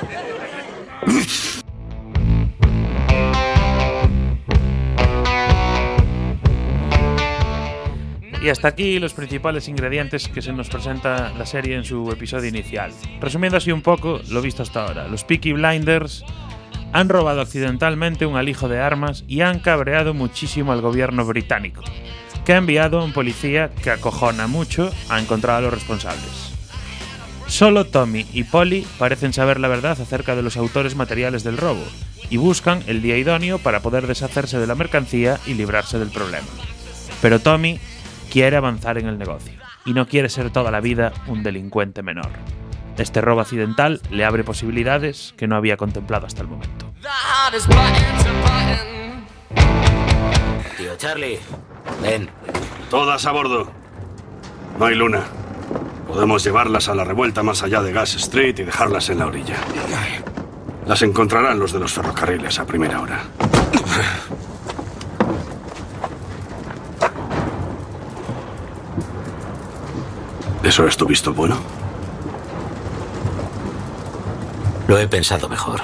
Y 8.44 8.50
hasta 8.50 8.68
aquí 8.68 8.98
los 8.98 9.14
principales 9.14 9.68
ingredientes 9.68 10.28
que 10.28 10.42
se 10.42 10.52
nos 10.52 10.68
presenta 10.68 11.32
la 11.38 11.46
serie 11.46 11.76
en 11.76 11.84
su 11.84 12.10
episodio 12.10 12.50
inicial. 12.50 12.92
Resumiendo 13.18 13.56
así 13.56 13.72
un 13.72 13.80
poco 13.80 14.20
lo 14.28 14.42
visto 14.42 14.62
hasta 14.62 14.84
ahora, 14.84 15.08
los 15.08 15.24
Peaky 15.24 15.54
Blinders 15.54 16.26
han 16.92 17.08
robado 17.08 17.40
accidentalmente 17.40 18.26
un 18.26 18.36
alijo 18.36 18.68
de 18.68 18.80
armas 18.80 19.24
y 19.26 19.40
han 19.40 19.60
cabreado 19.60 20.12
muchísimo 20.12 20.72
al 20.72 20.82
gobierno 20.82 21.24
británico, 21.24 21.80
que 22.44 22.52
ha 22.52 22.58
enviado 22.58 23.00
a 23.00 23.04
un 23.04 23.14
policía 23.14 23.70
que 23.82 23.88
acojona 23.88 24.46
mucho 24.46 24.92
a 25.08 25.18
encontrar 25.18 25.56
a 25.56 25.60
los 25.62 25.72
responsables. 25.72 26.52
Solo 27.46 27.86
Tommy 27.86 28.26
y 28.34 28.44
Polly 28.44 28.86
parecen 28.98 29.32
saber 29.32 29.58
la 29.58 29.68
verdad 29.68 29.98
acerca 29.98 30.36
de 30.36 30.42
los 30.42 30.58
autores 30.58 30.96
materiales 30.96 31.44
del 31.44 31.56
robo 31.56 31.84
y 32.28 32.36
buscan 32.36 32.82
el 32.88 33.00
día 33.00 33.16
idóneo 33.16 33.58
para 33.58 33.80
poder 33.80 34.06
deshacerse 34.06 34.58
de 34.58 34.66
la 34.66 34.74
mercancía 34.74 35.40
y 35.46 35.54
librarse 35.54 35.98
del 35.98 36.10
problema. 36.10 36.48
Pero 37.22 37.40
Tommy 37.40 37.80
quiere 38.34 38.56
avanzar 38.56 38.98
en 38.98 39.06
el 39.06 39.16
negocio 39.16 39.52
y 39.84 39.92
no 39.92 40.08
quiere 40.08 40.28
ser 40.28 40.50
toda 40.50 40.72
la 40.72 40.80
vida 40.80 41.12
un 41.28 41.44
delincuente 41.44 42.02
menor. 42.02 42.30
Este 42.98 43.20
robo 43.20 43.40
accidental 43.40 44.00
le 44.10 44.24
abre 44.24 44.42
posibilidades 44.42 45.34
que 45.36 45.46
no 45.46 45.54
había 45.54 45.76
contemplado 45.76 46.26
hasta 46.26 46.42
el 46.42 46.48
momento. 46.48 46.92
Tío 50.76 50.96
Charlie, 50.96 51.38
ven. 52.02 52.28
Todas 52.90 53.24
a 53.24 53.30
bordo. 53.30 53.70
No 54.80 54.86
hay 54.86 54.96
luna. 54.96 55.22
Podemos 56.08 56.42
llevarlas 56.42 56.88
a 56.88 56.96
la 56.96 57.04
revuelta 57.04 57.44
más 57.44 57.62
allá 57.62 57.82
de 57.82 57.92
Gas 57.92 58.16
Street 58.16 58.58
y 58.58 58.64
dejarlas 58.64 59.10
en 59.10 59.20
la 59.20 59.26
orilla. 59.26 59.58
Las 60.88 61.02
encontrarán 61.02 61.60
los 61.60 61.72
de 61.72 61.78
los 61.78 61.92
ferrocarriles 61.92 62.58
a 62.58 62.66
primera 62.66 63.00
hora. 63.00 63.20
¿Eso 70.64 70.86
es 70.86 70.96
tu 70.96 71.06
visto 71.06 71.34
bueno? 71.34 71.58
Lo 74.88 74.98
he 74.98 75.06
pensado 75.06 75.46
mejor. 75.46 75.82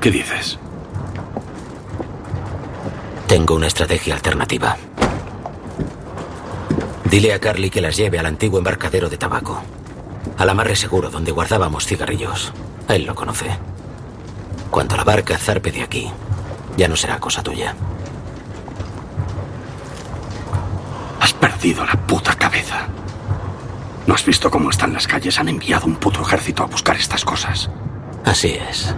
¿Qué 0.00 0.10
dices? 0.10 0.58
Tengo 3.28 3.54
una 3.54 3.68
estrategia 3.68 4.14
alternativa. 4.14 4.76
Dile 7.04 7.32
a 7.32 7.38
Carly 7.38 7.70
que 7.70 7.80
las 7.80 7.96
lleve 7.96 8.18
al 8.18 8.26
antiguo 8.26 8.58
embarcadero 8.58 9.08
de 9.08 9.16
tabaco. 9.16 9.62
Al 10.36 10.50
amarre 10.50 10.74
seguro 10.74 11.08
donde 11.08 11.30
guardábamos 11.30 11.86
cigarrillos. 11.86 12.52
Él 12.88 13.04
lo 13.04 13.14
conoce. 13.14 13.46
Cuando 14.72 14.96
la 14.96 15.04
barca 15.04 15.38
zarpe 15.38 15.70
de 15.70 15.82
aquí, 15.82 16.10
ya 16.76 16.88
no 16.88 16.96
será 16.96 17.20
cosa 17.20 17.44
tuya. 17.44 17.76
Has 21.20 21.32
perdido 21.32 21.84
la 21.84 21.94
puta 21.94 22.34
cabeza. 22.34 22.86
¿No 24.06 24.14
has 24.14 24.24
visto 24.24 24.50
cómo 24.50 24.70
están 24.70 24.92
las 24.92 25.06
calles? 25.06 25.38
Han 25.38 25.48
enviado 25.48 25.86
un 25.86 25.96
puto 25.96 26.22
ejército 26.22 26.62
a 26.62 26.66
buscar 26.66 26.96
estas 26.96 27.24
cosas. 27.24 27.70
Así 28.24 28.48
es. 28.48 28.94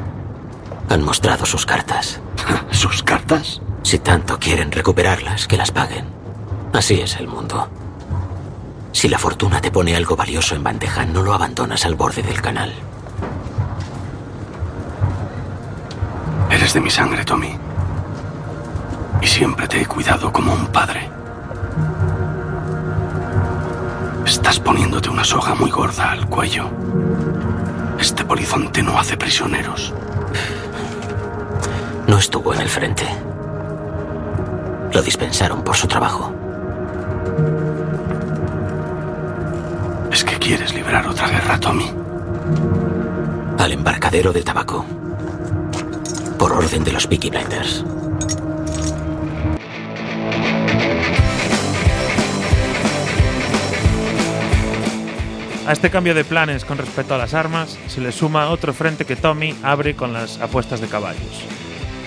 Han 0.88 1.04
mostrado 1.04 1.46
sus 1.46 1.66
cartas. 1.66 2.20
¿Sus 2.70 3.02
cartas? 3.02 3.60
Si 3.82 3.98
tanto 3.98 4.38
quieren 4.38 4.70
recuperarlas, 4.70 5.46
que 5.46 5.56
las 5.56 5.72
paguen. 5.72 6.06
Así 6.72 7.00
es 7.00 7.16
el 7.16 7.26
mundo. 7.26 7.68
Si 8.92 9.08
la 9.08 9.18
fortuna 9.18 9.60
te 9.60 9.70
pone 9.70 9.96
algo 9.96 10.14
valioso 10.14 10.54
en 10.54 10.62
bandeja, 10.62 11.04
no 11.04 11.22
lo 11.22 11.34
abandonas 11.34 11.84
al 11.84 11.96
borde 11.96 12.22
del 12.22 12.40
canal. 12.40 12.72
Eres 16.50 16.72
de 16.72 16.80
mi 16.80 16.90
sangre, 16.90 17.24
Tommy. 17.24 17.58
Y 19.20 19.26
siempre 19.26 19.66
te 19.66 19.80
he 19.80 19.86
cuidado 19.86 20.32
como 20.32 20.52
un 20.52 20.68
padre. 20.68 21.09
Estás 24.40 24.58
poniéndote 24.58 25.10
una 25.10 25.22
soga 25.22 25.54
muy 25.54 25.70
gorda 25.70 26.12
al 26.12 26.26
cuello. 26.26 26.70
Este 28.00 28.24
polizonte 28.24 28.82
no 28.82 28.98
hace 28.98 29.14
prisioneros. 29.14 29.92
No 32.06 32.16
estuvo 32.16 32.54
en 32.54 32.62
el 32.62 32.68
frente. 32.70 33.04
Lo 34.94 35.02
dispensaron 35.02 35.62
por 35.62 35.76
su 35.76 35.86
trabajo. 35.86 36.32
Es 40.10 40.24
que 40.24 40.38
quieres 40.38 40.72
librar 40.72 41.06
otra 41.06 41.28
guerra, 41.28 41.60
Tommy. 41.60 41.92
Al 43.58 43.72
embarcadero 43.72 44.32
de 44.32 44.42
tabaco. 44.42 44.86
Por 46.38 46.52
orden 46.52 46.82
de 46.82 46.92
los 46.92 47.06
Peaky 47.06 47.28
Blinders. 47.28 47.84
A 55.70 55.72
este 55.72 55.90
cambio 55.90 56.16
de 56.16 56.24
planes 56.24 56.64
con 56.64 56.78
respecto 56.78 57.14
a 57.14 57.18
las 57.18 57.32
armas 57.32 57.78
se 57.86 58.00
le 58.00 58.10
suma 58.10 58.48
otro 58.48 58.74
frente 58.74 59.04
que 59.04 59.14
Tommy 59.14 59.54
abre 59.62 59.94
con 59.94 60.12
las 60.12 60.40
apuestas 60.40 60.80
de 60.80 60.88
caballos. 60.88 61.44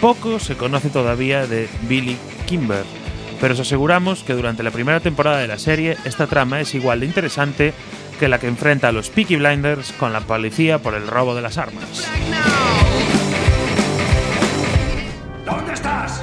Poco 0.02 0.38
se 0.38 0.58
conoce 0.58 0.90
todavía 0.90 1.48
de 1.48 1.70
Billy 1.84 2.18
Kimber, 2.46 2.84
pero 3.40 3.54
os 3.54 3.62
aseguramos 3.62 4.26
que 4.26 4.34
durante 4.34 4.64
la 4.64 4.72
primera 4.72 5.00
temporada 5.00 5.38
de 5.38 5.48
la 5.48 5.60
serie 5.60 5.98
esta 6.04 6.28
trama 6.28 6.60
es 6.60 6.76
igual 6.76 7.00
de 7.00 7.06
interesante 7.06 7.74
que 8.20 8.28
la 8.28 8.38
que 8.38 8.48
enfrenta 8.48 8.90
a 8.90 8.92
los 8.92 9.10
Peaky 9.10 9.38
Blinders 9.38 9.94
con 9.94 10.12
la 10.12 10.20
policía 10.20 10.80
por 10.80 10.94
el 10.94 11.08
robo 11.08 11.34
de 11.34 11.42
las 11.42 11.58
armas. 11.58 12.06
¿Dónde 15.46 15.74
estás? 15.74 16.22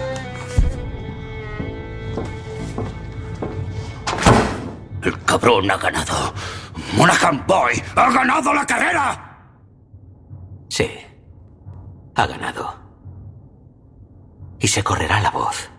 El 5.03 5.18
cabrón 5.24 5.70
ha 5.70 5.78
ganado. 5.78 6.34
Monaghan 6.97 7.45
Boy 7.47 7.82
ha 7.97 8.11
ganado 8.11 8.53
la 8.53 8.66
carrera. 8.66 9.53
Sí. 10.68 10.91
Ha 12.14 12.26
ganado. 12.26 12.78
Y 14.59 14.68
se 14.68 14.82
correrá 14.82 15.20
la 15.20 15.30
voz. 15.30 15.70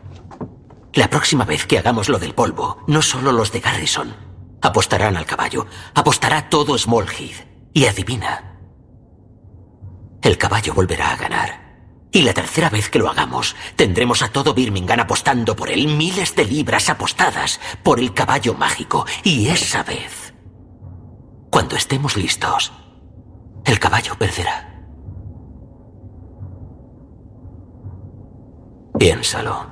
La 0.93 1.09
próxima 1.09 1.45
vez 1.45 1.66
que 1.66 1.78
hagamos 1.78 2.09
lo 2.09 2.20
del 2.20 2.34
polvo, 2.34 2.84
no 2.88 3.01
solo 3.01 3.32
los 3.32 3.51
de 3.51 3.59
Garrison 3.59 4.32
apostarán 4.62 5.18
al 5.18 5.26
caballo, 5.26 5.66
apostará 5.95 6.49
todo 6.49 6.78
Small 6.78 7.07
Heath. 7.09 7.47
Y 7.74 7.86
adivina. 7.86 8.59
El 10.22 10.38
caballo 10.38 10.74
volverá 10.74 11.14
a 11.14 11.16
ganar. 11.16 11.72
Y 12.12 12.24
la 12.24 12.34
tercera 12.34 12.70
vez 12.70 12.89
que 12.89 12.99
lo 12.99 13.09
hagamos, 13.09 13.55
tendremos 13.78 14.22
a 14.22 14.28
todo 14.28 14.53
Birmingham 14.53 14.99
apostando 14.99 15.55
por 15.55 15.70
él, 15.70 15.88
miles 15.88 16.36
de 16.36 16.43
libras 16.43 16.89
apostadas 16.89 17.62
por 17.82 17.99
el 17.99 18.14
caballo 18.14 18.53
mágico. 18.53 19.05
Y 19.24 19.47
esa 19.47 19.84
vez 19.84 20.31
Cuando 21.62 21.76
estemos 21.76 22.18
listos, 22.18 22.74
el 23.66 23.78
caballo 23.78 24.18
perderá. 24.18 24.82
Piénsalo. 28.97 29.70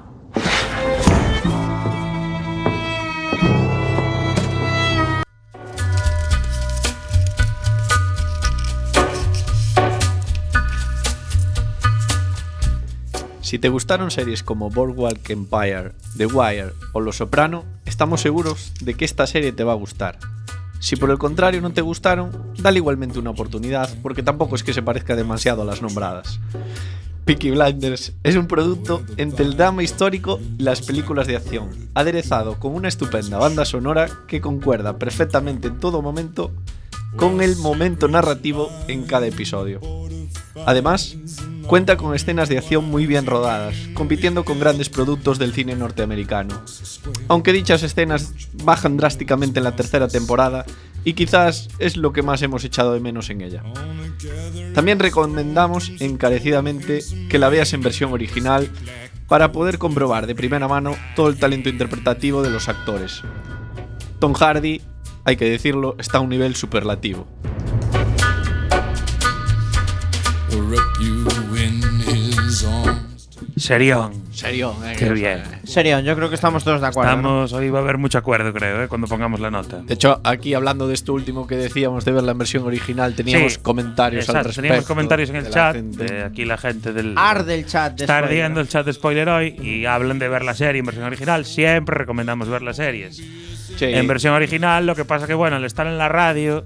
Si 13.42 13.58
te 13.58 13.70
gustaron 13.70 14.12
series 14.12 14.44
como 14.44 14.70
Boardwalk 14.70 15.28
Empire, 15.32 15.94
The 16.18 16.28
Wire 16.28 16.74
o 16.94 17.00
Los 17.00 17.18
Soprano, 17.18 17.66
estamos 17.86 18.22
seguros 18.22 18.74
de 18.80 18.94
que 18.94 19.06
esta 19.06 19.26
serie 19.26 19.54
te 19.54 19.64
va 19.64 19.72
a 19.72 19.76
gustar. 19.76 20.20
Si 20.80 20.96
por 20.96 21.12
el 21.12 21.18
contrario 21.18 21.62
no 21.62 21.72
te 21.72 21.82
gustaron, 21.82 22.54
dale 22.58 22.78
igualmente 22.78 23.20
una 23.20 23.30
oportunidad, 23.32 23.90
porque 24.02 24.24
tampoco 24.24 24.56
es 24.56 24.64
que 24.64 24.74
se 24.74 24.82
parezca 24.82 25.16
demasiado 25.16 25.62
a 25.62 25.66
las 25.66 25.82
nombradas. 25.82 26.40
Peaky 27.26 27.52
Blinders 27.52 28.14
es 28.24 28.36
un 28.36 28.48
producto 28.48 29.04
entre 29.18 29.46
el 29.46 29.56
drama 29.56 29.84
histórico 29.84 30.40
y 30.58 30.64
las 30.64 30.82
películas 30.82 31.28
de 31.28 31.36
acción, 31.36 31.70
aderezado 31.94 32.60
con 32.60 32.74
una 32.74 32.88
estupenda 32.88 33.38
banda 33.38 33.66
sonora 33.66 34.10
que 34.28 34.42
concuerda 34.42 34.98
perfectamente 34.98 35.68
en 35.68 35.80
todo 35.80 36.02
momento 36.02 36.52
con 37.16 37.42
el 37.42 37.56
momento 37.58 38.08
narrativo 38.08 38.72
en 38.88 39.04
cada 39.04 39.28
episodio. 39.28 39.80
Además, 40.66 41.16
cuenta 41.68 41.98
con 41.98 42.16
escenas 42.16 42.50
de 42.50 42.58
acción 42.58 42.86
muy 42.86 43.06
bien 43.06 43.26
rodadas, 43.26 43.76
compitiendo 43.94 44.44
con 44.46 44.60
grandes 44.60 44.90
productos 44.90 45.40
del 45.40 45.54
cine 45.54 45.76
norteamericano. 45.76 46.62
Aunque 47.28 47.54
dichas 47.54 47.84
escenas 47.84 48.34
bajan 48.64 48.98
drásticamente 48.98 49.60
en 49.60 49.64
la 49.64 49.76
tercera 49.76 50.08
temporada, 50.08 50.66
y 51.04 51.14
quizás 51.14 51.70
es 51.80 51.98
lo 51.98 52.12
que 52.12 52.24
más 52.24 52.42
hemos 52.42 52.64
echado 52.64 52.94
de 52.94 53.00
menos 53.00 53.30
en 53.30 53.42
ella. 53.42 53.64
También 54.74 55.00
recomendamos 55.00 55.92
encarecidamente 56.00 57.04
que 57.30 57.40
la 57.40 57.50
veas 57.50 57.74
en 57.74 57.82
versión 57.82 58.12
original 58.12 58.70
para 59.28 59.52
poder 59.52 59.78
comprobar 59.78 60.28
de 60.28 60.36
primera 60.36 60.68
mano 60.68 60.96
todo 61.16 61.30
el 61.30 61.38
talento 61.38 61.70
interpretativo 61.70 62.42
de 62.42 62.50
los 62.50 62.68
actores. 62.68 63.22
Tom 64.20 64.34
Hardy, 64.34 64.82
hay 65.24 65.38
que 65.38 65.50
decirlo, 65.50 65.96
está 66.00 66.18
a 66.18 66.22
un 66.22 66.30
nivel 66.30 66.56
superlativo. 66.56 67.28
Serión. 73.58 74.14
Serión, 74.32 74.74
eh, 74.86 74.96
Qué 74.98 75.06
que- 75.06 75.14
bien. 75.14 75.44
Serión, 75.66 76.04
yo 76.04 76.16
creo 76.16 76.30
que 76.30 76.36
estamos 76.36 76.64
todos 76.64 76.80
de 76.82 76.88
acuerdo. 76.88 77.12
¿no? 77.12 77.18
Estamos, 77.46 77.54
hoy 77.54 77.70
va 77.70 77.80
a 77.80 77.82
haber 77.82 77.98
mucho 77.98 78.18
acuerdo, 78.18 78.54
creo, 78.54 78.84
¿eh? 78.84 78.88
cuando 78.88 79.06
pongamos 79.08 79.40
la 79.42 79.52
nota. 79.52 79.82
De 79.82 79.94
hecho, 79.94 80.22
aquí 80.24 80.54
hablando 80.54 80.88
de 80.88 80.94
esto 80.94 81.14
último 81.14 81.46
que 81.46 81.56
decíamos 81.58 82.06
de 82.06 82.12
ver 82.14 82.24
la 82.24 82.34
versión 82.34 82.64
original, 82.66 83.14
teníamos 83.16 83.54
Sí, 83.54 83.60
comentarios 83.62 84.30
al 84.30 84.36
exacto, 84.38 84.48
respecto. 84.48 84.62
Teníamos 84.62 84.86
comentarios 84.88 85.30
en 85.30 85.36
el 85.38 85.44
la 85.44 85.50
chat, 85.50 85.76
de 85.76 86.24
aquí 86.24 86.46
la 86.46 86.58
gente 86.58 86.94
del. 86.94 87.14
Arde 87.18 87.56
el 87.56 87.66
chat 87.66 87.96
de 87.98 88.04
Está 88.06 88.20
ardiendo 88.20 88.62
el 88.62 88.68
chat 88.70 88.86
de 88.86 88.94
spoiler 88.94 89.28
hoy 89.28 89.56
y 89.62 89.86
hablan 89.86 90.20
de 90.20 90.30
ver 90.30 90.44
la 90.44 90.54
serie 90.56 90.80
en 90.80 90.86
versión 90.86 91.06
original. 91.06 91.46
Siempre 91.46 91.96
recomendamos 91.96 92.48
ver 92.48 92.62
las 92.62 92.78
series. 92.78 93.22
En 93.82 94.08
versión 94.08 94.34
original, 94.34 94.86
lo 94.86 94.96
que 94.96 95.06
pasa 95.06 95.28
que, 95.28 95.34
bueno, 95.34 95.56
al 95.56 95.66
estar 95.66 95.88
en 95.88 95.98
la 95.98 96.10
radio, 96.10 96.66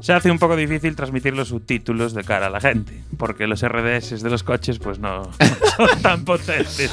se 0.00 0.12
hace 0.12 0.30
un 0.30 0.38
poco 0.38 0.54
difícil 0.56 0.94
transmitir 0.96 1.34
los 1.34 1.48
subtítulos 1.48 2.12
de 2.12 2.24
cara 2.24 2.48
a 2.48 2.50
la 2.50 2.60
gente, 2.60 3.02
porque 3.16 3.46
los 3.46 3.66
RDS 3.66 4.22
de 4.22 4.30
los 4.30 4.42
coches, 4.42 4.78
pues 4.78 4.98
no 4.98 5.30
son 5.76 6.02
tan 6.02 6.24
potentes. 6.24 6.90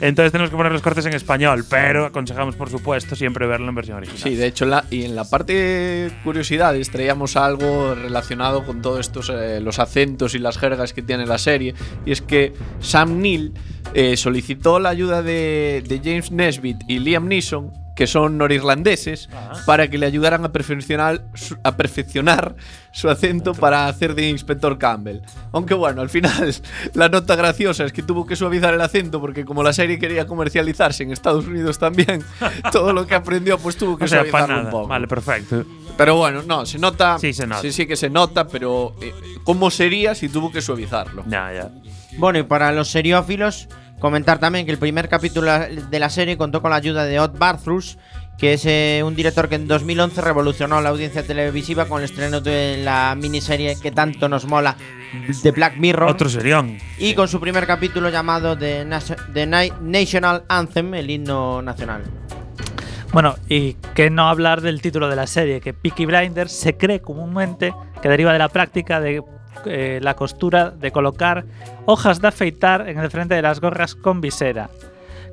Entonces 0.00 0.32
tenemos 0.32 0.50
que 0.50 0.56
poner 0.56 0.70
los 0.72 0.82
cortes 0.82 1.06
en 1.06 1.14
español, 1.14 1.64
pero 1.68 2.06
aconsejamos, 2.06 2.56
por 2.56 2.68
supuesto, 2.68 3.16
siempre 3.16 3.46
verlo 3.46 3.68
en 3.68 3.74
versión 3.74 3.96
original. 3.96 4.20
Sí, 4.20 4.34
de 4.34 4.46
hecho, 4.46 4.66
la, 4.66 4.84
y 4.90 5.04
en 5.04 5.16
la 5.16 5.24
parte 5.24 6.10
curiosidades 6.22 6.90
traíamos 6.90 7.36
algo 7.36 7.94
relacionado 7.94 8.64
con 8.64 8.82
todos 8.82 9.00
estos, 9.00 9.30
eh, 9.30 9.60
los 9.60 9.78
acentos 9.78 10.34
y 10.34 10.38
las 10.38 10.58
jergas 10.58 10.92
que 10.92 11.02
tiene 11.02 11.26
la 11.26 11.38
serie. 11.38 11.74
Y 12.04 12.12
es 12.12 12.20
que 12.20 12.52
Sam 12.80 13.20
Neill 13.20 13.54
eh, 13.94 14.16
solicitó 14.16 14.78
la 14.80 14.90
ayuda 14.90 15.22
de, 15.22 15.82
de 15.86 16.00
James 16.04 16.30
Nesbitt 16.30 16.78
y 16.88 16.98
Liam 16.98 17.26
Neeson, 17.26 17.72
que 18.00 18.06
son 18.06 18.38
norirlandeses, 18.38 19.28
para 19.66 19.90
que 19.90 19.98
le 19.98 20.06
ayudaran 20.06 20.42
a 20.42 20.52
perfeccionar, 20.52 21.22
su, 21.34 21.58
a 21.62 21.76
perfeccionar 21.76 22.56
su 22.92 23.10
acento 23.10 23.52
para 23.52 23.88
hacer 23.88 24.14
de 24.14 24.26
Inspector 24.26 24.78
Campbell. 24.78 25.20
Aunque 25.52 25.74
bueno, 25.74 26.00
al 26.00 26.08
final 26.08 26.54
la 26.94 27.10
nota 27.10 27.36
graciosa 27.36 27.84
es 27.84 27.92
que 27.92 28.02
tuvo 28.02 28.24
que 28.24 28.36
suavizar 28.36 28.72
el 28.72 28.80
acento 28.80 29.20
porque 29.20 29.44
como 29.44 29.62
la 29.62 29.74
serie 29.74 29.98
quería 29.98 30.26
comercializarse 30.26 31.02
en 31.02 31.12
Estados 31.12 31.46
Unidos 31.46 31.78
también, 31.78 32.24
todo 32.72 32.94
lo 32.94 33.06
que 33.06 33.16
aprendió 33.16 33.58
pues 33.58 33.76
tuvo 33.76 33.98
que 33.98 34.04
O 34.04 34.08
sea, 34.08 34.20
suavizarlo 34.20 34.60
un 34.62 34.70
poco. 34.70 34.88
Vale, 34.88 35.06
perfecto. 35.06 35.62
Pero 35.98 36.16
bueno, 36.16 36.42
no, 36.46 36.64
se 36.64 36.78
nota. 36.78 37.18
Sí, 37.18 37.34
se 37.34 37.46
nota. 37.46 37.60
Sí, 37.60 37.70
sí 37.70 37.86
que 37.86 37.96
se 37.96 38.08
nota, 38.08 38.46
pero 38.46 38.94
eh, 39.02 39.12
¿cómo 39.44 39.70
sería 39.70 40.14
si 40.14 40.30
tuvo 40.30 40.50
que 40.50 40.62
suavizarlo? 40.62 41.22
Ya, 41.26 41.52
ya. 41.52 41.70
Bueno, 42.16 42.38
y 42.38 42.44
para 42.44 42.72
los 42.72 42.88
seriófilos, 42.88 43.68
comentar 44.00 44.40
también 44.40 44.66
que 44.66 44.72
el 44.72 44.78
primer 44.78 45.08
capítulo 45.08 45.52
de 45.52 45.98
la 45.98 46.10
serie 46.10 46.36
contó 46.36 46.60
con 46.60 46.70
la 46.70 46.76
ayuda 46.76 47.04
de 47.04 47.20
Odd 47.20 47.38
Barthrus, 47.38 47.98
que 48.38 48.54
es 48.54 48.64
eh, 48.64 49.02
un 49.04 49.14
director 49.14 49.48
que 49.48 49.56
en 49.56 49.68
2011 49.68 50.20
revolucionó 50.22 50.80
la 50.80 50.88
audiencia 50.88 51.22
televisiva 51.22 51.84
con 51.84 51.98
el 51.98 52.06
estreno 52.06 52.40
de 52.40 52.80
la 52.82 53.14
miniserie 53.16 53.76
que 53.80 53.92
tanto 53.92 54.28
nos 54.28 54.46
mola, 54.46 54.76
The 55.42 55.50
Black 55.52 55.76
Mirror. 55.76 56.08
Otro 56.08 56.28
serión. 56.28 56.78
Y 56.98 57.14
con 57.14 57.28
su 57.28 57.38
primer 57.38 57.66
capítulo 57.66 58.08
llamado 58.08 58.56
The, 58.56 58.86
National 58.86 60.44
Anthem, 60.48 60.94
el 60.94 61.10
himno 61.10 61.60
nacional. 61.60 62.02
Bueno, 63.12 63.36
y 63.48 63.74
que 63.94 64.08
no 64.08 64.28
hablar 64.28 64.60
del 64.62 64.80
título 64.80 65.08
de 65.08 65.16
la 65.16 65.26
serie, 65.26 65.60
que 65.60 65.74
Peaky 65.74 66.06
Blinders 66.06 66.52
se 66.52 66.76
cree 66.76 67.00
comúnmente 67.00 67.74
que 68.00 68.08
deriva 68.08 68.32
de 68.32 68.38
la 68.38 68.48
práctica 68.48 69.00
de 69.00 69.22
eh, 69.64 70.00
la 70.02 70.14
costura 70.14 70.70
de 70.70 70.90
colocar 70.90 71.44
hojas 71.86 72.20
de 72.20 72.28
afeitar 72.28 72.88
en 72.88 72.98
el 72.98 73.10
frente 73.10 73.34
de 73.34 73.42
las 73.42 73.60
gorras 73.60 73.94
con 73.94 74.20
visera, 74.20 74.70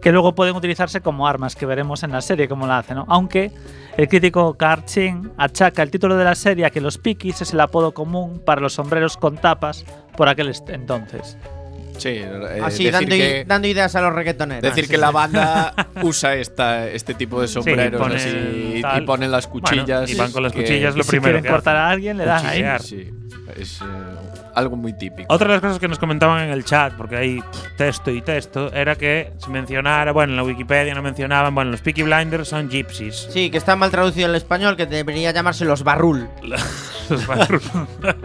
que 0.02 0.12
luego 0.12 0.36
pueden 0.36 0.56
utilizarse 0.56 1.02
como 1.02 1.28
armas, 1.28 1.56
que 1.56 1.66
veremos 1.66 2.04
en 2.04 2.12
la 2.12 2.22
serie 2.22 2.48
cómo 2.48 2.68
la 2.68 2.80
hace, 2.80 2.94
¿no? 2.94 3.06
Aunque 3.08 3.52
el 3.98 4.08
crítico 4.08 4.56
Carl 4.56 4.86
Chin 4.86 5.32
achaca 5.38 5.84
el 5.84 5.92
título 5.92 6.18
de 6.18 6.24
la 6.24 6.36
serie 6.36 6.66
a 6.66 6.70
que 6.70 6.82
los 6.82 6.98
Pikis 6.98 7.42
es 7.42 7.54
el 7.54 7.60
apodo 7.60 7.94
común 7.94 8.42
para 8.46 8.62
los 8.62 8.74
sombreros 8.74 9.18
con 9.18 9.38
tapas 9.38 9.86
por 10.16 10.30
aquel 10.30 10.54
entonces. 10.68 11.38
Sí, 11.98 12.10
eh, 12.10 12.60
Así, 12.64 12.86
decir 12.86 12.92
dando, 12.92 13.10
que- 13.16 13.44
dando 13.48 13.68
ideas 13.68 13.96
a 13.96 14.02
los 14.02 14.14
reggaetoneros. 14.14 14.62
Decir 14.64 14.88
que 14.88 14.96
sí. 14.96 15.02
la 15.02 15.12
banda 15.12 15.74
usa 16.02 16.36
esta, 16.36 16.88
este 16.88 17.14
tipo 17.14 17.42
de 17.42 17.48
sombreros 17.48 18.00
ponen 18.02 18.18
así, 18.18 18.80
tal. 18.82 19.04
y 19.04 19.06
ponen 19.06 19.32
las 19.32 19.50
Bueno, 19.50 19.68
cuchillas. 19.68 20.10
y 20.10 20.16
van 20.16 20.32
con 20.32 20.44
las 20.44 20.52
que- 20.54 20.62
cuchillas 20.62 20.96
lo 20.96 21.02
Y 21.02 21.04
si 21.04 21.10
primero 21.10 21.34
quieren 21.34 21.44
que 21.44 21.50
cortar 21.50 21.76
a 21.76 21.90
alguien, 21.90 22.18
le 22.18 22.26
dan 22.26 22.46
ahí. 22.46 22.64
Sí, 22.80 23.10
es 23.56 23.82
eh, 23.82 23.86
algo 24.56 24.76
muy 24.76 24.94
típico. 24.98 25.32
Otra 25.34 25.48
de 25.48 25.54
las 25.56 25.62
cosas 25.62 25.80
que 25.80 25.88
nos 25.88 26.00
comentaban 26.00 26.44
en 26.46 26.50
el 26.52 26.64
chat, 26.66 26.94
porque 26.94 27.16
hay 27.16 27.44
texto 27.78 28.10
y 28.12 28.22
texto, 28.22 28.72
era 28.74 28.96
que 28.96 29.32
se 29.38 29.50
mencionara, 29.52 30.12
bueno, 30.12 30.34
en 30.34 30.38
la 30.38 30.44
Wikipedia 30.44 30.94
no 30.96 31.02
mencionaban, 31.04 31.54
bueno, 31.54 31.70
los 31.72 31.82
Peaky 31.82 32.04
Blinders 32.04 32.48
son 32.48 32.68
gypsies. 32.70 33.28
Sí, 33.32 33.50
que 33.52 33.58
está 33.58 33.76
mal 33.76 33.92
traducido 33.92 34.28
al 34.28 34.36
español, 34.36 34.76
que 34.76 34.86
debería 34.88 35.32
llamarse 35.32 35.64
los 35.66 35.84
Barrul. 35.84 36.28
Los 37.10 37.26
barros. 37.26 37.64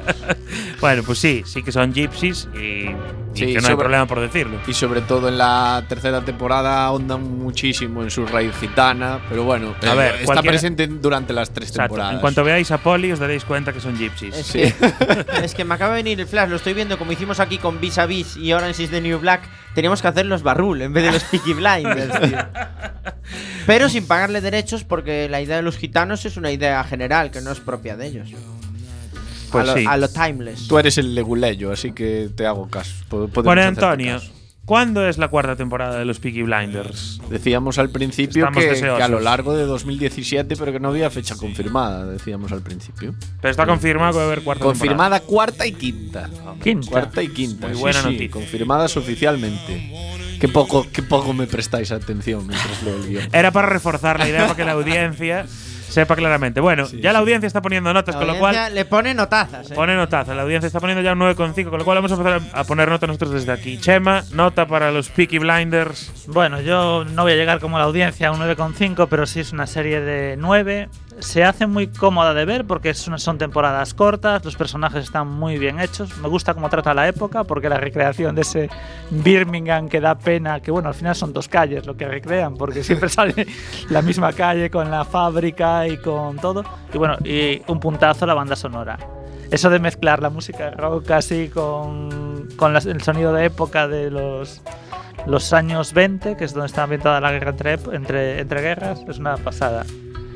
bueno, 0.80 1.04
pues 1.04 1.18
sí, 1.18 1.44
sí 1.46 1.62
que 1.62 1.70
son 1.70 1.92
gypsies 1.92 2.48
y, 2.60 2.86
y 3.34 3.38
Sí, 3.38 3.46
que 3.46 3.52
no 3.54 3.58
hay 3.60 3.62
sobre- 3.64 3.76
problema 3.76 4.06
por 4.06 4.20
decirlo. 4.20 4.58
Y 4.66 4.74
sobre 4.74 5.00
todo 5.00 5.28
en 5.28 5.38
la 5.38 5.84
tercera 5.88 6.20
temporada 6.22 6.84
ahondan 6.84 7.22
muchísimo 7.38 8.02
en 8.02 8.10
su 8.10 8.26
raíz 8.26 8.54
gitana, 8.60 9.20
pero 9.28 9.44
bueno, 9.44 9.74
A 9.82 9.92
eh, 9.92 9.96
ver, 9.96 10.14
está 10.22 10.42
presente 10.42 10.86
durante 10.86 11.32
las 11.32 11.50
tres 11.50 11.68
Exacto. 11.70 11.94
temporadas. 11.94 12.14
En 12.14 12.20
cuanto 12.20 12.44
veáis 12.44 12.70
a 12.70 12.78
Polly 12.78 13.12
os 13.12 13.18
daréis 13.18 13.44
cuenta 13.44 13.72
que 13.72 13.80
son 13.80 13.96
gypsies. 13.96 14.36
Es, 14.36 14.52
que, 14.52 14.74
es 15.44 15.54
que 15.54 15.64
me 15.64 15.74
acaba 15.74 15.94
de 15.94 16.02
venir 16.02 16.20
el 16.20 16.26
flash, 16.26 16.48
lo 16.50 16.56
estoy 16.56 16.74
viendo 16.74 16.98
como 16.98 17.12
hicimos 17.12 17.40
aquí 17.40 17.58
con 17.58 17.80
Vis 17.80 17.98
a 17.98 18.06
Vis 18.06 18.36
y 18.36 18.52
Orange 18.52 18.82
is 18.82 18.90
the 18.90 19.00
New 19.00 19.18
Black. 19.18 19.42
Teníamos 19.74 20.02
que 20.02 20.08
hacer 20.08 20.26
los 20.26 20.42
Barrul 20.42 20.82
en 20.82 20.92
vez 20.92 21.04
de 21.04 21.12
los 21.12 21.24
Peaky 21.24 21.54
Blinders, 21.54 22.20
tío. 22.20 22.38
Pero 23.66 23.88
sin 23.88 24.06
pagarle 24.06 24.40
derechos 24.40 24.84
porque 24.84 25.28
la 25.30 25.40
idea 25.40 25.56
de 25.56 25.62
los 25.62 25.76
gitanos 25.78 26.24
es 26.26 26.36
una 26.36 26.50
idea 26.50 26.82
general 26.84 27.30
que 27.30 27.40
no 27.40 27.50
es 27.52 27.60
propia 27.60 27.96
de 27.96 28.06
ellos. 28.08 28.28
Pues 29.52 29.68
a, 29.68 29.72
lo, 29.72 29.78
sí. 29.78 29.84
a 29.88 29.96
lo 29.96 30.08
timeless. 30.08 30.66
Tú 30.68 30.78
eres 30.78 30.98
el 30.98 31.14
leguleyo, 31.14 31.70
así 31.72 31.92
que 31.92 32.30
te 32.34 32.46
hago 32.46 32.68
caso. 32.68 32.92
Po- 33.08 33.28
podemos 33.28 33.44
Bueno, 33.44 33.62
Antonio, 33.62 34.14
caso. 34.14 34.32
¿cuándo 34.64 35.06
es 35.06 35.18
la 35.18 35.28
cuarta 35.28 35.56
temporada 35.56 35.98
de 35.98 36.04
los 36.04 36.18
Peaky 36.18 36.42
Blinders? 36.42 37.20
Decíamos 37.30 37.78
al 37.78 37.90
principio 37.90 38.48
que, 38.52 38.70
que 38.80 38.86
a 39.02 39.08
lo 39.08 39.20
largo 39.20 39.54
de 39.54 39.64
2017, 39.64 40.56
pero 40.56 40.72
que 40.72 40.80
no 40.80 40.88
había 40.88 41.10
fecha 41.10 41.36
confirmada, 41.36 42.06
decíamos 42.06 42.52
al 42.52 42.62
principio. 42.62 43.14
Pero 43.40 43.50
está 43.50 43.66
confirmado 43.66 44.12
que 44.12 44.18
va 44.18 44.22
a 44.24 44.26
haber 44.26 44.42
cuarta 44.42 44.64
Confirmada 44.64 45.20
cuarta 45.20 45.66
y 45.66 45.72
quinta. 45.72 46.28
Quinta. 46.62 46.90
Cuarta 46.90 47.22
y 47.22 47.28
quinta. 47.28 47.66
Muy 47.68 47.76
sí, 47.76 47.80
buena 47.82 48.00
sí, 48.00 48.04
noticia. 48.06 48.30
Confirmadas 48.30 48.96
oficialmente. 48.96 49.92
Qué 50.40 50.48
poco, 50.48 50.86
qué 50.92 51.02
poco 51.02 51.32
me 51.32 51.46
prestáis 51.46 51.92
atención 51.92 52.46
mientras 52.48 52.82
leo 52.82 52.96
el 52.96 53.08
guion. 53.08 53.28
Era 53.32 53.52
para 53.52 53.68
reforzar 53.68 54.18
la 54.18 54.28
idea 54.28 54.42
para 54.42 54.56
que 54.56 54.64
la 54.64 54.72
audiencia 54.72 55.46
sepa 55.92 56.16
claramente. 56.16 56.60
Bueno, 56.60 56.86
ya 56.88 57.12
la 57.12 57.20
audiencia 57.20 57.46
está 57.46 57.62
poniendo 57.62 57.92
notas, 57.92 58.14
La 58.14 58.20
con 58.20 58.28
lo 58.28 58.38
cual 58.38 58.74
le 58.74 58.84
pone 58.84 59.14
notazas. 59.14 59.70
¿eh? 59.70 59.74
pone 59.74 59.94
notaza. 59.94 60.34
La 60.34 60.42
audiencia 60.42 60.66
está 60.66 60.80
poniendo 60.80 61.02
ya 61.02 61.12
un 61.12 61.20
9,5, 61.20 61.70
con 61.70 61.78
lo 61.78 61.84
cual 61.84 61.98
vamos 61.98 62.12
a 62.12 62.14
empezar 62.14 62.40
a 62.52 62.64
poner 62.64 62.88
nota 62.88 63.06
nosotros 63.06 63.32
desde 63.32 63.52
aquí. 63.52 63.78
Chema, 63.78 64.24
nota 64.32 64.66
para 64.66 64.90
los 64.90 65.08
Peaky 65.10 65.38
Blinders. 65.38 66.26
Bueno, 66.26 66.60
yo 66.60 67.04
no 67.04 67.22
voy 67.22 67.32
a 67.32 67.36
llegar 67.36 67.60
como 67.60 67.78
la 67.78 67.84
audiencia 67.84 68.28
a 68.28 68.32
un 68.32 68.40
9,5, 68.40 69.06
pero 69.08 69.26
sí 69.26 69.40
es 69.40 69.52
una 69.52 69.66
serie 69.66 70.00
de 70.00 70.36
9. 70.38 70.88
Se 71.22 71.44
hace 71.44 71.66
muy 71.66 71.86
cómoda 71.86 72.34
de 72.34 72.44
ver 72.44 72.64
porque 72.66 72.92
una- 73.06 73.18
son 73.18 73.38
temporadas 73.38 73.94
cortas, 73.94 74.44
los 74.44 74.56
personajes 74.56 75.04
están 75.04 75.28
muy 75.28 75.58
bien 75.58 75.80
hechos. 75.80 76.16
Me 76.18 76.28
gusta 76.28 76.52
cómo 76.54 76.68
trata 76.68 76.92
la 76.94 77.08
época 77.08 77.44
porque 77.44 77.68
la 77.68 77.76
recreación 77.78 78.34
de 78.34 78.42
ese 78.42 78.68
Birmingham 79.10 79.88
que 79.88 80.00
da 80.00 80.16
pena, 80.18 80.60
que 80.60 80.70
bueno, 80.70 80.88
al 80.88 80.94
final 80.94 81.14
son 81.14 81.32
dos 81.32 81.48
calles 81.48 81.86
lo 81.86 81.96
que 81.96 82.06
recrean 82.06 82.54
porque 82.56 82.82
siempre 82.84 83.08
sale 83.08 83.46
la 83.88 84.02
misma 84.02 84.32
calle 84.32 84.70
con 84.70 84.90
la 84.90 85.04
fábrica 85.04 85.86
y 85.88 85.96
con 85.98 86.36
todo. 86.36 86.64
Y 86.92 86.98
bueno, 86.98 87.16
y 87.24 87.62
un 87.68 87.80
puntazo 87.80 88.26
la 88.26 88.34
banda 88.34 88.56
sonora. 88.56 88.98
Eso 89.50 89.68
de 89.70 89.78
mezclar 89.78 90.22
la 90.22 90.30
música 90.30 90.70
rock 90.70 91.10
así 91.10 91.48
con, 91.48 92.48
con 92.56 92.72
las- 92.72 92.86
el 92.86 93.02
sonido 93.02 93.32
de 93.32 93.44
época 93.44 93.86
de 93.86 94.10
los, 94.10 94.62
los 95.26 95.52
años 95.52 95.92
20, 95.92 96.36
que 96.36 96.44
es 96.44 96.54
donde 96.54 96.66
está 96.66 96.84
ambientada 96.84 97.20
la 97.20 97.32
guerra 97.32 97.50
entre, 97.50 97.74
entre, 97.94 98.40
entre 98.40 98.60
guerras, 98.62 99.00
es 99.06 99.18
una 99.18 99.36
pasada. 99.36 99.84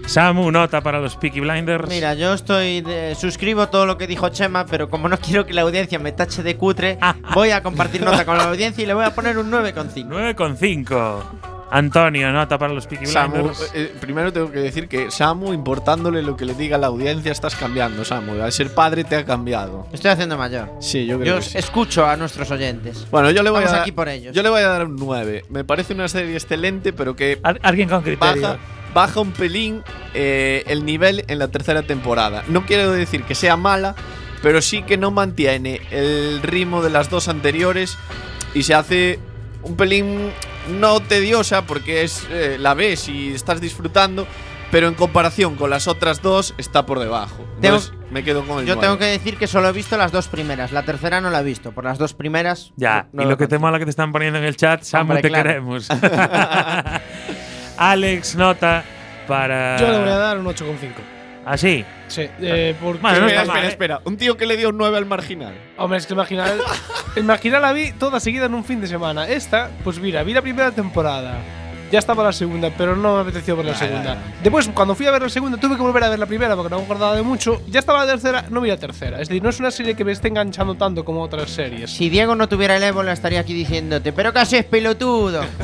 Samu, 0.07 0.51
nota 0.53 0.81
para 0.81 1.01
los 1.01 1.17
Peaky 1.17 1.41
Blinders. 1.41 1.89
Mira, 1.89 2.15
yo 2.15 2.33
estoy 2.33 2.81
de- 2.81 3.15
suscribo 3.17 3.69
todo 3.69 3.87
lo 3.87 3.99
que 3.99 4.07
dijo 4.07 4.29
Chema, 4.29 4.65
pero 4.65 4.89
como 4.89 5.09
no 5.09 5.19
quiero 5.19 5.45
que 5.45 5.53
la 5.53 5.63
audiencia 5.63 5.99
me 5.99 6.13
tache 6.13 6.43
de 6.45 6.57
cutre, 6.57 6.99
voy 7.35 7.51
a 7.51 7.63
compartir 7.63 8.03
nota 8.03 8.25
con 8.25 8.39
la 8.39 8.45
audiencia 8.45 8.83
y 8.85 8.87
le 8.87 8.95
voy 8.95 9.05
a 9.05 9.15
poner 9.15 9.37
un 9.37 9.51
9,5. 9.51 10.07
9,5. 10.09 11.23
Antonio, 11.69 12.31
nota 12.33 12.57
para 12.57 12.73
los 12.73 12.87
Peaky 12.87 13.07
Samu, 13.07 13.35
Blinders. 13.35 13.73
eh, 13.75 13.93
primero 14.01 14.33
tengo 14.33 14.53
que 14.53 14.61
decir 14.61 14.87
que 14.87 15.11
Samu, 15.11 15.53
importándole 15.53 16.23
lo 16.23 16.37
que 16.37 16.45
le 16.45 16.55
diga 16.55 16.79
la 16.79 16.87
audiencia, 16.87 17.33
estás 17.33 17.57
cambiando, 17.57 18.05
Samu. 18.05 18.41
Al 18.41 18.53
ser 18.53 18.73
padre 18.73 19.03
te 19.03 19.17
ha 19.17 19.25
cambiado. 19.25 19.89
Estoy 19.93 20.13
haciendo 20.13 20.39
mayor. 20.39 20.71
Sí, 20.79 21.05
yo 21.07 21.19
creo 21.19 21.35
Yo 21.35 21.41
que 21.41 21.47
sí. 21.51 21.59
escucho 21.59 22.07
a 22.07 22.15
nuestros 22.17 22.49
oyentes. 22.53 23.09
Bueno, 23.11 23.33
yo 23.33 23.43
le 23.43 23.51
voy 23.51 23.59
Vamos 23.59 23.71
a 23.73 23.77
dar, 23.79 23.83
aquí 23.83 23.91
por 23.91 24.09
ellos. 24.09 24.33
Yo 24.35 24.45
le 24.45 24.49
voy 24.51 24.61
a 24.61 24.69
dar 24.69 24.85
un 24.87 24.95
9. 24.95 25.45
Me 25.51 25.65
parece 25.65 25.93
una 25.95 26.07
serie 26.07 26.35
excelente, 26.35 26.93
pero 26.93 27.17
que 27.17 27.41
alguien 27.43 27.89
con 27.89 28.03
criterio. 28.03 28.43
baja, 28.43 28.59
baja 28.97 29.20
un 29.20 29.32
pelín 29.32 29.82
eh, 30.14 30.64
el 30.68 30.86
nivel 30.86 31.22
en 31.28 31.38
la 31.38 31.49
tercera 31.49 31.82
temporada. 31.82 32.42
No 32.49 32.64
quiero 32.64 32.90
decir 32.92 33.24
que 33.24 33.34
sea 33.34 33.55
mala, 33.59 33.94
pero 34.42 34.62
sí 34.62 34.82
que 34.84 34.97
no 34.97 35.11
mantiene 35.11 35.82
el 35.90 36.40
ritmo 36.42 36.80
de 36.82 36.88
las 36.88 37.11
dos 37.11 37.28
anteriores 37.28 37.99
y 38.55 38.62
se 38.62 38.72
hace 38.72 39.18
un 39.62 39.76
pelín 39.76 40.30
no 40.80 41.01
tediosa 41.01 41.66
porque 41.66 42.05
es 42.05 42.26
eh, 42.30 42.57
la 42.59 42.72
ves 42.72 43.11
y 43.11 43.34
estás 43.34 43.61
disfrutando, 43.61 44.26
pero 44.70 44.88
en 44.88 44.94
comparación 44.94 45.57
con 45.57 45.68
las 45.68 45.88
otras 45.88 46.22
dos 46.22 46.55
está 46.57 46.86
por 46.86 46.99
debajo. 46.99 47.36
Tengo- 47.61 47.76
Entonces, 47.76 47.92
me 48.11 48.24
quedo 48.24 48.44
con 48.47 48.61
el 48.61 48.66
Yo 48.66 48.76
9. 48.76 48.80
tengo 48.80 48.99
que 48.99 49.05
decir 49.07 49.36
que 49.36 49.47
solo 49.47 49.68
he 49.68 49.72
visto 49.72 49.99
las 49.99 50.11
dos 50.11 50.28
primeras. 50.28 50.72
La 50.72 50.84
tercera 50.84 51.20
no 51.20 51.28
la 51.28 51.40
he 51.40 51.44
visto. 51.44 51.72
Por 51.72 51.84
las 51.84 51.99
dos 51.99 52.14
primeras. 52.14 52.72
Ya, 52.76 53.09
no 53.12 53.22
y 53.24 53.26
lo 53.26 53.36
que 53.36 53.47
te 53.47 53.59
mola 53.59 53.78
que 53.78 53.84
te 53.84 53.90
están 53.90 54.11
poniendo 54.12 54.38
en 54.38 54.44
el 54.47 54.57
chat, 54.57 54.82
Samu, 54.84 55.03
Hombre, 55.11 55.22
te 55.22 55.28
claro. 55.28 55.49
queremos. 55.51 55.88
Alex, 57.77 58.37
nota 58.37 58.85
para. 59.27 59.77
Yo 59.79 59.89
le 59.91 59.99
voy 59.99 60.09
a 60.09 60.16
dar 60.16 60.39
un 60.39 60.47
8,5. 60.47 60.74
¿Ah, 61.45 61.57
sí? 61.57 61.85
Sí, 62.09 62.29
eh, 62.41 62.74
porque. 62.81 63.01
Bueno, 63.01 63.20
no 63.20 63.27
espera, 63.27 63.45
mal, 63.45 63.57
espera, 63.57 63.64
¿eh? 63.64 63.68
espera. 63.68 64.01
Un 64.05 64.16
tío 64.16 64.37
que 64.37 64.47
le 64.47 64.57
dio 64.57 64.70
un 64.70 64.79
9 64.79 64.97
al 64.97 65.07
marginal. 65.07 65.55
Hombre, 65.77 65.99
es 65.99 66.07
que 66.07 66.12
el 66.12 66.16
marginal. 66.16 66.61
el 67.16 67.24
marginal 67.24 67.62
la 67.62 67.72
vi 67.72 67.93
toda 67.93 68.18
seguida 68.20 68.47
en 68.47 68.55
un 68.55 68.64
fin 68.64 68.81
de 68.81 68.87
semana. 68.87 69.29
Esta, 69.29 69.70
pues 69.85 70.01
mira, 70.01 70.22
vi 70.22 70.33
la 70.33 70.43
primera 70.43 70.72
temporada. 70.72 71.39
Ya 71.91 72.01
estaba 72.01 72.24
la 72.24 72.32
segunda, 72.32 72.70
pero 72.76 72.97
no 72.97 73.14
me 73.14 73.20
apeteció 73.22 73.57
ver 73.57 73.66
la 73.66 73.74
segunda. 73.74 74.18
Después, 74.43 74.68
cuando 74.74 74.95
fui 74.95 75.07
a 75.07 75.12
ver 75.12 75.22
la 75.22 75.28
segunda, 75.28 75.57
tuve 75.59 75.76
que 75.76 75.82
volver 75.82 76.03
a 76.05 76.09
ver 76.09 76.18
la 76.18 76.26
primera 76.26 76.57
porque 76.57 76.70
no 76.70 76.78
me 76.78 76.84
acordaba 76.84 77.14
de 77.14 77.22
mucho. 77.22 77.62
Ya 77.68 77.78
estaba 77.78 78.05
la 78.05 78.11
tercera, 78.12 78.45
no 78.51 78.61
vi 78.61 78.68
la 78.68 78.76
tercera. 78.76 79.20
Es 79.20 79.28
decir, 79.28 79.43
no 79.43 79.51
es 79.51 79.61
una 79.61 79.70
serie 79.70 79.95
que 79.95 80.05
me 80.05 80.12
esté 80.12 80.28
enganchando 80.28 80.74
tanto 80.74 81.05
como 81.05 81.22
otras 81.22 81.51
series. 81.51 81.91
Si 81.91 82.09
Diego 82.09 82.34
no 82.34 82.49
tuviera 82.49 82.76
el 82.76 82.82
ébola, 82.82 83.12
estaría 83.12 83.41
aquí 83.41 83.55
diciéndote, 83.55 84.12
pero 84.12 84.32
casi 84.32 84.57
es 84.57 84.64
pelotudo. 84.64 85.43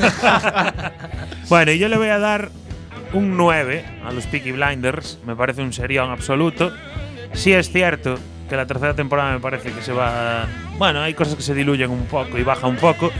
Bueno, 1.49 1.71
yo 1.73 1.87
le 1.89 1.97
voy 1.97 2.07
a 2.07 2.17
dar 2.19 2.49
un 3.11 3.37
9 3.37 3.85
a 4.05 4.11
los 4.11 4.25
Peaky 4.25 4.53
Blinders. 4.53 5.19
Me 5.25 5.35
parece 5.35 5.61
un 5.61 5.73
serión 5.73 6.09
absoluto. 6.09 6.71
Sí 7.33 7.51
es 7.51 7.71
cierto 7.71 8.17
que 8.49 8.55
la 8.55 8.65
tercera 8.65 8.95
temporada 8.95 9.33
me 9.33 9.39
parece 9.39 9.71
que 9.71 9.81
se 9.81 9.91
va. 9.91 10.47
Bueno, 10.77 11.01
hay 11.01 11.13
cosas 11.13 11.35
que 11.35 11.41
se 11.41 11.53
diluyen 11.53 11.91
un 11.91 12.05
poco 12.05 12.37
y 12.37 12.43
baja 12.43 12.65
un 12.67 12.77
poco. 12.77 13.11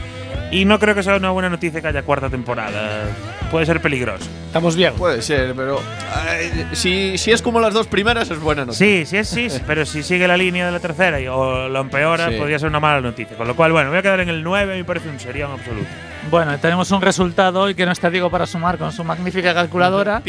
Y 0.54 0.66
no 0.66 0.78
creo 0.80 0.94
que 0.94 1.02
sea 1.02 1.16
una 1.16 1.32
buena 1.32 1.50
noticia 1.50 1.82
que 1.82 1.88
haya 1.88 2.04
cuarta 2.04 2.30
temporada. 2.30 3.06
Puede 3.50 3.66
ser 3.66 3.82
peligroso. 3.82 4.30
Estamos 4.48 4.76
bien. 4.76 4.94
Puede 4.94 5.22
ser, 5.24 5.54
pero 5.56 5.80
ay, 6.16 6.68
si, 6.74 7.18
si 7.18 7.32
es 7.32 7.42
como 7.42 7.60
las 7.60 7.74
dos 7.74 7.88
primeras 7.88 8.30
es 8.30 8.40
buena 8.40 8.64
noticia. 8.66 8.86
Sí, 8.86 9.06
sí 9.06 9.18
es 9.18 9.28
sí, 9.28 9.50
sí, 9.50 9.62
pero 9.66 9.84
si 9.86 10.04
sigue 10.04 10.28
la 10.28 10.38
línea 10.38 10.68
de 10.68 10.72
la 10.72 10.80
tercera 10.80 11.20
y, 11.20 11.28
o 11.28 11.68
lo 11.70 11.80
empeora, 11.82 12.30
Sí. 12.30 12.36
podría 12.38 12.60
ser 12.60 12.70
una 12.70 12.80
mala 12.80 13.02
noticia. 13.02 13.36
Con 13.36 13.48
lo 13.48 13.56
cual, 13.56 13.72
bueno, 13.72 13.90
voy 13.90 13.98
a 13.98 14.02
quedar 14.04 14.20
en 14.20 14.30
el 14.30 14.44
9, 14.44 14.76
me 14.78 14.84
parece 14.84 15.10
un 15.10 15.20
serión 15.20 15.52
absoluto. 15.52 15.88
Bueno, 16.30 16.58
tenemos 16.60 16.92
un 16.92 17.02
resultado 17.02 17.62
hoy 17.62 17.74
que 17.74 17.86
no 17.86 17.92
está 17.92 18.10
Diego 18.12 18.30
para 18.30 18.46
sumar 18.46 18.78
con 18.78 18.92
su 18.92 19.04
magnífica 19.04 19.54
calculadora. 19.56 20.22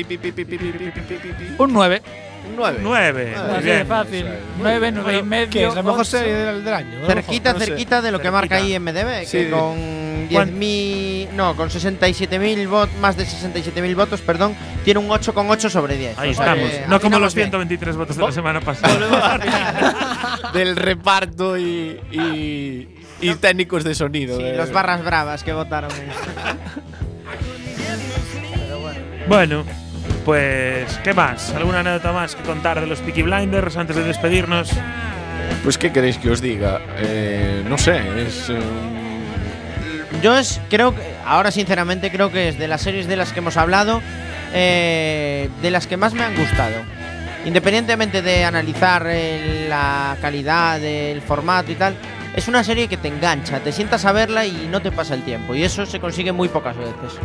Un 1.59 1.72
9. 1.72 2.03
Un 2.49 2.57
9. 2.57 2.79
9. 2.83 3.35
Así 3.57 3.67
de 3.67 3.85
fácil. 3.85 4.27
9, 4.59 4.93
9 4.93 5.19
y 5.19 5.23
medio. 5.23 5.51
¿Qué 5.51 5.67
es 5.67 5.75
la 5.75 5.83
mejor 5.83 6.01
once. 6.01 6.19
serie 6.19 6.33
del, 6.35 6.65
del 6.65 6.75
año? 6.75 6.99
¿no? 7.01 7.07
cerquita, 7.07 7.53
No 7.53 7.59
sé. 7.59 7.67
cerquita 7.67 8.03
de 8.03 8.13
lo 8.13 8.21
que 8.21 8.31
marca 8.31 8.57
ahí 8.57 8.79
MDB, 8.79 9.25
Sí. 9.27 9.39
que 9.39 9.51
con 9.51 10.05
10.000, 10.29 11.31
no, 11.33 11.55
con 11.57 11.69
67.000 11.71 12.67
votos, 12.69 12.95
más 13.01 13.17
de 13.17 13.25
67.000 13.27 13.95
votos, 13.95 14.21
perdón, 14.21 14.55
tiene 14.85 15.01
un 15.01 15.09
8,8 15.09 15.69
sobre 15.71 15.97
10. 15.97 16.19
Ahí 16.19 16.31
O 16.31 16.35
sea 16.35 16.55
estamos. 16.55 16.71
que 16.71 16.81
No 16.81 16.87
como 16.87 16.97
afinamos 16.97 17.21
los 17.23 17.35
bien. 17.35 17.47
123 17.49 17.97
votos 17.97 18.17
de 18.17 18.23
la 18.23 18.33
semana 18.33 18.61
pasada. 18.63 20.51
Del 20.55 20.77
reparto 20.77 21.59
y, 21.59 22.01
y, 22.13 22.89
y 23.21 23.35
técnicos 23.37 23.85
de 23.85 23.95
sonido. 23.95 24.37
Sí, 24.37 24.43
eh. 24.45 24.55
los 24.57 24.71
barras 24.71 25.05
bravas 25.05 25.43
que 25.43 25.53
votaron. 25.53 25.91
Bueno, 29.29 29.65
pues, 30.25 30.99
¿qué 31.05 31.12
más? 31.14 31.53
¿Alguna 31.55 31.81
anécdota 31.81 32.12
más 32.12 32.35
que 32.35 32.43
contar 32.43 32.81
de 32.81 32.87
los 32.87 33.01
Peaky 33.01 33.22
Blinders 33.22 33.77
antes 33.77 33.97
de 33.97 34.05
despedirnos? 34.05 34.70
Pues, 35.62 35.79
¿qué 35.79 35.93
queréis 35.93 36.18
que 36.18 36.31
os 36.31 36.41
diga? 36.41 36.81
Eh, 36.99 37.62
no 37.68 37.77
sé, 37.79 38.01
es. 38.27 38.49
eh, 38.51 38.59
Yo 40.22 40.37
es, 40.37 40.61
creo 40.70 40.95
que, 40.95 41.03
ahora 41.25 41.51
sinceramente 41.51 42.11
creo 42.11 42.31
que 42.31 42.49
es 42.49 42.59
de 42.59 42.68
las 42.68 42.81
series 42.83 43.07
de 43.07 43.16
las 43.16 43.33
que 43.33 43.41
hemos 43.41 43.57
hablado, 43.57 44.01
eh, 44.53 45.49
de 45.62 45.70
las 45.70 45.87
que 45.87 45.97
más 45.97 46.14
me 46.14 46.22
han 46.25 46.37
gustado. 46.37 46.77
Independientemente 47.45 48.22
de 48.22 48.45
analizar 48.45 49.05
eh, 49.07 49.66
la 49.68 50.16
calidad 50.20 50.81
del 50.81 51.20
formato 51.20 51.70
y 51.72 51.75
tal, 51.75 51.95
es 52.35 52.49
una 52.49 52.64
serie 52.64 52.89
que 52.89 52.97
te 52.97 53.09
engancha, 53.09 53.61
te 53.61 53.70
sientas 53.70 54.05
a 54.07 54.12
verla 54.12 54.47
y 54.47 54.66
no 54.70 54.81
te 54.81 54.91
pasa 54.91 55.14
el 55.14 55.22
tiempo. 55.22 55.55
Y 55.55 55.62
eso 55.62 55.85
se 55.85 56.01
consigue 56.01 56.33
muy 56.33 56.49
pocas 56.49 56.77
veces. 56.77 57.18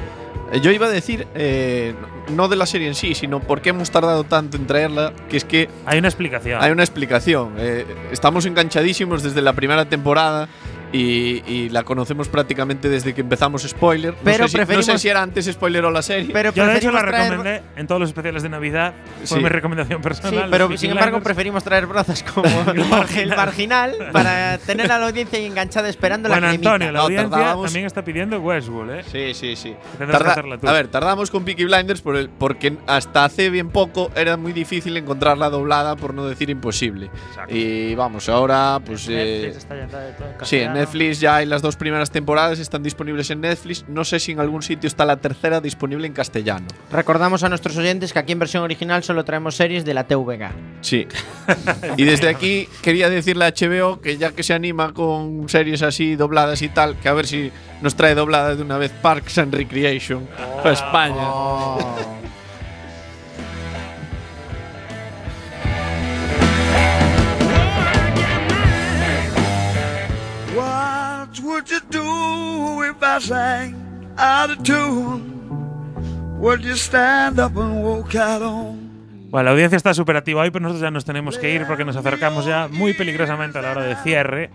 Yo 0.61 0.71
iba 0.71 0.87
a 0.87 0.89
decir, 0.89 1.27
eh, 1.35 1.93
no 2.29 2.47
de 2.47 2.55
la 2.55 2.65
serie 2.65 2.87
en 2.87 2.95
sí, 2.95 3.13
sino 3.13 3.39
por 3.39 3.61
qué 3.61 3.69
hemos 3.69 3.91
tardado 3.91 4.23
tanto 4.23 4.57
en 4.57 4.65
traerla, 4.67 5.13
que 5.29 5.37
es 5.37 5.45
que 5.45 5.69
Hay 5.85 5.99
una 5.99 6.07
explicación. 6.07 6.61
hay 6.61 6.71
una 6.71 6.83
explicación. 6.83 7.53
Eh, 7.57 7.85
estamos 8.11 8.45
enganchadísimos 8.45 9.21
desde 9.23 9.41
la 9.41 9.53
primera 9.53 9.85
temporada 9.85 10.49
y, 10.91 11.43
y 11.47 11.69
la 11.69 11.83
conocemos 11.83 12.27
prácticamente 12.29 12.89
desde 12.89 13.13
que 13.13 13.21
empezamos 13.21 13.63
spoiler. 13.63 14.13
No 14.13 14.19
Pero 14.23 14.47
sé 14.47 14.51
si- 14.51 14.57
no 14.57 14.65
sé, 14.65 14.73
preferimos- 14.73 14.97
si 15.01 15.07
era 15.09 15.21
antes 15.21 15.45
spoiler 15.45 15.85
o 15.85 15.91
la 15.91 16.01
serie. 16.01 16.31
Pero 16.33 16.53
Yo 16.53 16.65
de 16.65 16.77
hecho 16.77 16.91
la 16.91 17.01
preferimos 17.01 17.29
recomendé 17.37 17.61
en 17.75 17.87
todos 17.87 18.01
los 18.01 18.09
especiales 18.09 18.43
de 18.43 18.49
Navidad. 18.49 18.93
Fue 19.25 19.37
Sí. 19.37 19.43
mi 19.43 19.49
recomendación 19.49 20.01
personal. 20.01 20.33
Sí, 20.45 20.47
pero 20.51 20.67
Peaky 20.67 20.77
sin 20.79 20.89
embargo 20.91 21.09
Blinders. 21.17 21.23
preferimos 21.25 21.63
traer 21.63 21.85
brozas 21.87 22.23
como 22.23 22.45
el 22.73 22.85
marginal, 22.85 23.37
marginal 23.37 23.95
para 24.11 24.57
tener 24.59 24.91
a 24.91 24.99
la 24.99 25.07
audiencia 25.07 25.39
enganchada 25.39 25.89
esperando 25.89 26.27
Bueno, 26.29 26.41
la 26.47 26.47
cremita. 26.49 26.73
Antonio, 26.73 26.91
la 26.91 26.99
No, 26.99 27.05
audiencia 27.05 27.29
tardábamos- 27.29 27.65
también 27.65 27.85
está 27.85 28.03
pidiendo 28.03 28.39
Westworld, 28.39 28.91
¿eh? 28.99 29.03
Sí, 29.11 29.33
sí, 29.33 29.55
sí. 29.55 29.75
Tarda- 29.99 30.43
a 30.69 30.71
ver, 30.73 30.87
tardamos 30.87 31.29
con 31.31 31.43
Peaky 31.45 31.65
Blinders 31.65 32.01
por 32.01 32.15
el- 32.15 32.29
porque 32.29 32.77
hasta 32.87 33.25
hace 33.25 33.49
bien 33.49 33.69
poco 33.69 34.11
era 34.15 34.37
muy 34.37 34.53
difícil 34.53 34.97
encontrarla 34.97 35.49
doblada, 35.49 35.95
por 35.95 36.13
no 36.13 36.25
decir 36.25 36.49
imposible. 36.49 37.09
Y 37.47 37.95
vamos, 37.95 38.29
ahora 38.29 38.79
pues... 38.85 39.07
eh, 39.09 39.49
está 39.49 39.75
de 39.75 39.87
todo 39.87 40.01
en 40.01 40.45
Sí, 40.45 40.57
en. 40.57 40.78
Netflix 40.79 41.19
ya 41.19 41.37
hay 41.37 41.45
las 41.45 41.61
dos 41.61 41.75
primeras 41.75 42.09
temporadas, 42.09 42.59
están 42.59 42.83
disponibles 42.83 43.29
en 43.31 43.41
Netflix. 43.41 43.85
No 43.87 44.03
sé 44.05 44.19
si 44.19 44.31
en 44.31 44.39
algún 44.39 44.61
sitio 44.61 44.87
está 44.87 45.05
la 45.05 45.17
tercera 45.17 45.59
disponible 45.59 46.07
en 46.07 46.13
castellano. 46.13 46.67
Recordamos 46.91 47.43
a 47.43 47.49
nuestros 47.49 47.75
oyentes 47.77 48.13
que 48.13 48.19
aquí 48.19 48.31
en 48.31 48.39
versión 48.39 48.63
original 48.63 49.03
solo 49.03 49.25
traemos 49.25 49.55
series 49.55 49.83
de 49.83 49.93
la 49.93 50.05
TVG. 50.05 50.49
Sí. 50.81 51.07
y 51.97 52.03
desde 52.03 52.29
aquí 52.29 52.67
quería 52.81 53.09
decirle 53.09 53.45
a 53.45 53.51
HBO 53.51 53.99
que 53.99 54.17
ya 54.17 54.31
que 54.31 54.43
se 54.43 54.53
anima 54.53 54.93
con 54.93 55.49
series 55.49 55.81
así 55.81 56.15
dobladas 56.15 56.61
y 56.61 56.69
tal, 56.69 56.97
que 56.97 57.09
a 57.09 57.13
ver 57.13 57.27
si 57.27 57.51
nos 57.81 57.95
trae 57.95 58.15
doblada 58.15 58.55
de 58.55 58.61
una 58.61 58.77
vez 58.77 58.91
Parks 58.91 59.37
and 59.37 59.53
Recreation 59.53 60.27
para 60.63 60.73
España. 60.73 61.29
What 61.29 62.18
do 72.89 72.97
if 72.97 73.03
I 73.03 73.19
sang 73.19 73.75
out 74.17 74.51
of 74.51 74.63
tune? 74.63 76.39
Would 76.39 76.61
you 76.61 76.75
stand 76.75 77.39
up 77.39 77.55
and 77.57 77.83
walk 77.83 78.15
out 78.15 78.41
on 78.41 78.89
Bueno, 79.29 79.43
la 79.45 79.51
audiencia 79.51 79.77
está 79.77 79.93
superativa 79.93 80.41
hoy, 80.41 80.49
pero 80.49 80.63
nosotros 80.63 80.81
ya 80.81 80.89
nos 80.89 81.05
tenemos 81.05 81.37
que 81.37 81.53
ir 81.53 81.67
porque 81.67 81.85
nos 81.85 81.95
acercamos 81.95 82.45
ya 82.45 82.67
muy 82.67 82.93
peligrosamente 82.93 83.59
a 83.59 83.61
la 83.61 83.71
hora 83.71 83.83
de 83.83 83.95
cierre. 83.97 84.49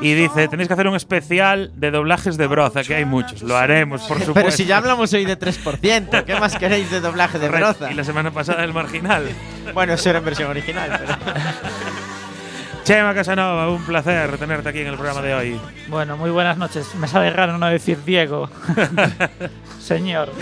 Y 0.00 0.14
dice, 0.14 0.48
tenéis 0.48 0.66
que 0.66 0.74
hacer 0.74 0.88
un 0.88 0.96
especial 0.96 1.70
de 1.76 1.92
doblajes 1.92 2.36
de 2.36 2.48
broza, 2.48 2.82
que 2.82 2.96
hay 2.96 3.04
muchos. 3.04 3.42
Lo 3.42 3.56
haremos, 3.56 4.02
por 4.02 4.16
supuesto. 4.18 4.34
Pero 4.34 4.50
si 4.50 4.64
ya 4.66 4.78
hablamos 4.78 5.12
hoy 5.12 5.26
de 5.26 5.38
3%, 5.38 6.24
¿qué 6.24 6.40
más 6.40 6.56
queréis 6.56 6.90
de 6.90 7.00
doblaje 7.00 7.38
de 7.38 7.48
broza? 7.50 7.92
Y 7.92 7.94
la 7.94 8.02
semana 8.02 8.32
pasada 8.32 8.64
el 8.64 8.74
marginal. 8.74 9.28
Bueno, 9.74 9.92
eso 9.92 10.10
era 10.10 10.18
en 10.18 10.24
versión 10.24 10.50
original, 10.50 10.90
pero. 10.98 11.16
Chema 12.90 13.14
Casanova, 13.14 13.70
un 13.70 13.84
placer 13.84 14.36
tenerte 14.36 14.68
aquí 14.68 14.80
en 14.80 14.88
el 14.88 14.94
programa 14.96 15.22
de 15.22 15.32
hoy. 15.32 15.60
Bueno, 15.86 16.16
muy 16.16 16.28
buenas 16.30 16.58
noches. 16.58 16.92
Me 16.96 17.06
sabe 17.06 17.30
raro 17.30 17.56
no 17.56 17.68
decir 17.68 18.02
Diego. 18.04 18.50
Señor. 19.80 20.32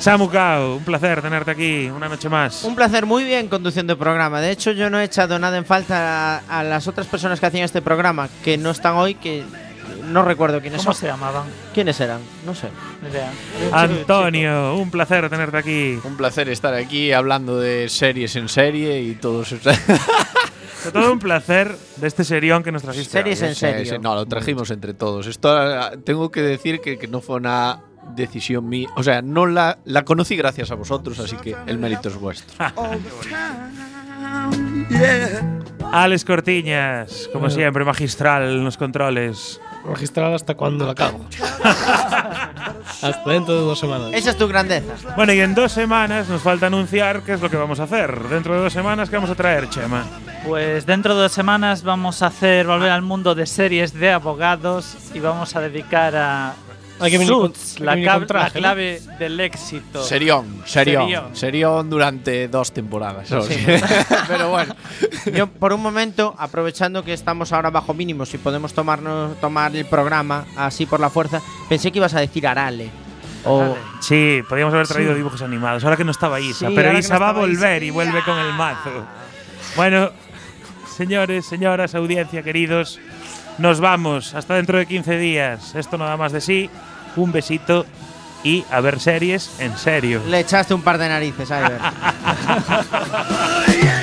Samu 0.00 0.28
Cao, 0.28 0.78
un 0.78 0.82
placer 0.82 1.22
tenerte 1.22 1.52
aquí 1.52 1.88
una 1.90 2.08
noche 2.08 2.28
más. 2.28 2.64
Un 2.64 2.74
placer, 2.74 3.06
muy 3.06 3.22
bien 3.22 3.46
conduciendo 3.46 3.92
el 3.92 4.00
programa. 4.00 4.40
De 4.40 4.50
hecho, 4.50 4.72
yo 4.72 4.90
no 4.90 4.98
he 4.98 5.04
echado 5.04 5.38
nada 5.38 5.56
en 5.56 5.64
falta 5.64 6.38
a, 6.38 6.58
a 6.58 6.64
las 6.64 6.88
otras 6.88 7.06
personas 7.06 7.38
que 7.38 7.46
hacían 7.46 7.62
este 7.62 7.80
programa, 7.80 8.28
que 8.42 8.58
no 8.58 8.70
están 8.70 8.96
hoy, 8.96 9.14
que 9.14 9.44
no 10.10 10.22
recuerdo 10.22 10.60
quiénes 10.60 10.80
¿Cómo 10.82 10.92
son. 10.92 11.00
se 11.00 11.06
llamaban? 11.06 11.44
¿Quiénes 11.72 11.98
eran? 12.00 12.20
No 12.44 12.54
sé. 12.54 12.68
Antonio, 13.72 14.76
un 14.76 14.90
placer 14.90 15.28
tenerte 15.30 15.56
aquí. 15.56 15.98
Un 16.04 16.16
placer 16.16 16.48
estar 16.48 16.74
aquí 16.74 17.12
hablando 17.12 17.58
de 17.58 17.88
series 17.88 18.36
en 18.36 18.48
serie 18.48 19.00
y 19.02 19.14
todo 19.14 19.42
eso. 19.42 19.56
Fue 19.58 20.92
todo 20.92 21.12
un 21.12 21.18
placer 21.18 21.76
de 21.96 22.06
este 22.06 22.24
serión 22.24 22.62
que 22.62 22.72
nos 22.72 22.82
trajiste. 22.82 23.10
Series 23.12 23.42
hoy. 23.42 23.48
en 23.48 23.54
serio. 23.54 23.84
Sí, 23.84 23.90
sí, 23.90 23.98
no, 24.00 24.14
lo 24.14 24.26
trajimos 24.26 24.70
entre 24.70 24.94
todos. 24.94 25.26
Esto 25.26 25.56
tengo 26.04 26.30
que 26.30 26.42
decir 26.42 26.80
que, 26.80 26.98
que 26.98 27.08
no 27.08 27.20
fue 27.20 27.36
una 27.36 27.80
decisión 28.14 28.68
mía. 28.68 28.88
O 28.96 29.02
sea, 29.02 29.22
no 29.22 29.46
la, 29.46 29.78
la 29.84 30.04
conocí 30.04 30.36
gracias 30.36 30.70
a 30.70 30.74
vosotros, 30.74 31.18
así 31.20 31.36
que 31.36 31.56
el 31.66 31.78
mérito 31.78 32.08
es 32.08 32.16
vuestro. 32.16 32.54
Alex 35.92 36.24
Cortiñas, 36.24 37.28
como 37.32 37.50
siempre, 37.50 37.84
magistral 37.84 38.44
en 38.44 38.64
los 38.64 38.76
controles. 38.76 39.60
Magistral 39.84 40.34
hasta 40.34 40.54
cuando 40.54 40.86
la 40.86 40.94
cago. 40.94 41.20
hasta 43.02 43.30
dentro 43.30 43.54
de 43.54 43.60
dos 43.60 43.78
semanas. 43.78 44.10
Esa 44.12 44.30
es 44.30 44.36
tu 44.36 44.46
grandeza. 44.46 44.94
Bueno, 45.16 45.32
y 45.32 45.40
en 45.40 45.54
dos 45.54 45.72
semanas 45.72 46.28
nos 46.28 46.42
falta 46.42 46.66
anunciar 46.66 47.22
qué 47.22 47.32
es 47.32 47.40
lo 47.40 47.50
que 47.50 47.56
vamos 47.56 47.80
a 47.80 47.84
hacer. 47.84 48.28
Dentro 48.28 48.54
de 48.54 48.60
dos 48.60 48.72
semanas, 48.72 49.08
¿qué 49.08 49.16
vamos 49.16 49.30
a 49.30 49.34
traer, 49.34 49.68
Chema? 49.70 50.04
Pues 50.46 50.86
dentro 50.86 51.14
de 51.14 51.22
dos 51.22 51.32
semanas 51.32 51.82
vamos 51.82 52.22
a 52.22 52.26
hacer 52.26 52.66
volver 52.66 52.90
al 52.90 53.02
mundo 53.02 53.34
de 53.34 53.46
series 53.46 53.92
de 53.92 54.10
abogados 54.10 54.96
y 55.14 55.20
vamos 55.20 55.56
a 55.56 55.60
dedicar 55.60 56.16
a 56.16 56.54
Hay 57.00 57.10
que 57.10 57.18
venir 57.18 57.32
con- 57.32 57.54
Suits, 57.54 57.72
hay 57.72 57.78
que 57.78 57.84
la, 57.84 57.94
venir 57.94 58.08
cab- 58.08 58.18
con 58.18 58.26
traje, 58.26 58.44
la 58.60 58.68
¿no? 58.68 58.74
clave 58.74 59.02
del 59.18 59.40
éxito. 59.40 60.02
Serión, 60.04 60.62
serión, 60.66 61.02
Serión. 61.04 61.36
serión 61.36 61.90
durante 61.90 62.48
dos 62.48 62.72
temporadas. 62.72 63.28
Sí. 63.28 63.36
sí. 63.54 63.66
Pero 64.28 64.50
bueno, 64.50 64.74
Yo, 65.34 65.46
por 65.46 65.72
un 65.72 65.82
momento, 65.82 66.34
aprovechando 66.38 67.02
que 67.04 67.12
estamos 67.12 67.52
ahora 67.52 67.70
bajo 67.70 67.94
mínimos 67.94 68.32
y 68.34 68.38
podemos 68.38 68.72
tomarnos, 68.74 69.38
tomar 69.40 69.74
el 69.74 69.84
programa 69.86 70.44
así 70.56 70.86
por 70.86 71.00
la 71.00 71.10
fuerza, 71.10 71.40
pensé 71.68 71.90
que 71.90 71.98
ibas 71.98 72.14
a 72.14 72.20
decir 72.20 72.46
Arale. 72.46 72.90
O, 73.44 73.74
Sí, 74.00 74.42
podríamos 74.48 74.74
haber 74.74 74.86
traído 74.86 75.12
Sí. 75.12 75.16
dibujos 75.16 75.40
animados. 75.42 75.82
Ahora 75.84 75.96
que 75.96 76.04
no 76.04 76.10
estaba 76.10 76.38
Isa, 76.40 76.68
Sí, 76.68 76.74
pero 76.74 76.96
Isa 76.98 77.14
no 77.14 77.20
va 77.20 77.26
a 77.28 77.30
estaba 77.30 77.48
Isa. 77.48 77.58
volver 77.60 77.82
y 77.82 77.90
vuelve 77.90 78.22
con 78.22 78.38
el 78.38 78.52
mazo. 78.52 78.90
Bueno, 79.76 80.10
señores, 80.96 81.46
señoras, 81.46 81.94
audiencia, 81.94 82.42
queridos, 82.42 82.98
nos 83.60 83.80
vamos. 83.80 84.34
Hasta 84.34 84.54
dentro 84.54 84.78
de 84.78 84.86
15 84.86 85.18
días. 85.18 85.74
Esto 85.74 85.98
no 85.98 86.04
da 86.04 86.16
más 86.16 86.32
de 86.32 86.40
sí. 86.40 86.70
Un 87.16 87.30
besito 87.30 87.86
y 88.42 88.64
a 88.70 88.80
ver 88.80 89.00
series 89.00 89.60
en 89.60 89.76
serio. 89.76 90.22
le 90.26 90.40
echaste 90.40 90.72
un 90.72 90.82
par 90.82 90.98
de 90.98 91.08
narices, 91.08 91.50
a 91.50 91.68
ver. 91.68 91.80